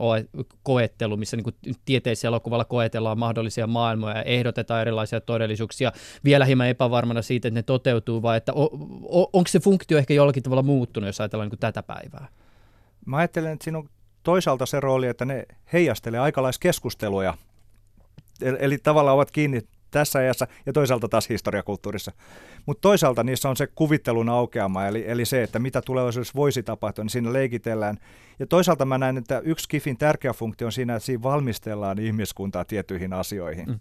koettelu, 0.62 1.16
missä 1.16 1.36
niin 1.36 1.44
kuin 1.44 1.56
tieteessä 1.84 2.28
elokuvalla 2.28 2.64
koetellaan 2.64 3.18
mahdollisia 3.18 3.66
maailmoja 3.66 4.16
ja 4.16 4.22
ehdotetaan 4.22 4.80
erilaisia 4.80 5.20
todellisuuksia 5.20 5.92
vielä 6.24 6.44
hieman 6.44 6.68
epävarmana 6.68 7.22
siitä, 7.22 7.48
että 7.48 7.58
ne 7.58 7.62
toteutuu, 7.62 8.22
vai 8.22 8.36
että 8.36 8.52
onko 9.12 9.44
se 9.46 9.60
funktio 9.60 9.98
ehkä 9.98 10.14
jollakin 10.14 10.42
tavalla 10.42 10.62
muuttunut, 10.62 11.06
jos 11.06 11.20
ajatellaan 11.20 11.44
niin 11.46 11.58
kuin 11.58 11.60
tätä 11.60 11.82
päivää? 11.82 12.28
Mä 13.06 13.16
ajattelen, 13.16 13.52
että 13.52 13.64
siinä 13.64 13.78
on 13.78 13.88
toisaalta 14.22 14.66
se 14.66 14.80
rooli, 14.80 15.06
että 15.06 15.24
ne 15.24 15.46
heijastelee 15.72 16.20
aikalaiskeskusteluja, 16.20 17.34
eli 18.58 18.78
tavallaan 18.78 19.14
ovat 19.14 19.30
kiinni 19.30 19.60
tässä 19.92 20.18
ajassa 20.18 20.46
ja 20.66 20.72
toisaalta 20.72 21.08
taas 21.08 21.28
historiakulttuurissa. 21.28 22.12
Mutta 22.66 22.80
toisaalta 22.80 23.24
niissä 23.24 23.48
on 23.48 23.56
se 23.56 23.66
kuvittelun 23.66 24.28
aukeama, 24.28 24.86
eli, 24.86 25.04
eli 25.06 25.24
se, 25.24 25.42
että 25.42 25.58
mitä 25.58 25.82
tulevaisuudessa 25.82 26.32
voisi 26.36 26.62
tapahtua, 26.62 27.04
niin 27.04 27.10
siinä 27.10 27.32
leikitellään. 27.32 27.98
Ja 28.38 28.46
toisaalta 28.46 28.84
mä 28.84 28.98
näen, 28.98 29.18
että 29.18 29.42
yksi 29.44 29.68
Kifin 29.68 29.96
tärkeä 29.96 30.32
funktio 30.32 30.66
on 30.66 30.72
siinä, 30.72 30.96
että 30.96 31.06
siinä 31.06 31.22
valmistellaan 31.22 31.98
ihmiskuntaa 31.98 32.64
tiettyihin 32.64 33.12
asioihin. 33.12 33.66
Mm. 33.66 33.80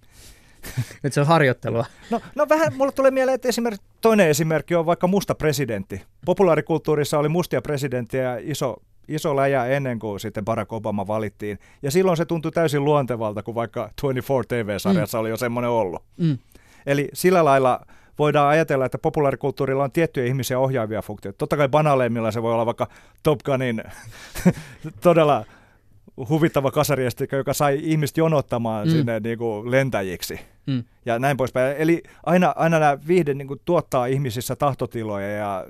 Nyt 1.04 1.14
se 1.14 1.22
on 1.22 1.28
harjoittelua. 1.28 1.86
No, 2.10 2.22
no 2.36 2.50
vähän, 2.50 2.74
mulle 2.74 2.92
tulee 2.92 3.12
mieleen, 3.12 3.36
että 3.36 3.48
esimerkiksi 3.48 3.86
toinen 4.02 4.30
esimerkki 4.30 4.76
on 4.76 4.86
vaikka 4.86 5.08
musta 5.08 5.36
presidentti. 5.36 6.02
Populaarikulttuurissa 6.26 7.20
oli 7.20 7.30
mustia 7.30 7.62
presidenttejä 7.62 8.24
ja 8.24 8.40
iso 8.42 8.82
iso 9.16 9.36
läjä 9.36 9.66
ennen 9.66 10.00
kuin 10.00 10.20
sitten 10.20 10.46
Barack 10.46 10.74
Obama 10.74 11.08
valittiin. 11.08 11.60
Ja 11.82 11.92
silloin 11.92 12.18
se 12.18 12.26
tuntui 12.26 12.52
täysin 12.52 12.86
luontevalta, 12.86 13.44
kun 13.44 13.56
vaikka 13.56 13.90
24 14.02 14.44
TV-sarjassa 14.48 15.18
mm. 15.18 15.22
oli 15.22 15.30
jo 15.30 15.38
semmoinen 15.38 15.72
ollut. 15.72 16.04
Mm. 16.18 16.38
Eli 16.86 17.10
sillä 17.14 17.46
lailla 17.46 17.86
voidaan 18.20 18.50
ajatella, 18.50 18.86
että 18.86 18.98
populaarikulttuurilla 18.98 19.84
on 19.84 19.92
tiettyjä 19.92 20.26
ihmisiä 20.26 20.60
ohjaavia 20.60 21.02
funktioita. 21.02 21.38
Totta 21.38 21.58
kai 21.58 21.70
banaaleimmilla 21.70 22.32
se 22.32 22.42
voi 22.42 22.54
olla 22.54 22.66
vaikka 22.66 22.88
Top 23.24 23.40
Gunin 23.44 23.84
todella 25.04 25.46
huvittava 26.30 26.72
kasariestikö, 26.72 27.38
joka 27.38 27.54
sai 27.54 27.80
ihmiset 27.84 28.18
jonottamaan 28.18 28.88
mm. 28.88 28.92
sinne 28.92 29.20
niin 29.20 29.38
kuin 29.38 29.72
lentäjiksi 29.72 30.40
mm. 30.68 30.84
ja 31.06 31.20
näin 31.20 31.38
poispäin. 31.38 31.78
Eli 31.78 32.04
aina, 32.26 32.54
aina 32.56 32.80
nämä 32.80 32.98
viihde 33.08 33.34
niin 33.34 33.48
kuin 33.48 33.62
tuottaa 33.66 34.06
ihmisissä 34.06 34.56
tahtotiloja 34.56 35.28
ja 35.28 35.66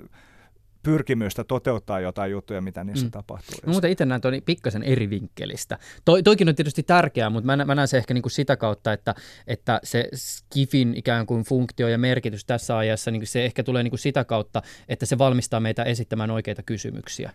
pyrkimystä 0.82 1.44
toteuttaa 1.44 2.00
jotain 2.00 2.30
juttuja, 2.30 2.60
mitä 2.60 2.84
niissä 2.84 3.06
mm. 3.06 3.10
tapahtuu. 3.10 3.58
Mä 3.66 3.72
muuten 3.72 3.90
itse 3.90 4.04
näen 4.04 4.20
tuon 4.20 4.34
pikkasen 4.44 4.82
eri 4.82 5.10
vinkkelistä. 5.10 5.78
Toi, 6.04 6.22
toikin 6.22 6.48
on 6.48 6.54
tietysti 6.54 6.82
tärkeää, 6.82 7.30
mutta 7.30 7.56
mä, 7.56 7.64
mä 7.64 7.74
näen 7.74 7.88
se 7.88 7.98
ehkä 7.98 8.14
niin 8.14 8.22
kuin 8.22 8.32
sitä 8.32 8.56
kautta, 8.56 8.92
että, 8.92 9.14
että 9.46 9.80
se 9.84 10.08
skifin 10.14 10.94
ikään 10.94 11.26
kuin 11.26 11.44
funktio 11.44 11.88
ja 11.88 11.98
merkitys 11.98 12.44
tässä 12.44 12.78
ajassa, 12.78 13.10
niin 13.10 13.26
se 13.26 13.44
ehkä 13.44 13.62
tulee 13.62 13.82
niin 13.82 13.90
kuin 13.90 13.98
sitä 13.98 14.24
kautta, 14.24 14.62
että 14.88 15.06
se 15.06 15.18
valmistaa 15.18 15.60
meitä 15.60 15.82
esittämään 15.82 16.30
oikeita 16.30 16.62
kysymyksiä. 16.62 17.32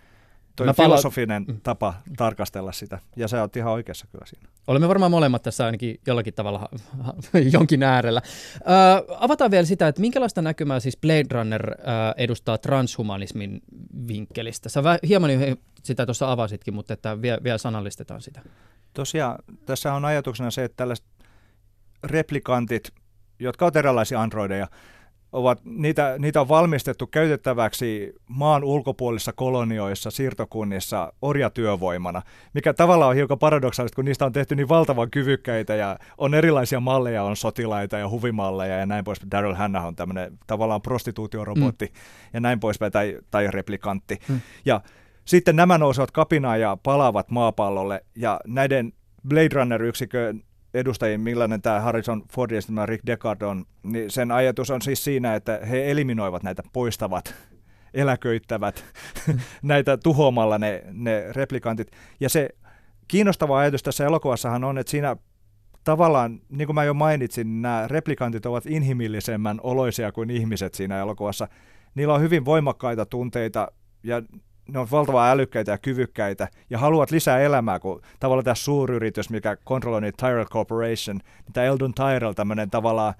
Toi 0.58 0.74
filosofinen 0.74 1.46
pala- 1.46 1.60
tapa 1.63 1.93
tarkastella 2.17 2.72
sitä, 2.72 3.00
ja 3.15 3.28
sä 3.28 3.41
oot 3.41 3.56
ihan 3.56 3.74
oikeassa 3.74 4.08
kyllä 4.12 4.26
siinä. 4.26 4.48
Olemme 4.67 4.88
varmaan 4.88 5.12
molemmat 5.12 5.43
tässä 5.43 5.65
ainakin 5.65 6.00
jollakin 6.08 6.34
tavalla 6.34 6.70
jonkin 7.54 7.84
äärellä. 7.84 8.22
Ö, 8.26 9.15
avataan 9.20 9.52
vielä 9.52 9.65
sitä, 9.65 9.88
että 9.88 10.02
minkälaista 10.02 10.41
näkymää 10.41 10.80
siis 10.80 10.98
Blade 10.98 11.26
Runner 11.32 11.72
ö, 11.72 11.76
edustaa 12.17 12.58
transhumanismin 12.58 13.62
vinkkelistä. 14.08 14.70
Sä 14.70 14.82
hieman 15.08 15.30
sitä 15.84 16.06
tuossa 16.06 16.32
avasitkin, 16.32 16.74
mutta 16.74 16.93
että 16.93 17.22
vielä, 17.22 17.39
vielä 17.43 17.58
sanallistetaan 17.58 18.22
sitä. 18.22 18.41
Tosiaan, 18.93 19.39
tässä 19.65 19.93
on 19.93 20.06
ajatuksena 20.06 20.52
se, 20.52 20.63
että 20.63 20.76
tällaiset 20.78 21.06
replikantit, 22.04 22.91
jotka 23.39 23.65
ovat 23.65 23.76
erilaisia 23.76 24.22
androideja, 24.22 24.67
ovat, 25.32 25.62
niitä, 25.66 26.16
niitä 26.20 26.42
on 26.42 26.50
valmistettu 26.50 27.08
käytettäväksi 27.08 28.14
maan 28.28 28.64
ulkopuolisissa 28.64 29.34
kolonioissa, 29.34 30.12
siirtokunnissa 30.12 31.14
orjatyövoimana, 31.22 32.22
mikä 32.54 32.74
tavallaan 32.74 33.10
on 33.10 33.16
hiukan 33.16 33.39
paradoksaalista, 33.39 33.95
kun 33.95 34.06
niistä 34.06 34.26
on 34.26 34.32
tehty 34.32 34.56
niin 34.56 34.70
valtavan 34.70 35.12
kyvykkäitä 35.12 35.76
ja 35.76 35.99
on 36.18 36.34
erilaisia 36.34 36.80
malleja, 36.80 37.24
on 37.24 37.36
sotilaita 37.36 37.97
ja 37.97 38.10
huvimalleja 38.10 38.78
ja 38.78 38.86
näin 38.86 39.04
pois. 39.04 39.20
Daryl 39.32 39.54
Hannah 39.54 39.86
on 39.86 39.95
tämmöinen 39.95 40.38
tavallaan 40.47 40.82
prostituutiorobotti 40.82 41.86
mm. 41.86 41.99
ja 42.34 42.39
näin 42.39 42.60
poispäin, 42.60 42.91
tai, 42.91 43.18
tai 43.32 43.47
replikantti. 43.51 44.20
Mm. 44.30 44.39
Ja 44.66 44.82
sitten 45.26 45.56
nämä 45.56 45.78
nousevat 45.78 46.12
kapinaan 46.12 46.62
ja 46.62 46.78
palaavat 46.84 47.32
maapallolle 47.32 48.06
ja 48.16 48.39
näiden 48.47 48.93
Blade 49.28 49.49
Runner-yksikön 49.54 50.43
edustajien, 50.74 51.22
millainen 51.22 51.61
tämä 51.61 51.80
Harrison 51.80 52.24
Ford 52.32 52.51
ja 52.51 52.86
Rick 52.86 53.05
Deckard 53.05 53.41
on, 53.41 53.65
niin 53.84 54.11
sen 54.11 54.32
ajatus 54.32 54.72
on 54.72 54.82
siis 54.82 55.03
siinä, 55.03 55.36
että 55.36 55.59
he 55.70 55.91
eliminoivat 55.91 56.43
näitä 56.43 56.63
poistavat 56.74 57.36
eläköittävät 57.93 58.86
näitä 59.61 59.97
tuhoamalla 59.97 60.57
ne, 60.57 60.84
ne 60.91 61.26
replikantit. 61.32 61.91
Ja 62.20 62.30
se 62.30 62.49
kiinnostava 63.07 63.59
ajatus 63.59 63.84
tässä 63.84 64.05
elokuvassahan 64.05 64.63
on, 64.63 64.78
että 64.78 64.91
siinä 64.91 65.15
tavallaan, 65.84 66.41
niin 66.49 66.65
kuin 66.65 66.76
mä 66.76 66.84
jo 66.84 66.93
mainitsin, 66.93 67.61
nämä 67.61 67.88
replikantit 67.88 68.45
ovat 68.45 68.65
inhimillisemmän 68.65 69.59
oloisia 69.63 70.11
kuin 70.11 70.30
ihmiset 70.30 70.74
siinä 70.74 70.99
elokuvassa. 70.99 71.47
Niillä 71.95 72.13
on 72.13 72.22
hyvin 72.22 72.45
voimakkaita 72.45 73.05
tunteita 73.05 73.72
ja 74.03 74.22
ne 74.68 74.80
on 74.80 74.88
valtavan 74.91 75.30
älykkäitä 75.30 75.72
ja 75.72 75.78
kyvykkäitä 75.78 76.47
ja 76.70 76.78
haluat 76.78 77.11
lisää 77.11 77.39
elämää, 77.39 77.80
kun 77.80 78.01
tavallaan 78.20 78.43
tämä 78.43 78.55
suuryritys, 78.55 79.30
mikä 79.30 79.57
kontrolloi 79.63 80.01
niitä 80.01 80.28
Tyrell 80.28 80.45
Corporation, 80.45 81.18
niin 81.18 81.53
tämä 81.53 81.65
Eldon 81.65 81.93
Tyrell, 81.93 82.34
tämmöinen 82.34 82.70
tavallaan 82.70 83.13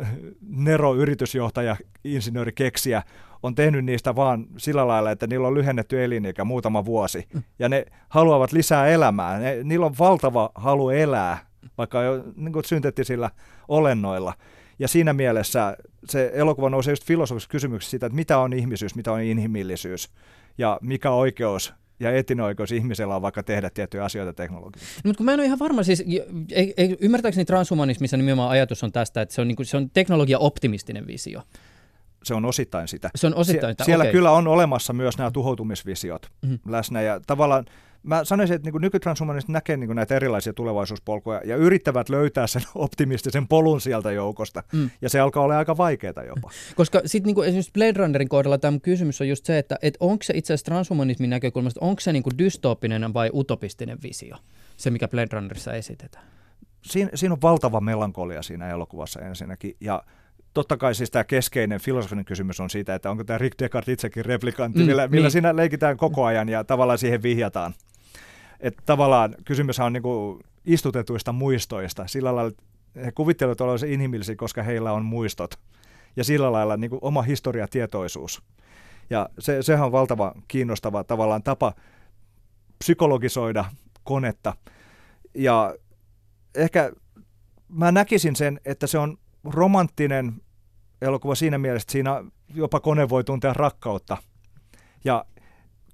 äh, 0.00 0.12
Nero-yritysjohtaja, 0.40 1.76
insinööri, 2.04 2.52
keksiä, 2.52 3.02
on 3.42 3.54
tehnyt 3.54 3.84
niistä 3.84 4.16
vaan 4.16 4.46
sillä 4.56 4.88
lailla, 4.88 5.10
että 5.10 5.26
niillä 5.26 5.48
on 5.48 5.54
lyhennetty 5.54 6.04
elinikä 6.04 6.44
muutama 6.44 6.84
vuosi. 6.84 7.28
Ja 7.58 7.68
ne 7.68 7.86
haluavat 8.08 8.52
lisää 8.52 8.86
elämää. 8.86 9.38
Ne, 9.38 9.64
niillä 9.64 9.86
on 9.86 9.94
valtava 9.98 10.50
halu 10.54 10.90
elää, 10.90 11.38
vaikka 11.78 12.02
jo 12.02 12.24
niin 12.36 12.64
synteettisillä 12.64 13.30
olennoilla. 13.68 14.34
Ja 14.78 14.88
siinä 14.88 15.12
mielessä 15.12 15.76
se 16.04 16.30
elokuva 16.34 16.70
nousee 16.70 16.92
just 16.92 17.04
filosofisessa 17.04 17.50
kysymyksessä 17.50 17.90
siitä, 17.90 18.06
että 18.06 18.16
mitä 18.16 18.38
on 18.38 18.52
ihmisyys, 18.52 18.94
mitä 18.94 19.12
on 19.12 19.22
inhimillisyys 19.22 20.10
ja 20.58 20.78
mikä 20.82 21.10
oikeus 21.10 21.74
ja 22.00 22.16
etinen 22.16 22.44
oikeus 22.44 22.72
ihmisellä 22.72 23.16
on 23.16 23.22
vaikka 23.22 23.42
tehdä 23.42 23.70
tiettyjä 23.70 24.04
asioita 24.04 24.32
teknologiassa. 24.32 25.00
No, 25.04 25.08
mutta 25.08 25.16
kun 25.16 25.24
mä 25.24 25.32
en 25.32 25.40
ole 25.40 25.46
ihan 25.46 25.58
varma, 25.58 25.82
siis 25.82 26.04
ei, 26.52 26.74
ei, 26.76 26.96
ymmärtääkseni 27.00 27.44
transhumanismissa 27.44 28.16
nimenomaan 28.16 28.50
ajatus 28.50 28.84
on 28.84 28.92
tästä, 28.92 29.22
että 29.22 29.34
se 29.34 29.40
on, 29.40 29.48
niin 29.48 29.56
kuin, 29.56 29.66
se 29.66 29.76
on 29.76 29.90
teknologia-optimistinen 29.90 31.06
visio. 31.06 31.42
Se 32.22 32.34
on 32.34 32.44
osittain 32.44 32.88
sitä. 32.88 33.10
Se 33.14 33.26
on 33.26 33.34
osittain 33.34 33.74
Sie- 33.78 33.84
Siellä 33.84 34.02
okay. 34.02 34.12
kyllä 34.12 34.30
on 34.30 34.48
olemassa 34.48 34.92
myös 34.92 35.18
nämä 35.18 35.30
tuhoutumisvisiot 35.30 36.26
mm-hmm. 36.42 36.58
läsnä 36.72 37.02
ja 37.02 37.20
tavallaan 37.26 37.64
mä 38.02 38.24
sanoisin, 38.24 38.56
että 38.56 38.70
niin 38.70 38.80
nykytranshumanistit 38.80 39.52
näkee 39.52 39.76
niin 39.76 39.96
näitä 39.96 40.16
erilaisia 40.16 40.52
tulevaisuuspolkuja 40.52 41.40
ja 41.44 41.56
yrittävät 41.56 42.08
löytää 42.08 42.46
sen 42.46 42.62
optimistisen 42.74 43.48
polun 43.48 43.80
sieltä 43.80 44.12
joukosta. 44.12 44.62
Mm. 44.72 44.90
Ja 45.02 45.08
se 45.08 45.20
alkaa 45.20 45.42
olla 45.42 45.58
aika 45.58 45.76
vaikeaa 45.76 46.24
jopa. 46.26 46.50
Koska 46.76 47.00
sitten 47.06 47.34
niin 47.34 47.44
esimerkiksi 47.44 47.72
Blade 47.72 47.92
Runnerin 47.96 48.28
kohdalla 48.28 48.58
tämä 48.58 48.78
kysymys 48.82 49.20
on 49.20 49.28
just 49.28 49.46
se, 49.46 49.58
että 49.58 49.78
et 49.82 49.96
onko 50.00 50.22
se 50.22 50.32
itse 50.36 50.52
asiassa 50.52 50.64
transhumanismin 50.64 51.30
näkökulmasta, 51.30 51.80
onko 51.80 52.00
se 52.00 52.12
niin 52.12 52.22
dystopinen 52.38 53.14
vai 53.14 53.30
utopistinen 53.34 53.98
visio, 54.02 54.36
se 54.76 54.90
mikä 54.90 55.08
Blade 55.08 55.28
Runnerissa 55.32 55.72
esitetään? 55.72 56.24
Siinä, 56.82 57.10
siinä 57.14 57.32
on 57.32 57.42
valtava 57.42 57.80
melankolia 57.80 58.42
siinä 58.42 58.68
elokuvassa 58.68 59.20
ensinnäkin. 59.20 59.76
Ja 59.80 60.02
totta 60.54 60.76
kai 60.76 60.94
siis 60.94 61.10
tämä 61.10 61.24
keskeinen 61.24 61.80
filosofinen 61.80 62.24
kysymys 62.24 62.60
on 62.60 62.70
siitä, 62.70 62.94
että 62.94 63.10
onko 63.10 63.24
tämä 63.24 63.38
Rick 63.38 63.58
Descartes 63.58 63.92
itsekin 63.92 64.24
replikantti, 64.24 64.78
mm, 64.78 64.86
millä, 64.86 65.08
millä 65.08 65.24
niin. 65.24 65.30
siinä 65.30 65.56
leikitään 65.56 65.96
koko 65.96 66.24
ajan 66.24 66.48
ja 66.48 66.64
tavallaan 66.64 66.98
siihen 66.98 67.22
vihjataan. 67.22 67.74
Että 68.62 68.82
tavallaan 68.86 69.34
kysymys 69.44 69.80
on 69.80 69.92
niin 69.92 70.02
kuin 70.02 70.40
istutetuista 70.64 71.32
muistoista. 71.32 72.06
Sillä 72.06 72.34
lailla 72.34 72.52
he 72.96 73.12
kuvittelevat 73.12 73.60
olevansa 73.60 73.86
inhimillisiä, 73.86 74.36
koska 74.36 74.62
heillä 74.62 74.92
on 74.92 75.04
muistot. 75.04 75.54
Ja 76.16 76.24
sillä 76.24 76.52
lailla 76.52 76.76
niin 76.76 76.90
kuin 76.90 77.00
oma 77.02 77.22
historiatietoisuus. 77.22 78.42
Ja 79.10 79.28
se, 79.38 79.62
sehän 79.62 79.86
on 79.86 79.92
valtava 79.92 80.34
kiinnostava 80.48 81.04
tavallaan 81.04 81.42
tapa 81.42 81.72
psykologisoida 82.78 83.64
konetta. 84.04 84.56
Ja 85.34 85.74
ehkä 86.54 86.92
mä 87.68 87.92
näkisin 87.92 88.36
sen, 88.36 88.60
että 88.64 88.86
se 88.86 88.98
on 88.98 89.18
romanttinen 89.44 90.34
elokuva 91.02 91.34
siinä 91.34 91.58
mielessä, 91.58 91.84
että 91.84 91.92
siinä 91.92 92.24
jopa 92.54 92.80
kone 92.80 93.08
voi 93.08 93.24
tuntea 93.24 93.52
rakkautta. 93.52 94.16
Ja 95.04 95.24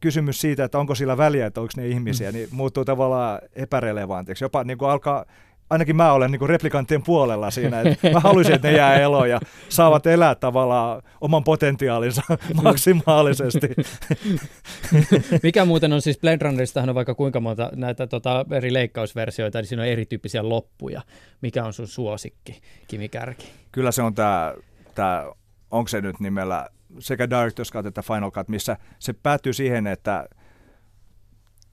kysymys 0.01 0.41
siitä, 0.41 0.65
että 0.65 0.79
onko 0.79 0.95
sillä 0.95 1.17
väliä, 1.17 1.47
että 1.47 1.61
onko 1.61 1.73
ne 1.77 1.87
ihmisiä, 1.87 2.31
mm. 2.31 2.35
niin 2.35 2.49
muuttuu 2.51 2.85
tavallaan 2.85 3.41
epärelevantiksi. 3.57 4.45
Jopa 4.45 4.65
niin 4.65 4.79
kuin 4.79 4.91
alkaa, 4.91 5.25
ainakin 5.71 5.97
mä 5.97 6.13
olen 6.13 6.31
niin 6.31 6.39
kuin 6.39 6.49
replikanttien 6.49 7.03
puolella 7.03 7.51
siinä, 7.51 7.81
että 7.81 8.11
mä 8.15 8.21
haluaisin, 8.21 8.55
että 8.55 8.69
ne 8.69 8.77
jää 8.77 8.95
eloon 8.95 9.31
ja 9.31 9.41
saavat 9.69 10.07
elää 10.07 10.35
tavallaan 10.35 11.03
oman 11.21 11.45
potentiaalinsa 11.45 12.23
maksimaalisesti. 12.63 13.69
Mikä 15.43 15.65
muuten 15.65 15.93
on 15.93 16.03
siis 16.03 16.19
Blade 16.19 16.45
Runneristahan 16.45 16.89
on 16.89 16.95
vaikka 16.95 17.15
kuinka 17.15 17.41
monta 17.41 17.71
näitä 17.75 18.07
tota, 18.07 18.45
eri 18.51 18.73
leikkausversioita, 18.73 19.59
niin 19.59 19.67
siinä 19.67 19.83
on 19.83 19.89
erityyppisiä 19.89 20.49
loppuja. 20.49 21.03
Mikä 21.43 21.65
on 21.65 21.73
sun 21.73 21.89
suosikki, 21.89 22.61
Kimi 22.89 23.09
Kärki? 23.09 23.47
Kyllä 23.73 23.93
se 23.93 24.03
on 24.03 24.15
tämä 24.15 25.25
onko 25.71 25.89
se 25.89 26.01
nyt 26.01 26.21
nimellä 26.21 26.69
sekä 26.99 27.27
Director's 27.27 27.73
Cut 27.73 27.87
että 27.87 28.03
Final 28.03 28.31
Cut, 28.31 28.49
missä 28.49 28.77
se 28.99 29.13
päättyy 29.13 29.53
siihen, 29.53 29.87
että 29.87 30.29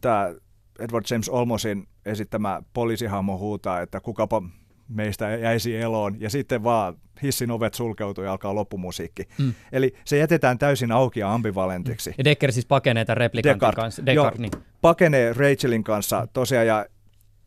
tämä 0.01 0.33
Edward 0.79 1.05
James 1.11 1.29
Olmosin 1.29 1.87
esittämä 2.05 2.61
poliisihahmo 2.73 3.37
huutaa, 3.37 3.81
että 3.81 3.99
kukapa 3.99 4.41
meistä 4.87 5.29
jäisi 5.29 5.77
eloon, 5.77 6.21
ja 6.21 6.29
sitten 6.29 6.63
vaan 6.63 6.95
hissin 7.23 7.51
ovet 7.51 7.73
sulkeutuu 7.73 8.23
ja 8.23 8.31
alkaa 8.31 8.55
loppumusiikki. 8.55 9.23
Mm. 9.37 9.53
Eli 9.71 9.93
se 10.05 10.17
jätetään 10.17 10.57
täysin 10.57 10.91
auki 10.91 11.19
ja 11.19 11.33
ambivalentiksi. 11.33 12.13
Ja 12.17 12.23
Decker 12.23 12.51
siis 12.51 12.65
pakenee 12.65 13.05
tämän 13.05 13.17
replikantin 13.17 13.59
Deckard, 13.59 13.75
kanssa. 13.75 14.05
Deckard, 14.05 14.35
jo, 14.35 14.41
niin. 14.41 14.51
pakenee 14.81 15.33
Rachelin 15.33 15.83
kanssa 15.83 16.27
tosiaan, 16.33 16.67
ja 16.67 16.85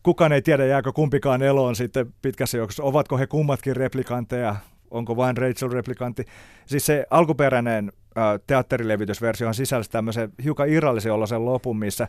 kukaan 0.02 0.32
ei 0.32 0.42
tiedä, 0.42 0.66
jääkö 0.66 0.92
kumpikaan 0.92 1.42
eloon 1.42 1.76
sitten 1.76 2.14
pitkässä 2.22 2.58
juoksussa. 2.58 2.82
Ovatko 2.82 3.18
he 3.18 3.26
kummatkin 3.26 3.76
replikantteja 3.76 4.56
onko 4.90 5.16
vain 5.16 5.36
Rachel 5.36 5.70
replikantti. 5.70 6.24
Siis 6.66 6.86
se 6.86 7.06
alkuperäinen 7.10 7.92
äh, 8.18 8.24
teatterilevitysversio 8.46 9.48
on 9.48 9.54
sisällä 9.54 9.84
tämmöisen 9.90 10.32
hiukan 10.44 10.68
irrallisen 10.68 11.28
sen 11.28 11.44
lopun, 11.44 11.78
missä 11.78 12.08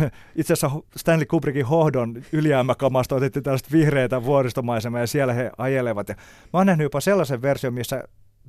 itse 0.36 0.52
asiassa 0.52 0.80
Stanley 0.96 1.26
Kubrickin 1.26 1.66
hohdon 1.66 2.22
ylijäämäkamasta 2.32 3.14
otettiin 3.14 3.42
tällaista 3.42 3.68
vihreitä 3.72 4.24
vuoristomaisemaa 4.24 5.00
ja 5.00 5.06
siellä 5.06 5.32
he 5.32 5.50
ajelevat. 5.58 6.08
Ja 6.08 6.14
mä 6.52 6.58
oon 6.58 6.66
nähnyt 6.66 6.84
jopa 6.84 7.00
sellaisen 7.00 7.42
version, 7.42 7.74
missä 7.74 8.04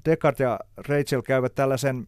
Descartes 0.05 0.43
ja 0.43 0.59
Rachel 0.77 1.21
käyvät 1.21 1.55
tällaisen 1.55 2.07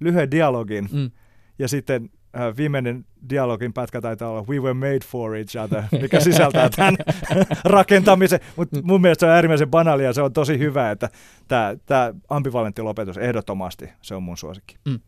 lyhyen 0.00 0.30
dialogin 0.30 0.88
mm. 0.92 1.10
ja 1.58 1.68
sitten 1.68 2.10
äh, 2.38 2.56
viimeinen 2.56 3.04
dialogin 3.30 3.72
pätkä 3.72 4.00
taitaa 4.00 4.30
olla 4.30 4.44
We 4.48 4.60
were 4.60 4.74
made 4.74 5.00
for 5.06 5.36
each 5.36 5.56
other, 5.56 5.82
mikä 6.02 6.20
sisältää 6.20 6.70
tämän 6.76 6.96
rakentamisen. 7.64 8.40
Mutta 8.56 8.78
mun 8.82 9.00
mielestä 9.00 9.20
se 9.20 9.26
on 9.26 9.32
äärimmäisen 9.32 9.70
banaalia 9.70 10.06
ja 10.06 10.12
se 10.12 10.22
on 10.22 10.32
tosi 10.32 10.58
hyvä, 10.58 10.90
että 10.90 11.10
tämä, 11.48 12.14
ambivalentti 12.28 12.82
lopetus 12.82 13.18
ehdottomasti, 13.18 13.88
se 14.02 14.14
on 14.14 14.22
mun 14.22 14.36
suosikki. 14.36 14.76
Mm. 14.84 14.94
Uh, 14.94 15.00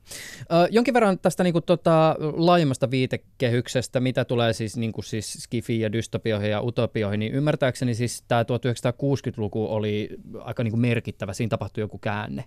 jonkin 0.71 0.95
verran 0.95 1.19
tästä 1.19 1.45
niinku, 1.45 1.61
tota, 1.61 2.17
laajemmasta 2.37 2.91
viitekehyksestä, 2.91 4.01
mitä 4.01 4.25
tulee 4.25 4.53
siis, 4.53 4.77
niinku, 4.77 5.03
siis 5.03 5.49
skifi- 5.49 5.81
ja 5.81 5.93
dystopioihin 5.93 6.51
ja 6.51 6.63
utopioihin, 6.63 7.21
niin 7.21 7.33
ymmärtääkseni 7.33 7.95
siis 7.95 8.25
tämä 8.29 8.43
1960-luku 8.43 9.73
oli 9.73 10.09
aika 10.39 10.63
niinku 10.65 10.77
merkittävä, 10.77 11.33
siinä 11.33 11.51
tapahtui 11.51 11.83
joku 11.83 11.99
käänne. 11.99 12.45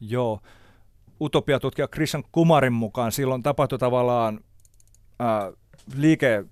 Joo, 0.00 0.40
utopiatutkija 1.20 1.88
Christian 1.88 2.24
Kumarin 2.32 2.72
mukaan 2.72 3.12
silloin 3.12 3.42
tapahtui 3.42 3.78
tavallaan 3.78 4.40
äh, 5.20 5.52
liike 5.96 6.44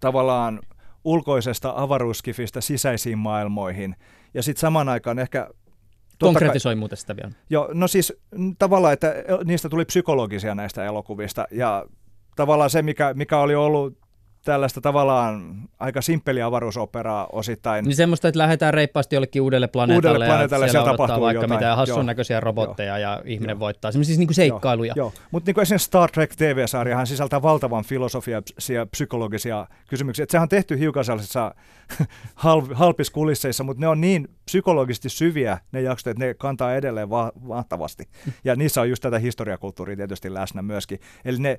tavallaan 0.00 0.60
ulkoisesta 1.04 1.72
avaruuskifistä 1.76 2.60
sisäisiin 2.60 3.18
maailmoihin. 3.18 3.96
Ja 4.34 4.42
sitten 4.42 4.60
saman 4.60 4.88
aikaan 4.88 5.18
ehkä... 5.18 5.50
Konkretisoi 6.20 6.74
kai, 6.74 6.78
muuten 6.78 6.98
sitä 6.98 7.16
vielä. 7.16 7.30
Joo, 7.50 7.70
no 7.74 7.88
siis 7.88 8.12
tavallaan, 8.58 8.92
että 8.92 9.14
niistä 9.44 9.68
tuli 9.68 9.84
psykologisia 9.84 10.54
näistä 10.54 10.84
elokuvista. 10.84 11.46
Ja 11.50 11.86
tavallaan 12.36 12.70
se, 12.70 12.82
mikä, 12.82 13.14
mikä 13.14 13.38
oli 13.38 13.54
ollut 13.54 13.98
tällaista 14.48 14.80
tavallaan 14.80 15.54
aika 15.78 16.02
simppeliä 16.02 16.46
avaruusoperaa 16.46 17.26
osittain. 17.32 17.84
Niin 17.84 17.96
semmoista, 17.96 18.28
että 18.28 18.38
lähdetään 18.38 18.74
reippaasti 18.74 19.16
jollekin 19.16 19.42
uudelle 19.42 19.68
planeetalle, 19.68 20.08
Uudelle 20.08 20.26
planeetalle, 20.26 20.64
ja 20.66 20.70
siellä 20.70 20.84
siellä 20.84 20.96
tapahtuu 20.96 21.24
vaikka 21.24 21.42
jotain. 21.44 21.60
mitä 21.60 21.76
hassun 21.76 21.96
Joo. 21.96 22.02
näköisiä 22.02 22.40
robotteja 22.40 22.98
ja 22.98 23.22
ihminen 23.24 23.54
Joo. 23.54 23.60
voittaa. 23.60 23.92
Semmoisia 23.92 24.08
siis 24.08 24.18
niinku 24.18 24.34
seikkailuja. 24.34 24.92
Joo, 24.96 25.06
joo. 25.06 25.12
mutta 25.30 25.50
niin 25.52 25.60
esimerkiksi 25.60 25.86
Star 25.86 26.10
Trek 26.10 26.36
TV-sarjahan 26.36 27.06
sisältää 27.06 27.42
valtavan 27.42 27.84
filosofia 27.84 28.42
ja 28.74 28.86
psykologisia 28.86 29.66
kysymyksiä. 29.88 30.22
Et 30.22 30.30
sehän 30.30 30.42
on 30.42 30.48
tehty 30.48 30.78
hiukan 30.78 31.04
sellaisissa 31.04 31.54
hal- 32.44 32.74
halpiskulisseissa, 32.74 33.64
mutta 33.64 33.80
ne 33.80 33.88
on 33.88 34.00
niin 34.00 34.28
psykologisesti 34.44 35.08
syviä 35.08 35.58
ne 35.72 35.82
jaksot, 35.82 36.06
että 36.06 36.24
ne 36.24 36.34
kantaa 36.34 36.74
edelleen 36.74 37.10
va- 37.10 37.32
mahtavasti. 37.40 38.04
Ja 38.44 38.56
niissä 38.56 38.80
on 38.80 38.90
just 38.90 39.02
tätä 39.02 39.18
historiakulttuuria 39.18 39.96
tietysti 39.96 40.34
läsnä 40.34 40.62
myöskin. 40.62 41.00
Eli 41.24 41.38
ne 41.38 41.58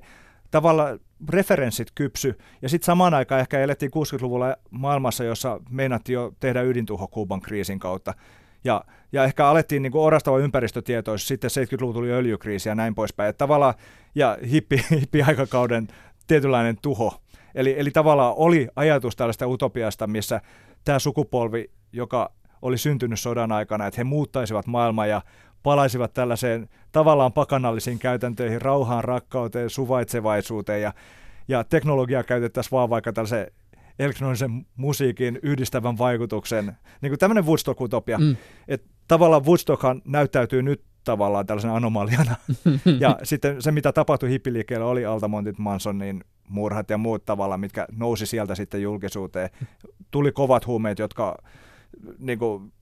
tavalla 0.50 0.98
referenssit 1.28 1.88
kypsy, 1.94 2.38
ja 2.62 2.68
sitten 2.68 2.86
samaan 2.86 3.14
aikaan 3.14 3.40
ehkä 3.40 3.60
elettiin 3.60 3.92
60-luvulla 3.96 4.56
maailmassa, 4.70 5.24
jossa 5.24 5.60
meinattiin 5.70 6.14
jo 6.14 6.32
tehdä 6.40 6.62
ydintuho 6.62 7.08
Kuuban 7.08 7.40
kriisin 7.40 7.78
kautta. 7.78 8.14
Ja, 8.64 8.84
ja 9.12 9.24
ehkä 9.24 9.48
alettiin 9.48 9.82
niin 9.82 9.96
orastava 9.96 10.38
ympäristötietoisuus, 10.38 11.28
sitten 11.28 11.50
70-luvulla 11.50 11.94
tuli 11.94 12.10
öljykriisi 12.10 12.68
ja 12.68 12.74
näin 12.74 12.94
poispäin. 12.94 13.30
Että 13.30 13.38
tavallaan, 13.38 13.74
ja 14.14 14.38
hippi, 14.50 14.84
hippi-aikakauden 15.00 15.88
tietynlainen 16.26 16.76
tuho. 16.82 17.14
Eli, 17.54 17.74
eli 17.78 17.90
tavallaan 17.90 18.34
oli 18.36 18.68
ajatus 18.76 19.16
tällaista 19.16 19.46
utopiasta, 19.46 20.06
missä 20.06 20.40
tämä 20.84 20.98
sukupolvi, 20.98 21.70
joka 21.92 22.32
oli 22.62 22.78
syntynyt 22.78 23.20
sodan 23.20 23.52
aikana, 23.52 23.86
että 23.86 24.00
he 24.00 24.04
muuttaisivat 24.04 24.66
maailmaa 24.66 25.06
ja 25.06 25.22
palaisivat 25.62 26.14
tällaiseen 26.14 26.68
tavallaan 26.92 27.32
pakanallisiin 27.32 27.98
käytäntöihin, 27.98 28.62
rauhaan, 28.62 29.04
rakkauteen, 29.04 29.70
suvaitsevaisuuteen 29.70 30.82
ja, 30.82 30.92
ja 31.48 31.64
teknologiaa 31.64 32.22
käytettäisiin 32.22 32.70
vaan 32.70 32.90
vaikka 32.90 33.12
tällaisen 33.12 33.46
elektronisen 33.98 34.66
musiikin 34.76 35.38
yhdistävän 35.42 35.98
vaikutuksen, 35.98 36.76
niin 37.00 37.10
kuin 37.10 37.18
tämmöinen 37.18 37.46
Woodstock-utopia. 37.46 38.18
Mm. 38.18 38.36
Että 38.68 38.88
tavallaan 39.08 39.44
Woodstockhan 39.44 40.02
näyttäytyy 40.04 40.62
nyt 40.62 40.82
tavallaan 41.04 41.46
tällaisena 41.46 41.76
anomaliana. 41.76 42.36
ja 43.00 43.18
sitten 43.22 43.62
se, 43.62 43.72
mitä 43.72 43.92
tapahtui 43.92 44.30
hippiliikkeellä, 44.30 44.86
oli 44.86 45.06
Altamontit 45.06 45.58
Mansonin 45.58 46.24
murhat 46.48 46.90
ja 46.90 46.98
muut 46.98 47.24
tavallaan, 47.24 47.60
mitkä 47.60 47.86
nousi 47.92 48.26
sieltä 48.26 48.54
sitten 48.54 48.82
julkisuuteen. 48.82 49.50
Tuli 50.10 50.32
kovat 50.32 50.66
huumeet, 50.66 50.98
jotka 50.98 51.42
niin 52.18 52.38
kuin, 52.38 52.72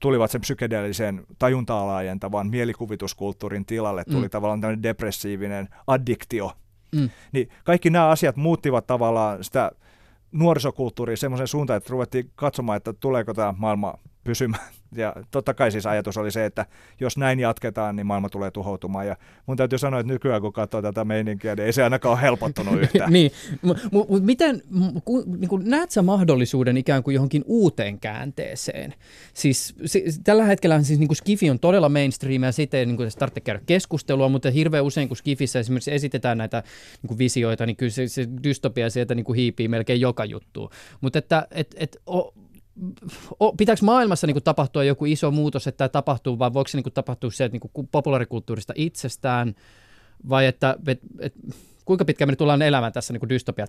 tulivat 0.00 0.30
sen 0.30 0.40
psykedeellisen 0.40 1.26
tajuntaa 1.38 1.86
laajentavan 1.86 2.50
mielikuvituskulttuurin 2.50 3.66
tilalle. 3.66 4.04
Tuli 4.04 4.26
Mm. 4.26 4.30
tavallaan 4.30 4.60
tämmöinen 4.60 4.82
depressiivinen 4.82 5.68
addiktio. 5.86 6.52
Mm. 6.94 7.10
Niin 7.32 7.48
kaikki 7.64 7.90
nämä 7.90 8.08
asiat 8.08 8.36
muuttivat 8.36 8.86
tavallaan 8.86 9.44
sitä 9.44 9.70
nuorisokulttuuria 10.32 11.16
semmoisen 11.16 11.48
suuntaan, 11.48 11.76
että 11.76 11.90
ruvettiin 11.90 12.30
katsomaan, 12.34 12.76
että 12.76 12.92
tuleeko 12.92 13.34
tämä 13.34 13.54
maailma 13.58 13.94
pysymään. 14.24 14.68
Ja 14.94 15.14
totta 15.30 15.54
kai 15.54 15.70
siis 15.70 15.86
ajatus 15.86 16.16
oli 16.16 16.30
se, 16.30 16.44
että 16.44 16.66
jos 17.00 17.16
näin 17.16 17.40
jatketaan, 17.40 17.96
niin 17.96 18.06
maailma 18.06 18.28
tulee 18.28 18.50
tuhoutumaan. 18.50 19.06
Ja 19.06 19.16
mun 19.46 19.56
täytyy 19.56 19.78
sanoa, 19.78 20.00
että 20.00 20.12
nykyään 20.12 20.40
kun 20.40 20.52
katsoo 20.52 20.82
tätä 20.82 21.04
meininkiä, 21.04 21.54
niin 21.54 21.66
ei 21.66 21.72
se 21.72 21.82
ainakaan 21.84 22.12
ole 22.12 22.22
helpottunut 22.22 22.80
yhtään. 22.82 23.12
niin, 23.12 23.30
mutta 23.62 23.88
mut 23.92 24.24
miten, 24.24 24.62
m- 24.70 25.00
ku, 25.04 25.24
niin 25.26 25.48
kuin, 25.48 25.70
näet 25.70 25.90
sä 25.90 26.02
mahdollisuuden 26.02 26.76
ikään 26.76 27.02
kuin 27.02 27.14
johonkin 27.14 27.44
uuteen 27.46 28.00
käänteeseen? 28.00 28.94
Siis 29.34 29.74
si, 29.84 30.04
tällä 30.24 30.44
hetkellä 30.44 30.82
siis 30.82 30.98
niin 30.98 31.16
Skifi 31.16 31.50
on 31.50 31.58
todella 31.58 31.88
mainstream 31.88 32.42
ja 32.42 32.52
siitä 32.52 32.76
ei 32.76 32.86
niin 32.86 32.98
tarvitse 33.18 33.40
käydä 33.40 33.60
keskustelua, 33.66 34.28
mutta 34.28 34.50
hirveän 34.50 34.84
usein 34.84 35.08
kun 35.08 35.16
Skifissä 35.16 35.58
esimerkiksi 35.58 35.94
esitetään 35.94 36.38
näitä 36.38 36.62
niin 37.02 37.18
visioita, 37.18 37.66
niin 37.66 37.76
kyllä 37.76 37.90
se, 37.90 38.08
se 38.08 38.28
dystopia 38.42 38.90
sieltä 38.90 39.14
niin 39.14 39.34
hiipii 39.36 39.68
melkein 39.68 40.00
joka 40.00 40.24
juttu. 40.24 40.70
Mutta 41.00 41.18
että 41.18 41.46
et, 41.50 41.74
et, 41.78 41.96
o, 42.06 42.34
pitääkö 43.56 43.84
maailmassa 43.84 44.26
niin 44.26 44.34
kuin, 44.34 44.42
tapahtua 44.42 44.84
joku 44.84 45.04
iso 45.04 45.30
muutos, 45.30 45.66
että 45.66 45.78
tämä 45.78 45.88
tapahtuu, 45.88 46.38
vai 46.38 46.52
voiko 46.52 46.68
se 46.68 46.78
niin 46.78 46.82
kuin, 46.82 46.92
tapahtua 46.92 47.30
se, 47.30 47.44
että 47.44 47.54
niin 47.54 47.70
kuin, 47.72 47.88
populaarikulttuurista 47.92 48.72
itsestään, 48.76 49.54
vai 50.28 50.46
että 50.46 50.76
et, 50.86 51.00
et, 51.18 51.34
kuinka 51.84 52.04
pitkään 52.04 52.28
me 52.28 52.32
nyt 52.32 52.38
tullaan 52.38 52.62
elämään 52.62 52.92
tässä 52.92 53.12
niin 53.12 53.28
dystopia 53.28 53.66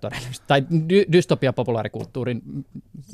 tai 0.48 0.64
dy, 0.90 1.06
dystopia 1.12 1.54
populaarikulttuurin 1.54 2.42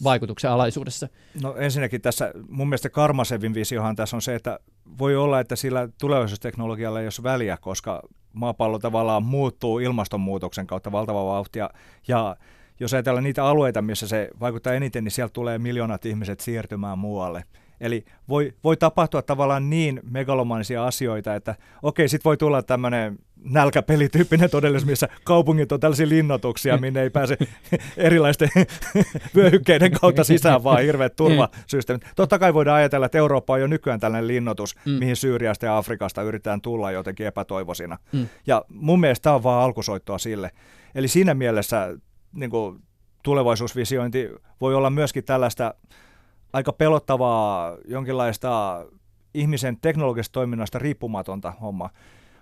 vaikutuksen 0.03 0.51
alaisuudessa? 0.51 1.07
No 1.41 1.55
ensinnäkin 1.55 2.01
tässä, 2.01 2.33
mun 2.49 2.69
mielestä 2.69 2.89
Karmasevin 2.89 3.53
visiohan 3.53 3.95
tässä 3.95 4.17
on 4.17 4.21
se, 4.21 4.35
että 4.35 4.59
voi 4.99 5.15
olla, 5.15 5.39
että 5.39 5.55
sillä 5.55 5.89
tulevaisuusteknologialla 5.99 7.01
ei 7.01 7.05
ole 7.05 7.23
väliä, 7.23 7.57
koska 7.57 8.01
maapallo 8.33 8.79
tavallaan 8.79 9.23
muuttuu 9.23 9.79
ilmastonmuutoksen 9.79 10.67
kautta 10.67 10.91
valtava 10.91 11.25
vauhtia 11.25 11.69
ja 12.07 12.35
jos 12.79 12.93
ajatellaan 12.93 13.23
niitä 13.23 13.45
alueita, 13.45 13.81
missä 13.81 14.07
se 14.07 14.29
vaikuttaa 14.39 14.73
eniten, 14.73 15.03
niin 15.03 15.11
sieltä 15.11 15.33
tulee 15.33 15.57
miljoonat 15.57 16.05
ihmiset 16.05 16.39
siirtymään 16.39 16.99
muualle. 16.99 17.43
Eli 17.81 18.05
voi, 18.29 18.53
voi 18.63 18.77
tapahtua 18.77 19.21
tavallaan 19.21 19.69
niin 19.69 20.01
megalomanisia 20.11 20.85
asioita, 20.85 21.35
että 21.35 21.55
okei, 21.83 22.09
sitten 22.09 22.29
voi 22.29 22.37
tulla 22.37 22.63
tämmöinen 22.63 23.17
nälkäpelityyppinen 23.43 24.49
todellisuus, 24.49 24.89
missä 24.89 25.07
kaupungit 25.23 25.71
on 25.71 25.79
tällaisia 25.79 26.09
linnoituksia, 26.09 26.77
minne 26.77 27.01
ei 27.01 27.09
pääse 27.09 27.37
erilaisten 27.97 28.49
vyöhykkeiden 29.35 29.91
kautta 29.91 30.23
sisään, 30.23 30.63
vaan 30.63 30.81
hirveät 30.83 31.15
turvasysteemit. 31.15 32.07
Totta 32.15 32.39
kai 32.39 32.53
voidaan 32.53 32.77
ajatella, 32.77 33.05
että 33.05 33.17
Eurooppa 33.17 33.53
on 33.53 33.61
jo 33.61 33.67
nykyään 33.67 33.99
tällainen 33.99 34.27
linnoitus, 34.27 34.75
Mm. 34.85 34.91
mihin 34.91 35.15
Syyriasta 35.15 35.65
ja 35.65 35.77
Afrikasta 35.77 36.21
yritetään 36.21 36.61
tulla 36.61 36.91
jotenkin 36.91 37.25
epätoivoisina. 37.27 37.97
Mm. 38.11 38.27
Ja 38.47 38.65
mun 38.69 38.99
mielestä 38.99 39.23
tämä 39.23 39.35
on 39.35 39.43
vaan 39.43 39.63
alkusoittoa 39.63 40.17
sille. 40.17 40.51
Eli 40.95 41.07
siinä 41.07 41.33
mielessä 41.33 41.97
niin 42.35 42.49
kuin 42.49 42.81
tulevaisuusvisiointi 43.23 44.29
voi 44.61 44.75
olla 44.75 44.89
myöskin 44.89 45.23
tällaista 45.23 45.73
aika 46.53 46.73
pelottavaa 46.73 47.77
jonkinlaista 47.87 48.85
ihmisen 49.33 49.77
teknologisesta 49.81 50.33
toiminnasta 50.33 50.79
riippumatonta 50.79 51.51
homma. 51.61 51.89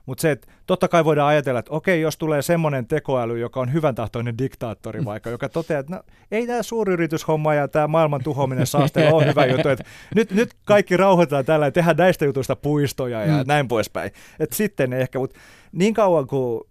Mutta 0.06 0.22
se, 0.22 0.32
että 0.32 0.48
totta 0.68 0.88
kai 0.88 1.06
voidaan 1.06 1.30
ajatella, 1.30 1.60
että 1.60 1.72
okei, 1.74 2.02
jos 2.02 2.18
tulee 2.18 2.42
semmoinen 2.42 2.88
tekoäly, 2.88 3.40
joka 3.40 3.60
on 3.60 3.74
hyvän 3.74 3.96
tahtoinen 3.96 4.38
diktaattori 4.38 5.06
vaikka, 5.06 5.30
joka 5.30 5.50
toteaa, 5.50 5.80
että 5.80 5.96
no, 5.96 6.04
ei 6.32 6.48
tämä 6.48 6.64
suuryrityshomma 6.64 7.54
ja 7.54 7.68
tämä 7.68 7.88
maailman 7.88 8.24
tuhoaminen 8.24 8.68
saasteella 8.68 9.18
ole 9.18 9.26
hyvä 9.26 9.46
juttu, 9.46 9.70
että 9.70 9.84
nyt, 10.16 10.32
nyt 10.32 10.54
kaikki 10.66 10.98
rauhoitetaan 10.98 11.46
tällä 11.46 11.66
ja 11.66 11.72
tehdään 11.72 11.98
näistä 11.98 12.26
jutuista 12.26 12.56
puistoja 12.56 13.26
ja 13.26 13.38
Mm. 13.38 13.48
näin 13.48 13.68
poispäin. 13.68 14.12
Et 14.40 14.54
sitten 14.54 14.94
ehkä, 14.94 15.20
mutta 15.20 15.40
niin 15.72 15.94
kauan 15.94 16.28
kuin 16.28 16.62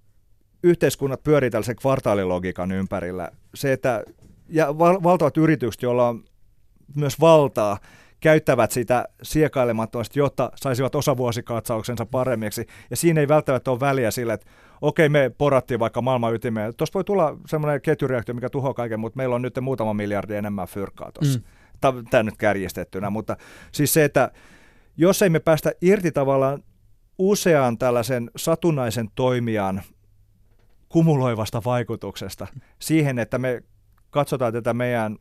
yhteiskunnat 0.63 1.23
pyörii 1.23 1.51
tällaisen 1.51 1.77
kvartaalilogiikan 1.77 2.73
ympärillä, 2.73 3.31
se, 3.55 3.73
että 3.73 4.05
ja 4.49 4.79
val- 4.79 5.03
valtavat 5.03 5.37
yritykset, 5.37 5.83
joilla 5.83 6.09
on 6.09 6.25
myös 6.97 7.21
valtaa, 7.21 7.79
käyttävät 8.21 8.71
sitä 8.71 9.09
siekailemattomasti, 9.23 10.19
jotta 10.19 10.51
saisivat 10.55 10.95
osavuosikatsauksensa 10.95 12.07
paremmiksi. 12.07 12.67
Ja 12.91 12.97
siinä 12.97 13.21
ei 13.21 13.29
välttämättä 13.29 13.71
ole 13.71 13.81
väliä 13.81 14.11
sille, 14.11 14.33
että 14.33 14.51
okei, 14.81 15.09
me 15.09 15.31
porattiin 15.39 15.81
vaikka 15.81 16.03
maailman 16.03 16.35
ytimeen. 16.35 16.77
Tuossa 16.77 16.95
voi 16.95 17.05
tulla 17.05 17.37
semmoinen 17.47 17.81
ketjureaktio, 17.81 18.35
mikä 18.35 18.49
tuhoaa 18.49 18.75
kaiken, 18.75 19.01
mutta 19.01 19.17
meillä 19.17 19.35
on 19.35 19.43
nyt 19.43 19.59
muutama 19.61 19.95
miljardi 19.95 20.35
enemmän 20.35 20.69
fyrkkaa 20.69 21.13
tuossa. 21.13 21.39
Mm. 21.39 22.05
Tämä 22.11 22.23
nyt 22.23 22.37
kärjistettynä, 22.37 23.11
mutta 23.11 23.37
siis 23.73 23.93
se, 23.93 24.05
että 24.05 24.31
jos 24.97 25.23
ei 25.23 25.31
me 25.31 25.41
päästä 25.41 25.73
irti 25.81 26.13
tavallaan 26.13 26.63
usean 27.19 27.79
tällaisen 27.79 28.31
satunnaisen 28.37 29.09
toimijan 29.15 29.83
kumuloivasta 30.93 31.63
vaikutuksesta 31.65 32.47
siihen, 32.79 33.19
että 33.19 33.39
me 33.39 33.63
katsotaan 34.11 34.53
tätä 34.53 34.75
meidän 34.75 35.17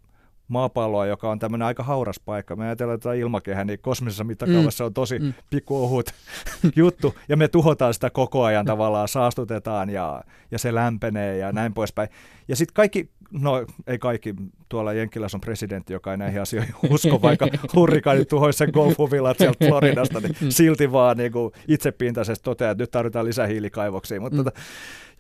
maapalloa, 0.48 1.06
joka 1.06 1.30
on 1.32 1.40
tämmöinen 1.40 1.66
aika 1.66 1.84
hauras 1.84 2.20
paikka. 2.20 2.56
Me 2.56 2.66
ajatellaan 2.66 3.00
tätä 3.00 3.14
ilmakehää, 3.14 3.64
niin 3.64 3.80
kosmisessa 3.80 4.24
mittakaavassa 4.24 4.84
mm. 4.84 4.86
on 4.86 4.94
tosi 4.94 5.20
Mm. 5.20 5.26
mm. 5.26 5.34
pikkuohut 5.50 6.10
juttu, 6.76 7.16
ja 7.30 7.38
me 7.38 7.48
tuhotaan 7.48 7.94
sitä 7.94 8.10
koko 8.10 8.44
ajan 8.44 8.66
tavallaan, 8.66 9.08
saastutetaan 9.08 9.90
ja, 9.90 10.24
ja 10.52 10.60
se 10.60 10.76
lämpenee 10.76 11.38
ja 11.38 11.52
näin 11.52 11.74
poispäin. 11.74 12.10
Ja 12.48 12.56
sitten 12.56 12.74
kaikki, 12.74 13.10
no 13.32 13.66
ei 13.88 14.00
kaikki, 14.00 14.36
tuolla 14.70 14.94
Jenkkilässä 14.94 15.38
on 15.38 15.42
presidentti, 15.42 15.94
joka 15.94 16.12
ei 16.12 16.18
näihin 16.18 16.42
asioihin 16.42 16.76
usko, 16.90 17.22
vaikka 17.22 17.48
hurrikaani 17.76 18.26
tuhoisi 18.26 18.58
sen 18.58 18.70
golfuvillat 18.74 19.38
sieltä 19.38 19.66
Floridasta, 19.68 20.20
niin 20.20 20.52
silti 20.52 20.92
vaan 20.92 21.18
niin 21.18 21.32
kuin 21.32 21.52
itsepintaisesti 21.68 22.44
toteaa, 22.44 22.72
että 22.72 22.84
nyt 22.84 22.92
tarvitaan 22.92 23.26
lisää 23.26 23.48
hiilikaivoksia. 23.48 24.22
Mutta 24.22 24.38
Mm. 24.38 24.42
mm. 24.42 24.46
tota, 24.46 24.60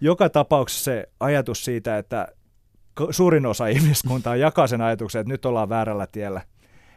joka 0.01 0.29
tapauksessa 0.29 0.83
se 0.83 1.09
ajatus 1.19 1.65
siitä, 1.65 1.97
että 1.97 2.27
suurin 3.09 3.45
osa 3.45 3.67
ihmiskuntaa 3.75 4.35
jakaa 4.35 4.67
sen 4.67 4.81
ajatuksen, 4.81 5.21
että 5.21 5.33
nyt 5.33 5.45
ollaan 5.45 5.69
väärällä 5.69 6.07
tiellä. 6.07 6.41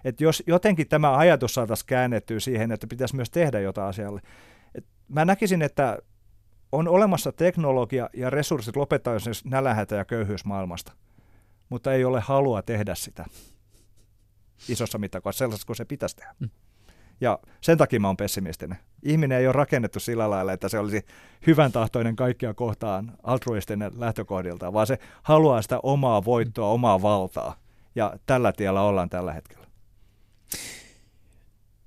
Että 0.04 0.24
jos 0.24 0.42
jotenkin 0.46 0.88
tämä 0.88 1.16
ajatus 1.16 1.54
saataisiin 1.54 1.86
käännettyä 1.86 2.40
siihen, 2.40 2.72
että 2.72 2.86
pitäisi 2.86 3.16
myös 3.16 3.30
tehdä 3.30 3.60
jotain 3.60 3.88
asialle. 3.88 4.20
Et 4.74 4.84
mä 5.08 5.24
näkisin, 5.24 5.62
että 5.62 5.98
on 6.72 6.88
olemassa 6.88 7.32
teknologia 7.32 8.10
ja 8.14 8.30
resurssit 8.30 8.76
lopettaa 8.76 9.14
jos 9.14 9.44
nälänhätä 9.44 9.96
ja 9.96 10.04
köyhyys 10.04 10.44
maailmasta, 10.44 10.92
mutta 11.68 11.92
ei 11.92 12.04
ole 12.04 12.20
halua 12.20 12.62
tehdä 12.62 12.94
sitä 12.94 13.24
isossa 14.68 14.98
mittakaavassa 14.98 15.38
sellaisessa 15.38 15.66
kuin 15.66 15.76
se 15.76 15.84
pitäisi 15.84 16.16
tehdä. 16.16 16.34
Mm. 16.38 16.48
Ja 17.20 17.38
sen 17.60 17.78
takia 17.78 18.00
mä 18.00 18.06
oon 18.06 18.16
pessimistinen. 18.16 18.78
Ihminen 19.02 19.38
ei 19.38 19.46
ole 19.46 19.52
rakennettu 19.52 20.00
sillä 20.00 20.30
lailla, 20.30 20.52
että 20.52 20.68
se 20.68 20.78
olisi 20.78 21.06
hyvän 21.46 21.72
tahtoinen 21.72 22.16
kaikkia 22.16 22.54
kohtaan 22.54 23.12
altruistinen 23.22 23.92
lähtökohdilta, 23.96 24.72
vaan 24.72 24.86
se 24.86 24.98
haluaa 25.22 25.62
sitä 25.62 25.80
omaa 25.82 26.24
voittoa, 26.24 26.68
omaa 26.68 27.02
valtaa. 27.02 27.56
Ja 27.94 28.16
tällä 28.26 28.52
tiellä 28.52 28.82
ollaan 28.82 29.10
tällä 29.10 29.32
hetkellä. 29.32 29.66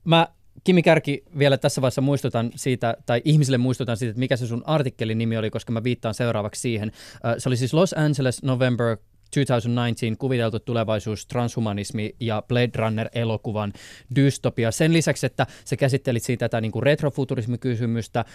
Mä 0.03 0.27
Kimi 0.63 0.81
Kärki, 0.81 1.23
vielä 1.37 1.57
tässä 1.57 1.81
vaiheessa 1.81 2.01
muistutan 2.01 2.51
siitä, 2.55 2.97
tai 3.05 3.21
ihmisille 3.25 3.57
muistutan 3.57 3.97
siitä, 3.97 4.09
että 4.09 4.19
mikä 4.19 4.37
se 4.37 4.47
sun 4.47 4.63
artikkelin 4.65 5.17
nimi 5.17 5.37
oli, 5.37 5.49
koska 5.49 5.71
mä 5.71 5.83
viittaan 5.83 6.13
seuraavaksi 6.13 6.61
siihen. 6.61 6.91
Se 7.37 7.49
oli 7.49 7.57
siis 7.57 7.73
Los 7.73 7.93
Angeles 7.93 8.43
November 8.43 8.97
2019 9.27 10.19
kuviteltu 10.19 10.59
tulevaisuus, 10.59 11.25
transhumanismi 11.25 12.15
ja 12.19 12.43
Blade 12.47 12.71
Runner-elokuvan 12.75 13.73
dystopia. 14.15 14.71
Sen 14.71 14.93
lisäksi, 14.93 15.25
että 15.25 15.47
sä 15.65 15.75
käsittelit 15.75 16.23
siitä 16.23 16.49
tätä 16.49 16.61
niin 16.61 16.71
retrofuturismikysymystä, 16.83 18.19
äh, 18.19 18.25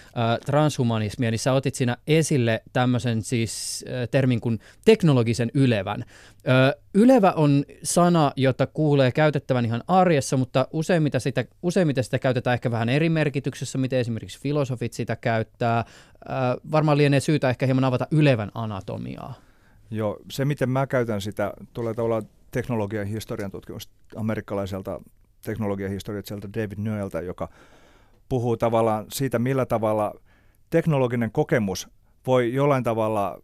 transhumanismia, 0.46 1.30
niin 1.30 1.38
sä 1.38 1.52
otit 1.52 1.74
siinä 1.74 1.96
esille 2.06 2.62
tämmöisen 2.72 3.22
siis 3.22 3.84
äh, 3.88 4.08
termin 4.08 4.40
kuin 4.40 4.58
teknologisen 4.84 5.50
ylevän. 5.54 6.04
Äh, 6.48 6.82
ylevä 6.94 7.32
on 7.32 7.64
sana, 7.82 8.32
jota 8.36 8.66
kuulee 8.66 9.12
käytettävän 9.12 9.64
ihan 9.64 9.82
arjessa, 9.88 10.36
mutta 10.36 10.68
useimmiten 10.72 11.20
sitä, 11.20 11.44
useimmiten 11.62 12.04
sitä 12.04 12.18
käytetään 12.18 12.54
ehkä 12.54 12.70
vähän 12.70 12.88
eri 12.88 13.08
merkityksessä, 13.08 13.78
miten 13.78 13.98
esimerkiksi 13.98 14.40
filosofit 14.40 14.92
sitä 14.92 15.16
käyttää. 15.16 15.84
Varmaan 16.70 16.98
lienee 16.98 17.20
syytä 17.20 17.50
ehkä 17.50 17.66
hieman 17.66 17.84
avata 17.84 18.06
ylevän 18.10 18.50
anatomiaa. 18.54 19.51
Joo, 19.92 20.18
se 20.30 20.44
miten 20.44 20.70
mä 20.70 20.86
käytän 20.86 21.20
sitä 21.20 21.52
tulee 21.72 21.94
tavallaan 21.94 22.22
teknologian 22.50 23.06
historian 23.06 23.50
tutkimus 23.50 23.90
amerikkalaiselta 24.16 25.00
teknologian 25.44 25.92
David 26.54 26.78
Noelta, 26.78 27.20
joka 27.20 27.48
puhuu 28.28 28.56
tavallaan 28.56 29.06
siitä, 29.12 29.38
millä 29.38 29.66
tavalla 29.66 30.14
teknologinen 30.70 31.32
kokemus 31.32 31.88
voi 32.26 32.54
jollain 32.54 32.84
tavalla 32.84 33.42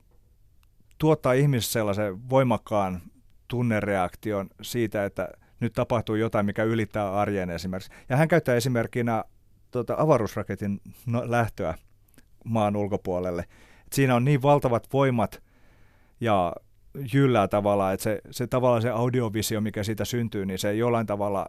tuottaa 0.99 1.33
ihmisessä 1.33 1.73
sellaisen 1.73 2.31
voimakkaan 2.31 3.03
tunnereaktion 3.49 4.51
siitä, 4.63 5.05
että 5.05 5.29
nyt 5.61 5.73
tapahtuu 5.73 6.15
jotain, 6.15 6.47
mikä 6.47 6.65
ylittää 6.65 7.13
arjen 7.13 7.51
esimerkiksi. 7.51 7.93
Ja 8.09 8.17
hän 8.17 8.29
käyttää 8.29 8.55
esimerkkinä 8.55 9.25
tuota, 9.71 9.95
avaruusraketin 9.99 10.81
no, 11.07 11.23
lähtöä 11.27 11.75
maan 12.45 12.77
ulkopuolelle. 12.77 13.43
Et 13.87 13.93
siinä 13.93 14.15
on 14.15 14.25
niin 14.25 14.43
valtavat 14.43 14.89
voimat– 14.93 15.43
ja 16.21 16.53
jyllää 17.13 17.49
tavallaan, 17.49 17.95
että 17.95 18.05
se, 18.05 18.21
se 18.31 18.47
tavallaan 18.47 18.83
se 18.83 18.91
audiovisio, 18.91 19.61
mikä 19.61 19.83
siitä 19.83 20.05
syntyy, 20.05 20.47
niin 20.47 20.59
se 20.59 20.75
jollain 20.75 21.07
tavalla 21.07 21.47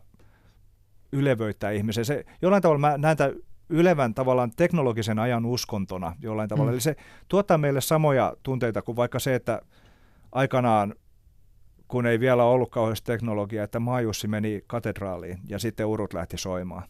ylevöittää 1.11 1.71
ihmisen. 1.71 2.05
Se, 2.05 2.25
jollain 2.41 2.61
tavalla 2.61 2.79
mä 2.79 2.97
näen 2.97 3.17
tämän 3.17 3.35
ylevän 3.69 4.13
tavallaan 4.13 4.51
teknologisen 4.55 5.19
ajan 5.19 5.45
uskontona 5.45 6.15
jollain 6.21 6.49
tavalla. 6.49 6.71
Mm. 6.71 6.73
Eli 6.73 6.81
se 6.81 6.95
tuottaa 7.27 7.57
meille 7.57 7.81
samoja 7.81 8.35
tunteita 8.43 8.81
kuin 8.81 8.95
vaikka 8.95 9.19
se, 9.19 9.35
että 9.35 9.61
aikanaan, 10.31 10.95
kun 11.87 12.05
ei 12.05 12.19
vielä 12.19 12.43
ollut 12.43 12.71
kauheasti 12.71 13.05
teknologiaa, 13.05 13.63
että 13.63 13.79
Maajussi 13.79 14.27
meni 14.27 14.61
katedraaliin 14.67 15.39
ja 15.47 15.59
sitten 15.59 15.85
urut 15.85 16.13
lähti 16.13 16.37
soimaan. 16.37 16.83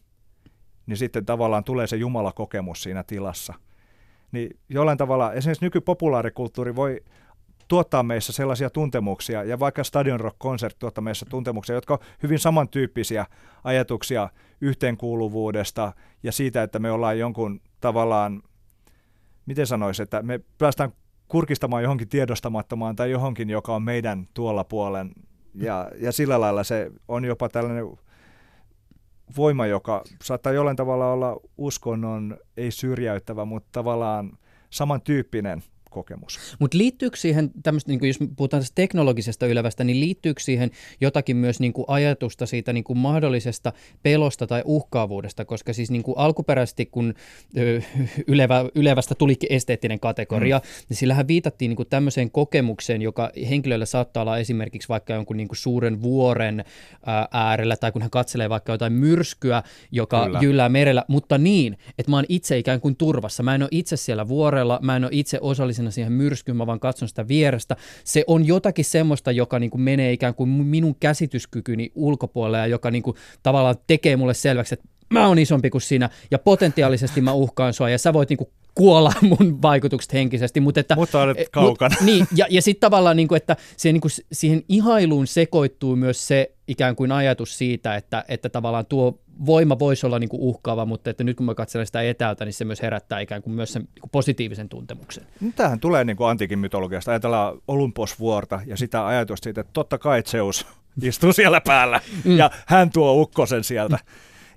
Niin 0.86 0.98
sitten 0.98 1.26
tavallaan 1.26 1.64
tulee 1.64 1.88
se 1.88 1.96
Jumala-kokemus 1.96 2.84
siinä 2.84 3.04
tilassa. 3.04 3.54
Niin 4.32 4.60
jollain 4.70 4.98
tavalla 4.98 5.34
esimerkiksi 5.34 5.66
nykypopulaarikulttuuri 5.66 6.76
voi 6.76 7.02
tuottaa 7.70 8.04
meissä 8.04 8.34
sellaisia 8.34 8.70
tuntemuksia, 8.70 9.44
ja 9.44 9.60
vaikka 9.60 9.84
Stadion 9.84 10.20
Rock 10.20 10.38
Concert 10.40 10.80
tuottaa 10.80 11.02
meissä 11.02 11.26
tuntemuksia, 11.30 11.76
jotka 11.76 11.94
on 11.94 12.00
hyvin 12.24 12.40
samantyyppisiä 12.40 13.26
ajatuksia 13.64 14.30
yhteenkuuluvuudesta 14.62 15.94
ja 16.24 16.32
siitä, 16.32 16.64
että 16.64 16.80
me 16.80 16.92
ollaan 16.92 17.20
jonkun 17.20 17.62
tavallaan, 17.82 18.42
miten 19.46 19.68
sanoisi, 19.68 20.04
että 20.04 20.22
me 20.22 20.40
päästään 20.58 20.92
kurkistamaan 21.28 21.84
johonkin 21.84 22.10
tiedostamattomaan 22.10 22.96
tai 22.96 23.12
johonkin, 23.12 23.50
joka 23.50 23.76
on 23.76 23.84
meidän 23.84 24.28
tuolla 24.34 24.64
puolen. 24.64 25.12
Ja, 25.54 25.92
ja 25.98 26.12
sillä 26.12 26.42
lailla 26.42 26.64
se 26.64 26.92
on 27.08 27.26
jopa 27.26 27.50
tällainen 27.50 27.86
voima, 29.38 29.68
joka 29.68 30.04
saattaa 30.24 30.54
jollain 30.54 30.76
tavalla 30.76 31.12
olla 31.12 31.38
uskonnon, 31.58 32.38
ei 32.58 32.72
syrjäyttävä, 32.72 33.46
mutta 33.46 33.70
tavallaan 33.72 34.38
samantyyppinen 34.70 35.64
kokemus. 36.00 36.40
Mutta 36.60 36.78
liittyykö 36.78 37.18
siihen, 37.18 37.52
tämmöstä, 37.64 37.92
niin 37.92 38.08
jos 38.08 38.18
puhutaan 38.38 38.62
tästä 38.62 38.76
teknologisesta 38.76 39.48
ylevästä, 39.48 39.84
niin 39.84 40.00
liittyykö 40.00 40.42
siihen 40.42 40.72
jotakin 41.02 41.38
myös 41.38 41.60
niin 41.60 41.74
kuin 41.74 41.86
ajatusta 41.88 42.46
siitä 42.46 42.74
niin 42.74 42.84
kuin 42.84 42.98
mahdollisesta 42.98 43.74
pelosta 44.04 44.48
tai 44.48 44.62
uhkaavuudesta, 44.66 45.46
koska 45.46 45.74
siis 45.74 45.92
niin 45.92 46.04
kuin 46.04 46.18
alkuperäisesti, 46.18 46.86
kun 46.86 47.14
ylevä, 48.28 48.66
ylevästä 48.76 49.16
tulikin 49.16 49.52
esteettinen 49.52 50.00
kategoria, 50.00 50.58
mm. 50.58 50.70
niin 50.90 50.98
sillähän 50.98 51.28
viitattiin 51.28 51.70
niin 51.70 51.76
kuin 51.76 51.90
tämmöiseen 51.90 52.32
kokemukseen, 52.32 53.02
joka 53.02 53.32
henkilöllä 53.50 53.86
saattaa 53.86 54.22
olla 54.22 54.38
esimerkiksi 54.38 54.90
vaikka 54.90 55.14
jonkun 55.14 55.38
niin 55.38 55.48
kuin 55.48 55.58
suuren 55.58 56.02
vuoren 56.02 56.66
äärellä, 57.32 57.76
tai 57.78 57.92
kun 57.92 58.02
hän 58.02 58.12
katselee 58.12 58.50
vaikka 58.50 58.72
jotain 58.72 58.94
myrskyä, 58.94 59.64
joka 59.92 60.26
Kyllä. 60.26 60.40
jyllää 60.42 60.70
merellä, 60.70 61.06
mutta 61.08 61.38
niin, 61.38 61.78
että 61.98 62.10
mä 62.10 62.18
oon 62.18 62.26
itse 62.30 62.58
ikään 62.58 62.82
kuin 62.82 62.96
turvassa. 62.96 63.44
Mä 63.44 63.56
en 63.56 63.62
ole 63.62 63.70
itse 63.72 63.98
siellä 63.98 64.28
vuorella, 64.28 64.80
mä 64.82 64.96
en 64.96 65.04
ole 65.04 65.12
itse 65.14 65.38
osallisena 65.42 65.89
osallisena 65.90 65.92
siihen 65.92 66.14
myrskyyn, 66.14 66.58
mä 66.58 66.68
vaan 66.68 66.80
katson 66.80 67.08
sitä 67.08 67.28
vierestä. 67.28 67.76
Se 68.04 68.24
on 68.28 68.48
jotakin 68.48 68.86
semmoista, 68.86 69.32
joka 69.32 69.60
niin 69.60 69.72
kuin 69.72 69.82
menee 69.82 70.14
ikään 70.14 70.36
kuin 70.36 70.50
minun 70.50 70.96
käsityskykyni 71.00 71.92
ulkopuolelle 71.96 72.58
ja 72.58 72.68
joka 72.68 72.92
niin 72.92 73.04
kuin 73.04 73.18
tavallaan 73.44 73.76
tekee 73.88 74.16
mulle 74.18 74.34
selväksi, 74.34 74.74
että 74.74 74.88
mä 75.10 75.28
oon 75.28 75.40
isompi 75.40 75.70
kuin 75.70 75.82
sinä 75.82 76.10
ja 76.32 76.40
potentiaalisesti 76.40 77.22
mä 77.22 77.34
uhkaan 77.34 77.74
sua 77.74 77.90
ja 77.90 77.98
sä 77.98 78.14
voit 78.14 78.30
niinku 78.30 78.52
kuolla 78.76 79.14
mun 79.40 79.62
vaikutukset 79.62 80.14
henkisesti. 80.14 80.60
Mutta, 80.60 80.80
että, 80.80 80.96
mutta 80.96 81.22
olet 81.22 81.50
kaukana. 81.52 81.96
Mut, 82.00 82.06
niin, 82.12 82.28
ja, 82.36 82.46
ja 82.50 82.62
sitten 82.62 82.82
tavallaan, 82.82 83.18
niin 83.18 83.28
kuin, 83.28 83.38
että 83.38 83.56
siihen, 83.78 83.94
niin 83.94 84.02
kuin, 84.02 84.12
siihen 84.32 84.64
ihailuun 84.70 85.28
sekoittuu 85.28 85.96
myös 85.96 86.28
se 86.28 86.52
ikään 86.68 86.96
kuin 86.96 87.12
ajatus 87.12 87.58
siitä, 87.58 87.96
että, 87.96 88.26
että 88.28 88.50
tavallaan 88.50 88.86
tuo 88.86 89.20
voima 89.46 89.80
voisi 89.80 90.06
olla 90.06 90.20
niin 90.20 90.30
kuin 90.30 90.42
uhkaava, 90.42 90.86
mutta 90.86 91.10
että 91.10 91.24
nyt 91.24 91.38
kun 91.38 91.46
mä 91.46 91.56
katselen 91.56 91.86
sitä 91.86 92.02
etäältä, 92.02 92.46
niin 92.46 92.54
se 92.54 92.66
myös 92.66 92.82
herättää 92.82 93.20
ikään 93.20 93.42
kuin 93.42 93.54
myös 93.54 93.74
sen 93.74 93.82
niin 93.82 94.02
kuin 94.02 94.10
positiivisen 94.10 94.70
tuntemuksen. 94.70 95.24
No, 95.42 95.52
tämähän 95.56 95.80
tulee 95.80 96.04
niin 96.04 96.18
kuin 96.18 96.30
antiikin 96.30 96.60
mytologiasta. 96.60 97.12
Ajatellaan 97.12 97.62
Olymposvuorta 97.68 98.62
ja 98.66 98.78
sitä 98.78 99.08
ajatusta 99.08 99.44
siitä, 99.44 99.62
että 99.62 99.74
totta 99.74 99.98
kai 99.98 100.24
Zeus 100.24 100.66
istuu 101.02 101.34
siellä 101.34 101.62
päällä 101.62 102.02
mm. 102.24 102.38
ja 102.38 102.52
hän 102.66 102.90
tuo 102.90 103.22
ukkosen 103.22 103.64
sieltä. 103.64 104.00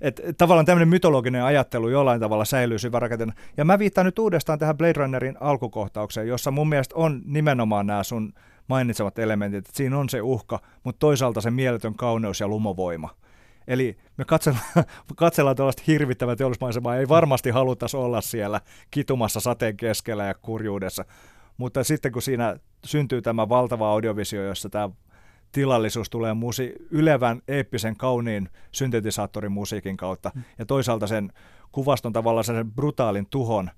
Et, 0.03 0.21
tavallaan 0.37 0.65
tämmöinen 0.65 0.87
mytologinen 0.87 1.43
ajattelu 1.43 1.89
jollain 1.89 2.19
tavalla 2.19 2.45
säilyy 2.45 2.79
syvärakentena. 2.79 3.33
Ja 3.57 3.65
mä 3.65 3.79
viittaan 3.79 4.05
nyt 4.05 4.19
uudestaan 4.19 4.59
tähän 4.59 4.77
Blade 4.77 4.93
Runnerin 4.93 5.37
alkukohtaukseen, 5.39 6.27
jossa 6.27 6.51
mun 6.51 6.69
mielestä 6.69 6.95
on 6.95 7.21
nimenomaan 7.25 7.87
nämä 7.87 8.03
sun 8.03 8.33
mainitsemat 8.67 9.19
elementit, 9.19 9.57
että 9.57 9.77
siinä 9.77 9.97
on 9.97 10.09
se 10.09 10.21
uhka, 10.21 10.59
mutta 10.83 10.99
toisaalta 10.99 11.41
se 11.41 11.51
mieletön 11.51 11.95
kauneus 11.95 12.39
ja 12.39 12.47
lumovoima. 12.47 13.09
Eli 13.67 13.97
me 14.17 14.25
katsellaan, 14.25 14.65
katsellaan 15.15 15.55
tällaista 15.55 15.83
hirvittävää 15.87 16.35
teollismaisemaa, 16.35 16.95
ei 16.95 17.09
varmasti 17.09 17.49
haluttaisi 17.49 17.97
olla 17.97 18.21
siellä 18.21 18.61
kitumassa 18.91 19.39
sateen 19.39 19.77
keskellä 19.77 20.25
ja 20.25 20.33
kurjuudessa, 20.33 21.05
mutta 21.57 21.83
sitten 21.83 22.11
kun 22.11 22.21
siinä 22.21 22.57
syntyy 22.85 23.21
tämä 23.21 23.49
valtava 23.49 23.91
audiovisio, 23.91 24.43
jossa 24.43 24.69
tämä 24.69 24.89
tilallisuus 25.53 26.09
tulee 26.09 26.33
musi- 26.33 26.73
ylevän, 26.91 27.41
eeppisen, 27.47 27.97
kauniin 27.97 28.49
syntetisaattorin 28.71 29.51
musiikin 29.51 29.97
kautta 29.97 30.31
mm. 30.35 30.43
ja 30.59 30.65
toisaalta 30.65 31.07
sen 31.07 31.31
kuvaston 31.71 32.13
tavallaan 32.13 32.43
sen 32.43 32.71
brutaalin 32.71 33.27
tuhon 33.29 33.69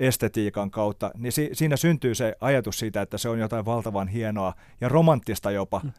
estetiikan 0.00 0.70
kautta, 0.70 1.10
niin 1.16 1.32
si- 1.32 1.50
siinä 1.52 1.76
syntyy 1.76 2.14
se 2.14 2.36
ajatus 2.40 2.78
siitä, 2.78 3.02
että 3.02 3.18
se 3.18 3.28
on 3.28 3.38
jotain 3.38 3.64
valtavan 3.64 4.08
hienoa 4.08 4.54
ja 4.80 4.88
romanttista 4.88 5.50
jopa, 5.50 5.80
mm. 5.84 5.92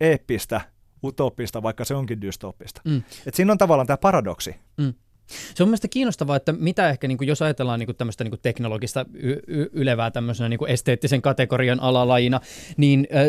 eeppistä, 0.00 0.60
utopista, 1.04 1.62
vaikka 1.62 1.84
se 1.84 1.94
onkin 1.94 2.20
dystopista. 2.20 2.80
Mm. 2.84 3.02
Et 3.26 3.34
siinä 3.34 3.52
on 3.52 3.58
tavallaan 3.58 3.86
tämä 3.86 3.96
paradoksi. 3.96 4.54
Mm. 4.76 4.94
Se 5.54 5.62
on 5.62 5.68
mielestäni 5.68 5.88
kiinnostavaa, 5.88 6.36
että 6.36 6.52
mitä 6.52 6.90
ehkä, 6.90 7.08
niin 7.08 7.18
kuin, 7.18 7.28
jos 7.28 7.42
ajatellaan 7.42 7.78
niin 7.78 7.86
kuin 7.86 7.96
tämmöistä 7.96 8.24
niin 8.24 8.30
kuin 8.30 8.40
teknologista 8.42 9.06
y- 9.14 9.40
y- 9.46 9.70
ylevää 9.72 10.10
tämmöisenä 10.10 10.48
niin 10.48 10.58
kuin 10.58 10.70
esteettisen 10.70 11.22
kategorian 11.22 11.80
alalajina, 11.80 12.40
niin 12.76 13.06
äh, 13.14 13.22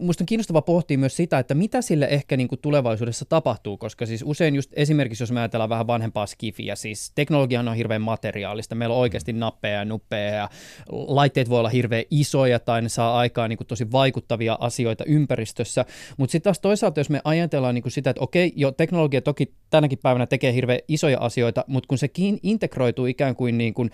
musta 0.00 0.22
on 0.22 0.26
kiinnostavaa 0.26 0.62
pohtia 0.62 0.98
myös 0.98 1.16
sitä, 1.16 1.38
että 1.38 1.54
mitä 1.54 1.82
sille 1.82 2.06
ehkä 2.10 2.36
niin 2.36 2.48
kuin 2.48 2.58
tulevaisuudessa 2.58 3.24
tapahtuu, 3.24 3.76
koska 3.76 4.06
siis 4.06 4.22
usein 4.26 4.54
just 4.54 4.70
esimerkiksi, 4.76 5.22
jos 5.22 5.32
me 5.32 5.40
ajatellaan 5.40 5.70
vähän 5.70 5.86
vanhempaa 5.86 6.26
skifiä, 6.26 6.74
siis 6.74 7.12
teknologia 7.14 7.60
on 7.60 7.74
hirveän 7.74 8.02
materiaalista, 8.02 8.74
meillä 8.74 8.94
on 8.94 9.00
oikeasti 9.00 9.32
nappeja 9.32 9.78
ja 9.78 9.84
nuppeja 9.84 10.34
ja 10.34 10.48
laitteet 10.92 11.50
voi 11.50 11.58
olla 11.58 11.68
hirveän 11.68 12.04
isoja 12.10 12.58
tai 12.58 12.82
ne 12.82 12.88
saa 12.88 13.18
aikaan 13.18 13.50
niin 13.50 13.56
kuin 13.56 13.66
tosi 13.66 13.92
vaikuttavia 13.92 14.56
asioita 14.60 15.04
ympäristössä, 15.04 15.84
mutta 16.16 16.32
sitten 16.32 16.44
taas 16.44 16.60
toisaalta, 16.60 17.00
jos 17.00 17.10
me 17.10 17.20
ajatellaan 17.24 17.74
niin 17.74 17.82
kuin 17.82 17.92
sitä, 17.92 18.10
että 18.10 18.22
okei, 18.22 18.52
jo 18.56 18.72
teknologia 18.72 19.22
toki 19.22 19.54
tänäkin 19.70 19.98
päivänä 19.98 20.26
tekee 20.26 20.52
hirveän 20.52 20.80
isoja 20.88 21.19
asioita, 21.20 21.64
mutta 21.66 21.88
kun 21.88 21.98
se 21.98 22.08
integroituu 22.42 23.06
ikään 23.06 23.36
kuin, 23.36 23.58
niin 23.58 23.74
kuin 23.74 23.90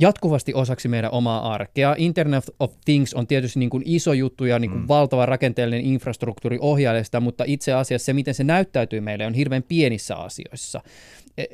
jatkuvasti 0.00 0.54
osaksi 0.54 0.88
meidän 0.88 1.10
omaa 1.12 1.52
arkea. 1.52 1.94
Internet 1.98 2.44
of 2.60 2.72
Things 2.84 3.14
on 3.14 3.26
tietysti 3.26 3.58
niin 3.58 3.70
kuin 3.70 3.82
iso 3.86 4.12
juttu 4.12 4.44
ja 4.44 4.58
niin 4.58 4.70
kuin 4.70 4.80
mm. 4.80 4.88
valtava 4.88 5.26
rakenteellinen 5.26 5.84
infrastruktuuri 5.84 6.58
ohjailee 6.60 7.04
sitä, 7.04 7.20
mutta 7.20 7.44
itse 7.46 7.72
asiassa 7.72 8.06
se, 8.06 8.12
miten 8.12 8.34
se 8.34 8.44
näyttäytyy 8.44 9.00
meille, 9.00 9.26
on 9.26 9.34
hirveän 9.34 9.62
pienissä 9.62 10.16
asioissa. 10.16 10.80
E, 11.38 11.44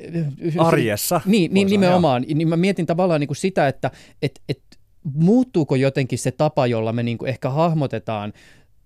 Arjessa. 0.57 1.21
Niin, 1.25 1.53
niin 1.53 1.67
nimenomaan. 1.67 2.25
Niin 2.33 2.47
mä 2.47 2.57
mietin 2.57 2.85
tavallaan 2.85 3.19
niin 3.19 3.27
kuin 3.27 3.37
sitä, 3.37 3.67
että 3.67 3.91
et, 4.21 4.41
et, 4.49 4.61
muuttuuko 5.13 5.75
jotenkin 5.75 6.19
se 6.19 6.31
tapa, 6.31 6.67
jolla 6.67 6.93
me 6.93 7.03
niin 7.03 7.17
kuin 7.17 7.29
ehkä 7.29 7.49
hahmotetaan 7.49 8.33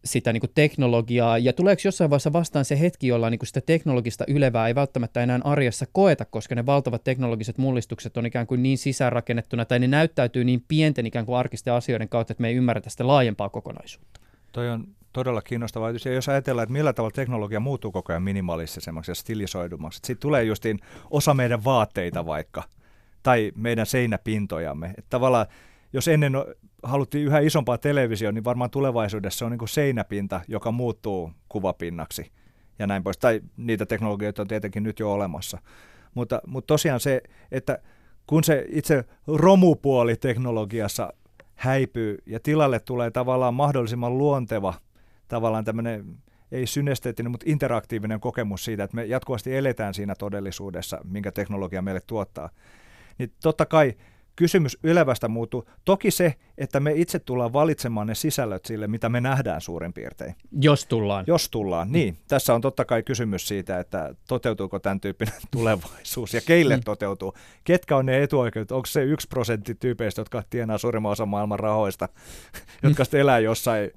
sitä 0.06 0.34
niin 0.34 0.42
kuin 0.42 0.52
teknologiaa, 0.56 1.38
ja 1.38 1.54
tuleeko 1.54 1.82
jossain 1.86 2.10
vaiheessa 2.10 2.34
vastaan 2.34 2.66
se 2.66 2.80
hetki, 2.80 3.08
jolla 3.08 3.30
niin 3.30 3.40
kuin 3.40 3.48
sitä 3.48 3.62
teknologista 3.62 4.24
ylevää 4.28 4.68
ei 4.68 4.76
välttämättä 4.76 5.24
enää 5.24 5.40
arjessa 5.44 5.86
koeta, 5.92 6.26
koska 6.26 6.56
ne 6.56 6.66
valtavat 6.66 7.04
teknologiset 7.04 7.58
mullistukset 7.58 8.18
on 8.18 8.26
ikään 8.26 8.48
kuin 8.48 8.64
niin 8.64 8.78
sisäänrakennettuna, 8.78 9.66
tai 9.66 9.80
ne 9.80 9.88
näyttäytyy 9.88 10.44
niin 10.44 10.64
pienten 10.68 11.06
ikään 11.06 11.26
kuin 11.26 11.38
arkisten 11.38 11.74
asioiden 11.74 12.10
kautta, 12.10 12.34
että 12.34 12.42
me 12.42 12.48
ei 12.48 12.56
ymmärrä 12.56 12.82
sitä 12.88 13.08
laajempaa 13.08 13.50
kokonaisuutta. 13.50 14.22
Toi 14.52 14.70
on 14.70 14.88
todella 15.14 15.42
kiinnostavaa. 15.42 15.92
Ja 16.06 16.14
jos 16.14 16.30
ajatellaan, 16.30 16.64
että 16.64 16.74
millä 16.74 16.94
tavalla 16.94 17.14
teknologia 17.14 17.60
muuttuu 17.60 17.92
koko 17.92 18.14
ajan 18.14 18.24
minimalistisemmaksi 18.24 19.12
ja 19.12 19.16
stilisoidummaksi, 19.16 19.98
sitten 19.98 20.22
tulee 20.22 20.44
justiin 20.44 20.80
osa 21.10 21.34
meidän 21.34 21.64
vaatteita 21.64 22.26
vaikka, 22.26 22.64
tai 23.24 23.52
meidän 23.56 23.86
seinäpintojamme. 23.86 24.88
Että 24.88 25.10
tavallaan 25.10 25.46
jos 25.94 26.08
ennen 26.08 26.34
haluttiin 26.84 27.26
yhä 27.26 27.40
isompaa 27.40 27.78
televisio, 27.78 28.32
niin 28.32 28.44
varmaan 28.44 28.70
tulevaisuudessa 28.70 29.46
on 29.46 29.52
niin 29.52 29.60
kuin 29.60 29.70
seinäpinta, 29.70 30.42
joka 30.48 30.72
muuttuu 30.72 31.32
kuvapinnaksi 31.50 32.32
ja 32.80 32.88
näin 32.88 33.04
pois. 33.04 33.18
Tai 33.18 33.42
niitä 33.58 33.86
teknologioita 33.86 34.42
on 34.42 34.48
tietenkin 34.48 34.84
nyt 34.84 35.00
jo 35.00 35.14
olemassa. 35.14 35.58
Mutta, 36.14 36.42
mutta 36.48 36.68
tosiaan 36.68 37.00
se, 37.00 37.22
että 37.52 37.80
kun 38.28 38.44
se 38.44 38.66
itse 38.70 39.06
romupuoli 39.28 40.16
teknologiassa 40.16 41.14
häipyy 41.56 42.18
ja 42.26 42.40
tilalle 42.40 42.80
tulee 42.80 43.12
tavallaan 43.12 43.54
mahdollisimman 43.54 44.18
luonteva, 44.18 44.74
tavallaan 45.28 45.66
tämmöinen 45.66 46.18
ei 46.52 46.68
synesteettinen, 46.68 47.32
mutta 47.32 47.46
interaktiivinen 47.50 48.20
kokemus 48.20 48.66
siitä, 48.66 48.84
että 48.84 48.96
me 48.96 49.06
jatkuvasti 49.06 49.56
eletään 49.58 49.94
siinä 49.94 50.16
todellisuudessa, 50.16 51.02
minkä 51.04 51.32
teknologia 51.32 51.82
meille 51.82 52.02
tuottaa, 52.08 52.50
niin 53.18 53.32
totta 53.44 53.66
kai 53.66 53.94
kysymys 54.36 54.78
ylevästä 54.84 55.28
muuttuu. 55.28 55.70
Toki 55.86 56.12
se, 56.12 56.36
että 56.58 56.80
me 56.80 56.92
itse 56.96 57.20
tullaan 57.20 57.54
valitsemaan 57.54 58.08
ne 58.08 58.16
sisällöt 58.16 58.66
sille, 58.66 58.88
mitä 58.88 59.10
me 59.10 59.22
nähdään 59.22 59.62
suurin 59.62 59.94
piirtein. 59.94 60.36
Jos 60.62 60.86
tullaan. 60.86 61.26
Jos 61.28 61.50
tullaan, 61.50 61.92
niin. 61.92 62.18
Tässä 62.28 62.54
on 62.54 62.62
totta 62.62 62.86
kai 62.86 63.04
kysymys 63.04 63.48
siitä, 63.48 63.80
että 63.80 64.16
toteutuuko 64.28 64.80
tämän 64.80 65.00
tyyppinen 65.00 65.34
tulevaisuus 65.52 66.34
ja 66.34 66.42
keille 66.42 66.78
mm. 66.78 66.84
toteutuu. 66.84 67.34
Ketkä 67.64 67.98
on 67.98 68.06
ne 68.06 68.24
etuoikeudet? 68.24 68.72
Onko 68.72 68.86
se 68.86 69.04
yksi 69.04 69.28
prosentti 69.28 69.76
tyypeistä, 69.76 70.22
jotka 70.22 70.44
tienaa 70.50 70.78
suurimman 70.78 71.12
osan 71.12 71.30
maailman 71.30 71.60
rahoista, 71.60 72.06
mm. 72.06 72.60
jotka 72.84 73.04
sitten 73.04 73.20
elää 73.20 73.40
jossain 73.40 73.92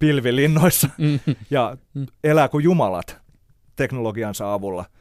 pilvilinnoissa 0.00 0.88
mm. 0.98 1.20
ja 1.50 1.76
mm. 1.94 2.06
elää 2.24 2.48
kuin 2.48 2.64
jumalat 2.64 3.16
teknologiansa 3.76 4.52
avulla– 4.52 4.84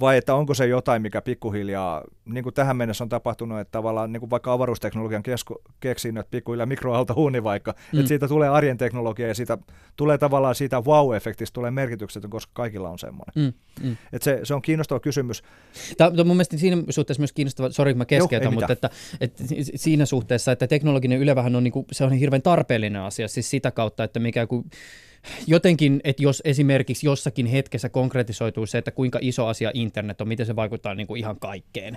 vai 0.00 0.16
että 0.16 0.34
onko 0.34 0.54
se 0.54 0.66
jotain, 0.66 1.02
mikä 1.02 1.22
pikkuhiljaa, 1.22 2.04
niin 2.24 2.44
kuin 2.44 2.54
tähän 2.54 2.76
mennessä 2.76 3.04
on 3.04 3.08
tapahtunut, 3.08 3.60
että 3.60 3.72
tavallaan 3.72 4.12
niin 4.12 4.20
kuin 4.20 4.30
vaikka 4.30 4.52
avaruusteknologian 4.52 5.22
kesku, 5.22 5.62
keksinnöt, 5.80 6.30
pikkuhiljaa 6.30 6.66
mikroaaltohuuni 6.66 7.42
vaikka, 7.42 7.74
mm. 7.92 7.98
että 7.98 8.08
siitä 8.08 8.28
tulee 8.28 8.48
arjen 8.48 8.78
teknologia 8.78 9.28
ja 9.28 9.34
siitä 9.34 9.58
tulee 9.96 10.18
tavallaan 10.18 10.54
siitä 10.54 10.80
wow-efektistä 10.80 11.52
tulee 11.52 11.70
merkityksetön, 11.70 12.30
koska 12.30 12.50
kaikilla 12.54 12.90
on 12.90 12.98
semmoinen. 12.98 13.32
Mm. 13.34 13.52
Mm. 13.88 13.96
Että 14.12 14.24
se, 14.24 14.40
se 14.42 14.54
on 14.54 14.62
kiinnostava 14.62 15.00
kysymys. 15.00 15.42
Tämä 15.96 16.10
on 16.18 16.26
mun 16.26 16.36
mielestä 16.36 16.56
siinä 16.56 16.82
suhteessa 16.90 17.20
myös 17.20 17.32
kiinnostava, 17.32 17.70
sori 17.70 17.94
mä 17.94 18.04
keskeytän, 18.04 18.46
Joo, 18.46 18.52
mutta 18.52 18.72
että, 18.72 18.90
että, 19.20 19.44
siinä 19.74 20.06
suhteessa, 20.06 20.52
että 20.52 20.66
teknologinen 20.66 21.18
ylevähän 21.18 21.56
on, 21.56 21.64
niin 21.64 21.72
kuin, 21.72 21.86
se 21.92 22.04
on 22.04 22.12
hirveän 22.12 22.42
tarpeellinen 22.42 23.02
asia, 23.02 23.28
siis 23.28 23.50
sitä 23.50 23.70
kautta, 23.70 24.04
että 24.04 24.20
mikä 24.20 24.46
kuin 24.46 24.64
jotenkin, 25.46 26.00
että 26.04 26.22
jos 26.22 26.42
esimerkiksi 26.44 27.06
jossakin 27.06 27.46
hetkessä 27.46 27.88
konkretisoituu 27.88 28.66
se, 28.66 28.78
että 28.78 28.90
kuinka 28.90 29.18
iso 29.22 29.46
asia 29.46 29.70
internet 29.74 30.20
on, 30.20 30.28
miten 30.28 30.46
se 30.46 30.56
vaikuttaa 30.56 30.94
niin 30.94 31.06
kuin 31.06 31.18
ihan 31.18 31.40
kaikkeen, 31.40 31.96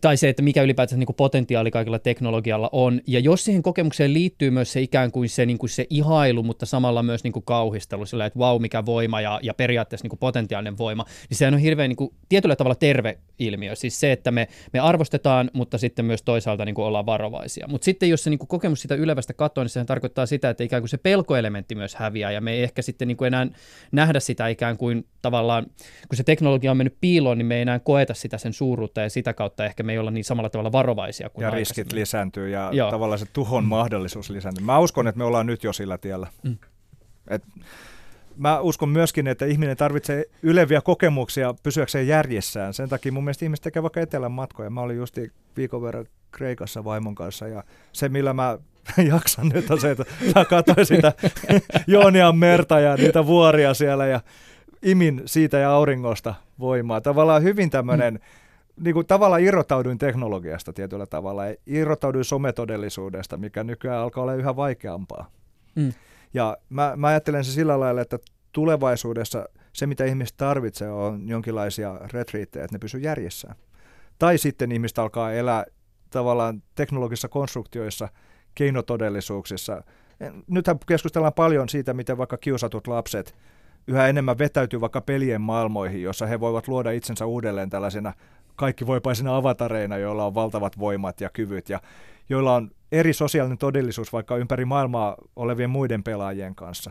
tai 0.00 0.16
se, 0.16 0.28
että 0.28 0.42
mikä 0.42 0.62
ylipäätään 0.62 0.98
niin 0.98 1.16
potentiaali 1.16 1.70
kaikilla 1.70 1.98
teknologialla 1.98 2.68
on, 2.72 3.00
ja 3.06 3.20
jos 3.20 3.44
siihen 3.44 3.62
kokemukseen 3.62 4.12
liittyy 4.12 4.50
myös 4.50 4.72
se 4.72 4.80
ikään 4.80 5.12
kuin 5.12 5.28
se, 5.28 5.46
niin 5.46 5.58
kuin 5.58 5.70
se 5.70 5.86
ihailu, 5.90 6.42
mutta 6.42 6.66
samalla 6.66 7.02
myös 7.02 7.24
niin 7.24 7.32
kuin 7.32 7.44
kauhistelu, 7.44 8.06
sillä 8.06 8.26
että 8.26 8.38
vau, 8.38 8.54
wow, 8.54 8.62
mikä 8.62 8.86
voima 8.86 9.20
ja, 9.20 9.40
ja 9.42 9.54
periaatteessa 9.54 10.04
niin 10.04 10.10
kuin 10.10 10.18
potentiaalinen 10.18 10.78
voima, 10.78 11.04
niin 11.28 11.38
sehän 11.38 11.54
on 11.54 11.60
hirveän 11.60 11.88
niin 11.88 11.96
kuin, 11.96 12.14
tietyllä 12.28 12.56
tavalla 12.56 12.74
terve 12.74 13.18
ilmiö, 13.38 13.74
siis 13.74 14.00
se, 14.00 14.12
että 14.12 14.30
me, 14.30 14.48
me 14.72 14.80
arvostetaan, 14.80 15.50
mutta 15.52 15.78
sitten 15.78 16.04
myös 16.04 16.22
toisaalta 16.22 16.64
niin 16.64 16.74
kuin 16.74 16.84
ollaan 16.84 17.06
varovaisia. 17.06 17.66
Mutta 17.68 17.84
sitten 17.84 18.10
jos 18.10 18.24
se 18.24 18.30
niin 18.30 18.38
kuin 18.38 18.48
kokemus 18.48 18.82
sitä 18.82 18.94
ylevästä 18.94 19.32
katoa, 19.32 19.64
niin 19.64 19.70
sehän 19.70 19.86
tarkoittaa 19.86 20.26
sitä, 20.26 20.50
että 20.50 20.64
ikään 20.64 20.82
kuin 20.82 20.88
se 20.88 20.98
pelkoelementti 20.98 21.74
myös 21.74 21.94
häviää 21.94 22.15
häviää 22.16 22.32
ja 22.32 22.40
me 22.40 22.52
ei 22.52 22.62
ehkä 22.62 22.82
sitten 22.82 23.08
niin 23.08 23.16
kuin 23.16 23.26
enää 23.26 23.46
nähdä 23.92 24.20
sitä 24.20 24.48
ikään 24.48 24.76
kuin 24.76 25.06
tavallaan, 25.22 25.66
kun 26.08 26.16
se 26.16 26.22
teknologia 26.22 26.70
on 26.70 26.76
mennyt 26.76 26.96
piiloon, 27.00 27.38
niin 27.38 27.46
me 27.46 27.54
ei 27.56 27.62
enää 27.62 27.78
koeta 27.78 28.14
sitä 28.14 28.38
sen 28.38 28.52
suuruutta 28.52 29.00
ja 29.00 29.10
sitä 29.10 29.34
kautta 29.34 29.64
ehkä 29.64 29.82
me 29.82 29.92
ei 29.92 29.98
olla 29.98 30.10
niin 30.10 30.24
samalla 30.24 30.50
tavalla 30.50 30.72
varovaisia 30.72 31.28
kuin 31.28 31.42
Ja 31.42 31.50
riskit 31.50 31.92
lisääntyy 31.92 32.48
ja 32.48 32.70
Joo. 32.72 32.90
tavallaan 32.90 33.18
se 33.18 33.26
tuhon 33.32 33.64
mahdollisuus 33.64 34.30
lisääntyy. 34.30 34.64
Mä 34.64 34.78
uskon, 34.78 35.08
että 35.08 35.18
me 35.18 35.24
ollaan 35.24 35.46
nyt 35.46 35.64
jo 35.64 35.72
sillä 35.72 35.98
tiellä. 35.98 36.26
Mm. 36.42 36.56
Et, 37.28 37.42
mä 38.36 38.60
uskon 38.60 38.88
myöskin, 38.88 39.26
että 39.26 39.46
ihminen 39.46 39.76
tarvitsee 39.76 40.24
yleviä 40.42 40.80
kokemuksia 40.80 41.54
pysyäkseen 41.62 42.08
järjessään. 42.08 42.74
Sen 42.74 42.88
takia 42.88 43.12
mun 43.12 43.24
mielestä 43.24 43.44
ihmiset 43.44 43.62
tekee 43.62 43.82
vaikka 43.82 44.00
etelän 44.00 44.32
matkoja. 44.32 44.70
Mä 44.70 44.80
olin 44.80 44.96
justi 44.96 45.32
viikon 45.56 45.82
verran 45.82 46.06
Kreikassa 46.30 46.84
vaimon 46.84 47.14
kanssa 47.14 47.48
ja 47.48 47.64
se 47.92 48.08
millä 48.08 48.32
mä 48.32 48.58
jaksan 49.12 49.48
nyt 49.48 49.70
on 49.70 49.80
se, 49.80 49.90
että 49.90 50.04
mä 50.34 50.44
katsoin 50.44 50.86
sitä 50.86 51.12
Joonian 51.86 52.38
merta 52.38 52.80
ja 52.80 52.96
niitä 52.96 53.26
vuoria 53.26 53.74
siellä 53.74 54.06
ja 54.06 54.20
imin 54.82 55.22
siitä 55.24 55.58
ja 55.58 55.70
auringosta 55.70 56.34
voimaa. 56.58 57.00
Tavallaan 57.00 57.42
hyvin 57.42 57.70
tämmöinen, 57.70 58.14
mm. 58.14 58.84
niin 58.84 58.94
kuin 58.94 59.06
tavallaan 59.06 59.42
irrottauduin 59.42 59.98
teknologiasta 59.98 60.72
tietyllä 60.72 61.06
tavalla, 61.06 61.46
ja 61.46 61.54
irrottauduin 61.66 62.24
sometodellisuudesta, 62.24 63.36
mikä 63.36 63.64
nykyään 63.64 64.00
alkaa 64.00 64.22
olla 64.22 64.34
yhä 64.34 64.56
vaikeampaa. 64.56 65.30
Mm. 65.74 65.92
Ja 66.36 66.56
mä, 66.68 66.92
mä 66.96 67.06
ajattelen 67.06 67.44
se 67.44 67.52
sillä 67.52 67.80
lailla, 67.80 68.00
että 68.00 68.18
tulevaisuudessa 68.52 69.48
se, 69.72 69.86
mitä 69.86 70.04
ihmiset 70.04 70.36
tarvitsee, 70.36 70.90
on 70.90 71.28
jonkinlaisia 71.28 72.00
retriittejä, 72.12 72.64
että 72.64 72.74
ne 72.74 72.78
pysyy 72.78 73.00
järjessään. 73.00 73.56
Tai 74.18 74.38
sitten 74.38 74.72
ihmiset 74.72 74.98
alkaa 74.98 75.32
elää 75.32 75.64
tavallaan 76.10 76.62
teknologisissa 76.74 77.28
konstruktioissa– 77.28 78.08
keinotodellisuuksissa. 78.56 79.82
Nythän 80.46 80.78
keskustellaan 80.86 81.32
paljon 81.32 81.68
siitä, 81.68 81.94
miten 81.94 82.18
vaikka 82.18 82.36
kiusatut 82.36 82.86
lapset 82.86 83.34
yhä 83.86 84.08
enemmän 84.08 84.38
vetäytyy 84.38 84.80
vaikka 84.80 85.00
pelien 85.00 85.40
maailmoihin, 85.40 86.02
jossa 86.02 86.26
he 86.26 86.40
voivat 86.40 86.68
luoda 86.68 86.90
itsensä 86.90 87.26
uudelleen 87.26 87.70
tällaisena 87.70 88.12
kaikkivoipaisina 88.56 89.36
avatareina, 89.36 89.98
joilla 89.98 90.26
on 90.26 90.34
valtavat 90.34 90.78
voimat 90.78 91.20
ja 91.20 91.30
kyvyt 91.30 91.68
ja 91.68 91.80
joilla 92.28 92.54
on 92.54 92.70
eri 92.92 93.12
sosiaalinen 93.12 93.58
todellisuus 93.58 94.12
vaikka 94.12 94.36
ympäri 94.36 94.64
maailmaa 94.64 95.16
olevien 95.36 95.70
muiden 95.70 96.02
pelaajien 96.02 96.54
kanssa. 96.54 96.90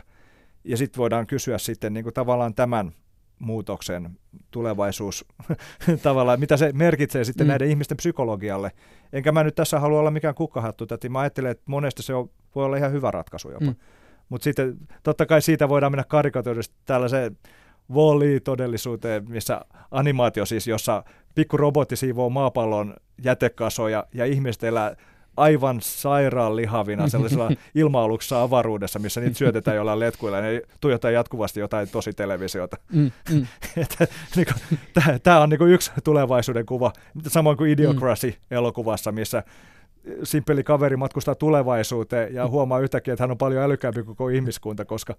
Ja 0.64 0.76
sitten 0.76 0.98
voidaan 0.98 1.26
kysyä 1.26 1.58
sitten 1.58 1.94
niin 1.94 2.04
kuin 2.04 2.14
tavallaan 2.14 2.54
tämän 2.54 2.92
muutoksen 3.38 4.18
tulevaisuus 4.50 5.24
tavallaan, 6.02 6.40
mitä 6.40 6.56
se 6.56 6.72
merkitsee 6.72 7.24
sitten 7.24 7.46
mm. 7.46 7.48
näiden 7.48 7.68
ihmisten 7.68 7.96
psykologialle. 7.96 8.72
Enkä 9.12 9.32
mä 9.32 9.44
nyt 9.44 9.54
tässä 9.54 9.80
halua 9.80 10.00
olla 10.00 10.10
mikään 10.10 10.34
kukkahattu, 10.34 10.86
että 10.90 11.08
mä 11.08 11.20
ajattelen, 11.20 11.50
että 11.50 11.64
monesti 11.66 12.02
se 12.02 12.14
on, 12.14 12.30
voi 12.54 12.64
olla 12.64 12.76
ihan 12.76 12.92
hyvä 12.92 13.10
ratkaisu 13.10 13.50
jopa. 13.50 13.66
Mm. 13.66 13.76
Mutta 14.28 14.44
sitten 14.44 14.76
totta 15.02 15.26
kai 15.26 15.42
siitä 15.42 15.68
voidaan 15.68 15.92
mennä 15.92 16.04
karikatyöstä 16.04 16.74
tällaiseen 16.84 17.38
Wall-E-todellisuuteen, 17.92 19.24
missä 19.28 19.60
animaatio 19.90 20.46
siis, 20.46 20.66
jossa 20.66 21.04
pikku 21.34 21.56
robotti 21.56 21.96
siivoo 21.96 22.30
maapallon 22.30 22.94
jätekasoja 23.24 24.06
ja 24.14 24.24
ihmiset 24.24 24.64
elää 24.64 24.96
aivan 25.36 25.80
sairaan 25.80 26.56
lihavina 26.56 27.08
sellaisella 27.08 27.50
ilma-aluksessa 27.74 28.42
avaruudessa, 28.42 28.98
missä 28.98 29.20
niitä 29.20 29.38
syötetään 29.38 29.76
jollain 29.76 30.00
letkuilla 30.00 30.36
ja 30.36 30.42
ne 30.42 30.62
tuijottaa 30.80 31.10
jatkuvasti 31.10 31.60
jotain 31.60 31.88
tosi 31.88 32.12
televisiota. 32.12 32.76
Mm, 32.92 33.10
mm. 33.32 33.46
niin 34.36 34.46
Tämä 35.22 35.40
on 35.40 35.48
niin 35.48 35.68
yksi 35.68 35.92
tulevaisuuden 36.04 36.66
kuva, 36.66 36.92
samoin 37.26 37.56
kuin 37.56 37.70
Idiocracy-elokuvassa, 37.70 39.12
missä 39.12 39.42
simppeli 40.22 40.64
kaveri 40.64 40.96
matkustaa 40.96 41.34
tulevaisuuteen 41.34 42.34
ja 42.34 42.48
huomaa 42.48 42.80
yhtäkkiä, 42.80 43.14
että 43.14 43.22
hän 43.22 43.30
on 43.30 43.38
paljon 43.38 43.62
älykkäämpi 43.62 44.02
kuin 44.02 44.16
koko 44.16 44.28
ihmiskunta, 44.28 44.84
koska 44.84 45.14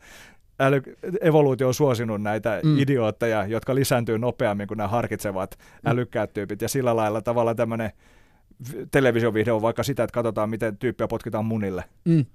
äly, 0.60 0.82
evoluutio 1.22 1.68
on 1.68 1.74
suosinut 1.74 2.22
näitä 2.22 2.60
mm. 2.64 2.80
idiootteja, 2.80 3.46
jotka 3.46 3.76
lisääntyy 3.76 4.20
nopeammin 4.20 4.68
kuin 4.68 4.78
nämä 4.78 4.88
harkitsevat 4.88 5.58
mm. 5.60 5.92
älykkäät 5.92 6.34
tyypit. 6.34 6.62
Ja 6.62 6.70
sillä 6.70 6.96
lailla 6.96 7.22
tavallaan 7.22 7.56
tämmöinen 7.56 7.92
televisiovihde 8.92 9.52
on 9.52 9.62
vaikka 9.62 9.84
sitä, 9.84 10.04
että 10.04 10.14
katsotaan, 10.14 10.50
miten 10.50 10.78
tyyppiä 10.78 11.08
potkitaan 11.08 11.46
munille. 11.46 11.84
Mm. 12.06 12.26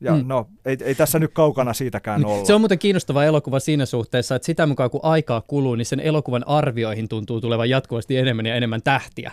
Ja 0.00 0.14
mm. 0.14 0.22
no, 0.26 0.48
ei, 0.64 0.76
ei 0.84 0.94
tässä 0.94 1.18
nyt 1.18 1.30
kaukana 1.34 1.72
siitäkään 1.72 2.20
mm. 2.20 2.26
olla. 2.26 2.44
Se 2.44 2.54
on 2.54 2.60
muuten 2.60 2.78
kiinnostava 2.78 3.24
elokuva 3.24 3.60
siinä 3.60 3.86
suhteessa, 3.86 4.34
että 4.34 4.46
sitä 4.46 4.66
mukaan 4.66 4.90
kun 4.90 5.00
aikaa 5.02 5.40
kuluu, 5.40 5.74
niin 5.74 5.86
sen 5.86 6.00
elokuvan 6.00 6.48
arvioihin 6.48 7.08
tuntuu 7.08 7.40
tulevan 7.40 7.70
jatkuvasti 7.70 8.16
enemmän 8.16 8.46
ja 8.46 8.54
enemmän 8.54 8.82
tähtiä 8.82 9.32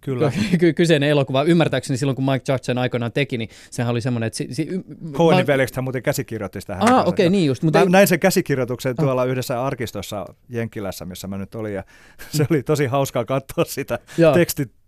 Kyllä. 0.00 0.32
ky- 0.58 0.72
kyseinen 0.72 1.08
elokuva. 1.08 1.42
Ymmärtääkseni 1.42 1.96
silloin, 1.96 2.16
kun 2.16 2.24
Mike 2.24 2.52
Judge 2.52 2.64
sen 2.64 2.78
aikoinaan 2.78 3.12
teki, 3.12 3.38
niin 3.38 3.48
sehän 3.70 3.90
oli 3.90 4.00
semmoinen, 4.00 4.26
että... 4.26 4.36
Si- 4.36 4.48
si- 4.50 4.68
Coenin 5.12 5.42
mä- 5.42 5.46
veljeksethän 5.46 5.84
muuten 5.84 6.02
käsikirjoitti 6.02 6.60
sitä. 6.60 6.76
Ah, 6.80 7.08
okei, 7.08 7.30
niin 7.30 7.46
just. 7.46 7.62
Mutta 7.62 7.78
Mä 7.78 7.82
ei- 7.84 7.90
näin 7.90 8.08
sen 8.08 8.20
käsikirjoituksen 8.20 8.96
tuolla 8.96 9.24
yhdessä 9.24 9.64
arkistossa 9.64 10.26
Jenkkilässä, 10.48 11.04
missä 11.04 11.28
mä 11.28 11.38
nyt 11.38 11.54
olin, 11.54 11.74
ja 11.74 11.84
se 12.36 12.46
oli 12.50 12.62
tosi 12.62 12.86
hauskaa 12.86 13.24
katsoa 13.24 13.64
sitä 13.64 13.98
Joo. 14.18 14.34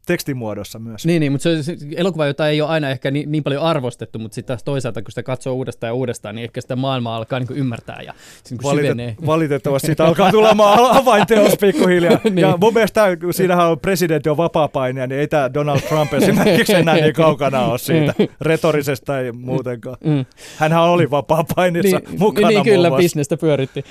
Teksti, 0.07 0.27
tekstimuodossa 0.27 0.79
myös. 0.79 1.07
Niin, 1.07 1.21
niin, 1.21 1.33
mutta 1.33 1.43
se 1.43 1.73
on 1.73 1.79
elokuva, 1.97 2.27
jota 2.27 2.49
ei 2.49 2.61
ole 2.61 2.71
aina 2.71 2.91
ehkä 2.91 3.11
niin, 3.11 3.33
niin 3.33 3.45
paljon 3.45 3.63
arvostettu, 3.63 4.19
mutta 4.19 4.35
sitten 4.35 4.57
taas 4.57 4.65
toisaalta, 4.65 5.03
kun 5.03 5.11
sitä 5.11 5.23
katsoo 5.23 5.55
uudestaan 5.55 5.89
ja 5.89 5.95
uudestaan, 5.95 6.35
niin 6.35 6.45
ehkä 6.45 6.61
sitä 6.61 6.77
maailmaa 6.77 7.17
alkaa 7.17 7.39
niin 7.39 7.49
ymmärtää 7.51 8.03
ja 8.03 8.15
niin 8.51 8.61
syvenee. 8.71 9.07
Valitet, 9.07 9.27
valitettavasti 9.33 9.87
siitä 9.87 10.05
alkaa 10.05 10.31
tulemaan 10.31 10.97
avainteos 10.97 11.57
pikkuhiljaa. 11.61 12.21
Niin. 12.25 12.39
Ja 12.39 12.59
mun 12.61 12.75
mielestä 12.75 13.17
siinähän 13.31 13.67
on 13.67 13.81
presidentti 13.81 14.29
on 14.29 14.37
vapaa-painija, 14.37 15.07
niin 15.07 15.21
ei 15.21 15.29
tämä 15.29 15.55
Donald 15.55 15.81
Trump 15.81 16.15
esimerkiksi 16.15 16.75
enää 16.83 16.95
niin 16.95 17.15
kaukana 17.15 17.65
ole 17.65 17.79
siitä 17.79 18.15
retorisesti 18.41 19.07
tai 19.07 19.33
muutenkaan. 19.33 19.97
Mm. 20.05 20.25
Hänhän 20.57 20.83
oli 20.83 21.11
vapaa-painissa 21.11 22.01
mukana 22.19 22.49
niin 22.49 22.65
kyllä, 22.65 22.91
bisnestä 22.91 23.37
pyöritti. 23.37 23.85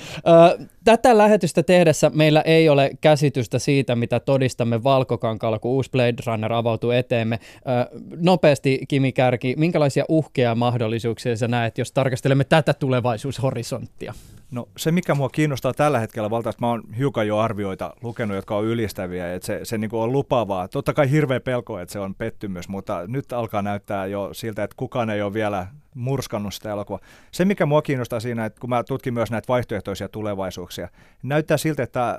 Ö, 0.58 0.66
tätä 0.86 1.18
lähetystä 1.18 1.62
tehdessä 1.62 2.10
meillä 2.14 2.40
ei 2.40 2.68
ole 2.68 2.90
käsitystä 3.00 3.58
siitä, 3.58 3.96
mitä 3.96 4.20
todistamme 4.20 4.84
Valkokankaalla, 4.84 5.58
kun 5.58 5.70
uusi 5.70 5.90
Blade 5.90 6.14
Runner 6.26 6.52
avautuu 6.52 6.90
eteemme. 6.90 7.40
Ö, 7.42 7.98
nopeasti, 8.16 8.80
Kimi 8.88 9.12
Kärki, 9.12 9.54
minkälaisia 9.58 10.04
uhkia 10.08 10.48
ja 10.48 10.54
mahdollisuuksia 10.54 11.36
sä 11.36 11.48
näet, 11.48 11.78
jos 11.78 11.92
tarkastelemme 11.92 12.44
tätä 12.44 12.74
tulevaisuushorisonttia? 12.74 14.14
No 14.50 14.68
se, 14.76 14.92
mikä 14.92 15.14
mua 15.14 15.28
kiinnostaa 15.28 15.74
tällä 15.74 15.98
hetkellä 15.98 16.30
valtaasti, 16.30 16.60
mä 16.60 16.68
oon 16.68 16.82
hiukan 16.98 17.26
jo 17.26 17.38
arvioita 17.38 17.94
lukenut, 18.02 18.34
jotka 18.34 18.56
on 18.56 18.64
ylistäviä, 18.64 19.34
että 19.34 19.46
se, 19.46 19.60
se 19.62 19.78
niin 19.78 19.90
on 19.92 20.12
lupaavaa. 20.12 20.68
Totta 20.68 20.94
kai 20.94 21.10
hirveä 21.10 21.40
pelko, 21.40 21.78
että 21.78 21.92
se 21.92 21.98
on 21.98 22.14
pettymys, 22.14 22.68
mutta 22.68 23.04
nyt 23.06 23.32
alkaa 23.32 23.62
näyttää 23.62 24.06
jo 24.06 24.28
siltä, 24.32 24.64
että 24.64 24.76
kukaan 24.76 25.10
ei 25.10 25.22
ole 25.22 25.32
vielä 25.32 25.66
murskannut 25.94 26.54
sitä 26.54 26.70
elokuvaa. 26.70 27.00
Se, 27.30 27.44
mikä 27.44 27.66
mua 27.66 27.82
kiinnostaa 27.82 28.20
siinä, 28.20 28.44
että 28.44 28.60
kun 28.60 28.70
mä 28.70 28.84
tutkin 28.84 29.14
myös 29.14 29.30
näitä 29.30 29.48
vaihtoehtoisia 29.48 30.08
tulevaisuuksia, 30.08 30.88
näyttää 31.22 31.56
siltä, 31.56 31.82
että 31.82 32.18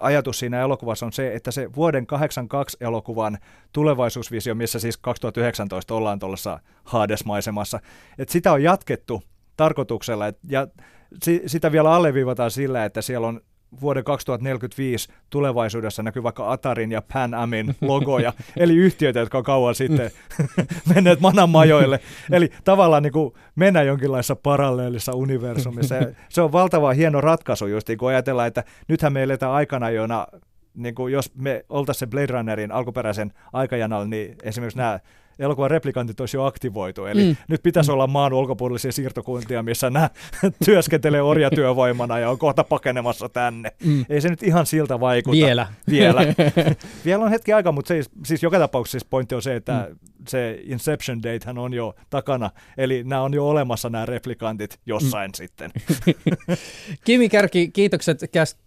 ajatus 0.00 0.38
siinä 0.38 0.60
elokuvassa 0.60 1.06
on 1.06 1.12
se, 1.12 1.34
että 1.34 1.50
se 1.50 1.74
vuoden 1.76 2.06
82 2.06 2.76
elokuvan 2.80 3.38
tulevaisuusvisio, 3.72 4.54
missä 4.54 4.78
siis 4.78 4.96
2019 4.96 5.94
ollaan 5.94 6.18
tuollaisessa 6.18 6.60
Hades-maisemassa, 6.84 7.80
että 8.18 8.32
sitä 8.32 8.52
on 8.52 8.62
jatkettu 8.62 9.22
tarkoituksella, 9.56 10.26
et, 10.26 10.38
ja 10.48 10.66
si, 11.22 11.42
sitä 11.46 11.72
vielä 11.72 11.92
alleviivataan 11.92 12.50
sillä, 12.50 12.84
että 12.84 13.02
siellä 13.02 13.26
on 13.26 13.40
vuoden 13.80 14.04
2045 14.04 15.08
tulevaisuudessa 15.30 16.02
näkyy 16.02 16.22
vaikka 16.22 16.52
Atarin 16.52 16.92
ja 16.92 17.02
Pan 17.12 17.34
Amin 17.34 17.76
logoja, 17.80 18.32
eli 18.56 18.76
yhtiöitä, 18.76 19.20
jotka 19.20 19.38
on 19.38 19.44
kauan 19.44 19.74
sitten 19.74 20.10
menneet 20.94 21.20
manan 21.20 21.50
majoille. 21.50 22.00
Eli 22.32 22.50
tavallaan 22.64 23.02
niin 23.02 23.12
kuin 23.12 23.34
mennä 23.56 23.82
jonkinlaisessa 23.82 24.36
paralleelissa 24.36 25.12
universumissa. 25.12 25.94
Ja 25.94 26.06
se 26.28 26.42
on 26.42 26.52
valtava 26.52 26.92
hieno 26.92 27.20
ratkaisu 27.20 27.66
just, 27.66 27.88
kun 27.98 28.08
ajatellaan, 28.08 28.48
että 28.48 28.64
nythän 28.88 29.12
me 29.12 29.22
eletään 29.22 29.52
aikana, 29.52 29.90
jona 29.90 30.26
niin 30.74 30.94
kuin 30.94 31.12
jos 31.12 31.34
me 31.34 31.64
oltaisiin 31.68 32.10
Blade 32.10 32.26
Runnerin 32.26 32.72
alkuperäisen 32.72 33.32
aikajanalla, 33.52 34.06
niin 34.06 34.36
esimerkiksi 34.42 34.78
nämä 34.78 35.00
elokuvan 35.38 35.70
replikantit 35.70 36.20
olisi 36.20 36.36
jo 36.36 36.44
aktivoitu. 36.44 37.06
Eli 37.06 37.22
Mm. 37.22 37.28
mm. 37.28 37.36
nyt 37.48 37.62
pitäisi 37.62 37.92
olla 37.92 38.06
maan 38.06 38.32
ulkopuolisia 38.32 38.92
siirtokuntia, 38.92 39.62
missä 39.62 39.90
nämä 39.90 40.10
työskentelee 40.64 41.22
orjatyövoimana 41.22 42.18
ja 42.18 42.30
on 42.30 42.38
kohta 42.38 42.64
pakenemassa 42.64 43.28
tänne. 43.28 43.72
Mm. 43.84 44.04
Ei 44.08 44.20
se 44.20 44.28
nyt 44.28 44.42
ihan 44.42 44.66
siltä 44.66 45.00
vaikuta. 45.00 45.36
Vielä. 45.36 45.66
Vielä. 45.90 46.20
Vielä 47.04 47.24
on 47.24 47.30
hetki 47.30 47.52
aikaa, 47.52 47.72
mutta 47.72 47.88
se, 47.88 48.02
siis 48.24 48.42
joka 48.42 48.58
tapauksessa 48.58 49.06
pointti 49.10 49.34
on 49.34 49.42
se, 49.42 49.56
että 49.56 49.72
Mm. 49.88 49.92
mm. 49.92 49.98
se 50.28 50.60
Inception 50.64 51.22
Date 51.22 51.60
on 51.60 51.74
jo 51.74 51.94
takana. 52.10 52.50
Eli 52.78 53.04
nämä 53.04 53.22
on 53.22 53.34
jo 53.34 53.48
olemassa 53.48 53.90
nämä 53.90 54.06
replikantit 54.06 54.80
jossain 54.86 55.30
mm. 55.30 55.34
sitten. 55.34 55.70
Kimi 57.04 57.28
Kärki, 57.28 57.68
kiitokset 57.68 58.20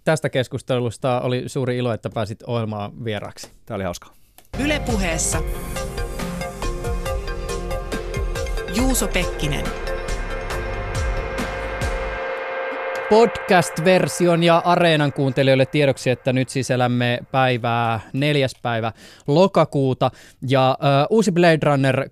tästä 0.03 0.29
keskustelusta. 0.29 1.21
Oli 1.21 1.43
suuri 1.47 1.77
ilo, 1.77 1.93
että 1.93 2.09
pääsit 2.09 2.43
ohjelmaan 2.43 3.05
vieraksi. 3.05 3.49
Tämä 3.65 3.75
oli 3.75 3.83
hauskaa. 3.83 4.13
Yle 4.63 4.81
puheessa 4.85 5.41
Juuso 8.77 9.07
Pekkinen. 9.07 9.65
podcast-version 13.09 14.43
ja 14.43 14.57
Areenan 14.65 15.13
kuuntelijoille 15.13 15.65
tiedoksi, 15.65 16.09
että 16.09 16.33
nyt 16.33 16.49
siis 16.49 16.71
elämme 16.71 17.19
päivää 17.31 17.99
neljäs 18.13 18.51
päivä 18.61 18.91
lokakuuta 19.27 20.11
ja 20.49 20.77
ö, 20.81 21.07
uusi 21.09 21.31
Blade 21.31 21.59
Runner 21.63 22.09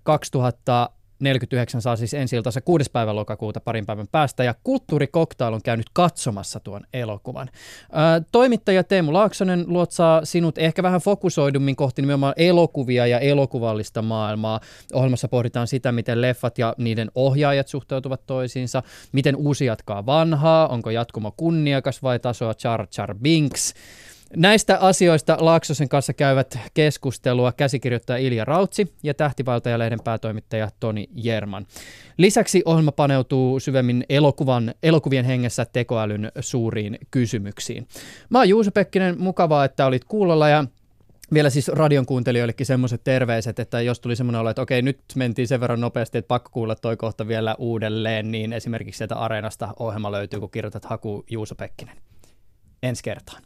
2049 1.19 1.81
saa 1.81 1.95
siis 1.95 2.13
ensi 2.13 2.35
iltansa 2.35 2.61
6. 2.61 2.91
päivä 2.91 3.15
lokakuuta 3.15 3.59
parin 3.59 3.85
päivän 3.85 4.07
päästä 4.11 4.43
ja 4.43 4.55
Kulttuurikoktail 4.63 5.53
on 5.53 5.61
käynyt 5.63 5.85
katsomassa 5.93 6.59
tuon 6.59 6.81
elokuvan. 6.93 7.49
Ö, 7.51 8.23
toimittaja 8.31 8.83
Teemu 8.83 9.13
Laaksonen 9.13 9.63
luotsaa 9.67 10.25
sinut 10.25 10.57
ehkä 10.57 10.83
vähän 10.83 11.01
fokusoidummin 11.01 11.75
kohti 11.75 12.01
nimenomaan 12.01 12.33
elokuvia 12.37 13.07
ja 13.07 13.19
elokuvallista 13.19 14.01
maailmaa. 14.01 14.59
Ohjelmassa 14.93 15.27
pohditaan 15.27 15.67
sitä, 15.67 15.91
miten 15.91 16.21
leffat 16.21 16.57
ja 16.57 16.75
niiden 16.77 17.11
ohjaajat 17.15 17.67
suhteutuvat 17.67 18.25
toisiinsa, 18.25 18.83
miten 19.11 19.35
uusi 19.35 19.65
jatkaa 19.65 20.05
vanhaa, 20.05 20.67
onko 20.67 20.89
jatkumo 20.89 21.33
kunniakas 21.37 22.03
vai 22.03 22.19
tasoa 22.19 22.53
Char 22.53 22.87
Char 22.87 23.15
Binks. 23.15 23.73
Näistä 24.35 24.77
asioista 24.77 25.37
Laaksosen 25.39 25.89
kanssa 25.89 26.13
käyvät 26.13 26.59
keskustelua 26.73 27.51
käsikirjoittaja 27.51 28.17
Ilja 28.17 28.45
Rautsi 28.45 28.93
ja 29.03 29.13
Tähtivaltaja-lehden 29.13 29.99
päätoimittaja 30.03 30.69
Toni 30.79 31.09
Jerman. 31.15 31.65
Lisäksi 32.17 32.61
ohjelma 32.65 32.91
paneutuu 32.91 33.59
syvemmin 33.59 34.05
elokuvan, 34.09 34.73
elokuvien 34.83 35.25
hengessä 35.25 35.65
tekoälyn 35.65 36.31
suuriin 36.39 36.99
kysymyksiin. 37.11 37.87
Mä 38.29 38.37
oon 38.37 38.49
Juuso 38.49 38.71
Pekkinen, 38.71 39.21
mukavaa, 39.21 39.65
että 39.65 39.85
olit 39.85 40.05
kuulolla 40.05 40.49
ja 40.49 40.65
vielä 41.33 41.49
siis 41.49 41.67
radion 41.67 42.05
kuuntelijoillekin 42.05 42.65
semmoiset 42.65 43.01
terveiset, 43.03 43.59
että 43.59 43.81
jos 43.81 43.99
tuli 43.99 44.15
semmoinen 44.15 44.41
olo, 44.41 44.49
että 44.49 44.61
okei, 44.61 44.81
nyt 44.81 44.99
mentiin 45.15 45.47
sen 45.47 45.59
verran 45.59 45.81
nopeasti, 45.81 46.17
että 46.17 46.27
pakko 46.27 46.49
kuulla 46.53 46.75
toi 46.75 46.97
kohta 46.97 47.27
vielä 47.27 47.55
uudelleen, 47.57 48.31
niin 48.31 48.53
esimerkiksi 48.53 48.97
sieltä 48.97 49.15
Areenasta 49.15 49.73
ohjelma 49.79 50.11
löytyy, 50.11 50.39
kun 50.39 50.51
kirjoitat 50.51 50.85
haku 50.85 51.23
Juuso 51.29 51.55
Pekkinen. 51.55 51.97
Ensi 52.83 53.03
kertaan. 53.03 53.41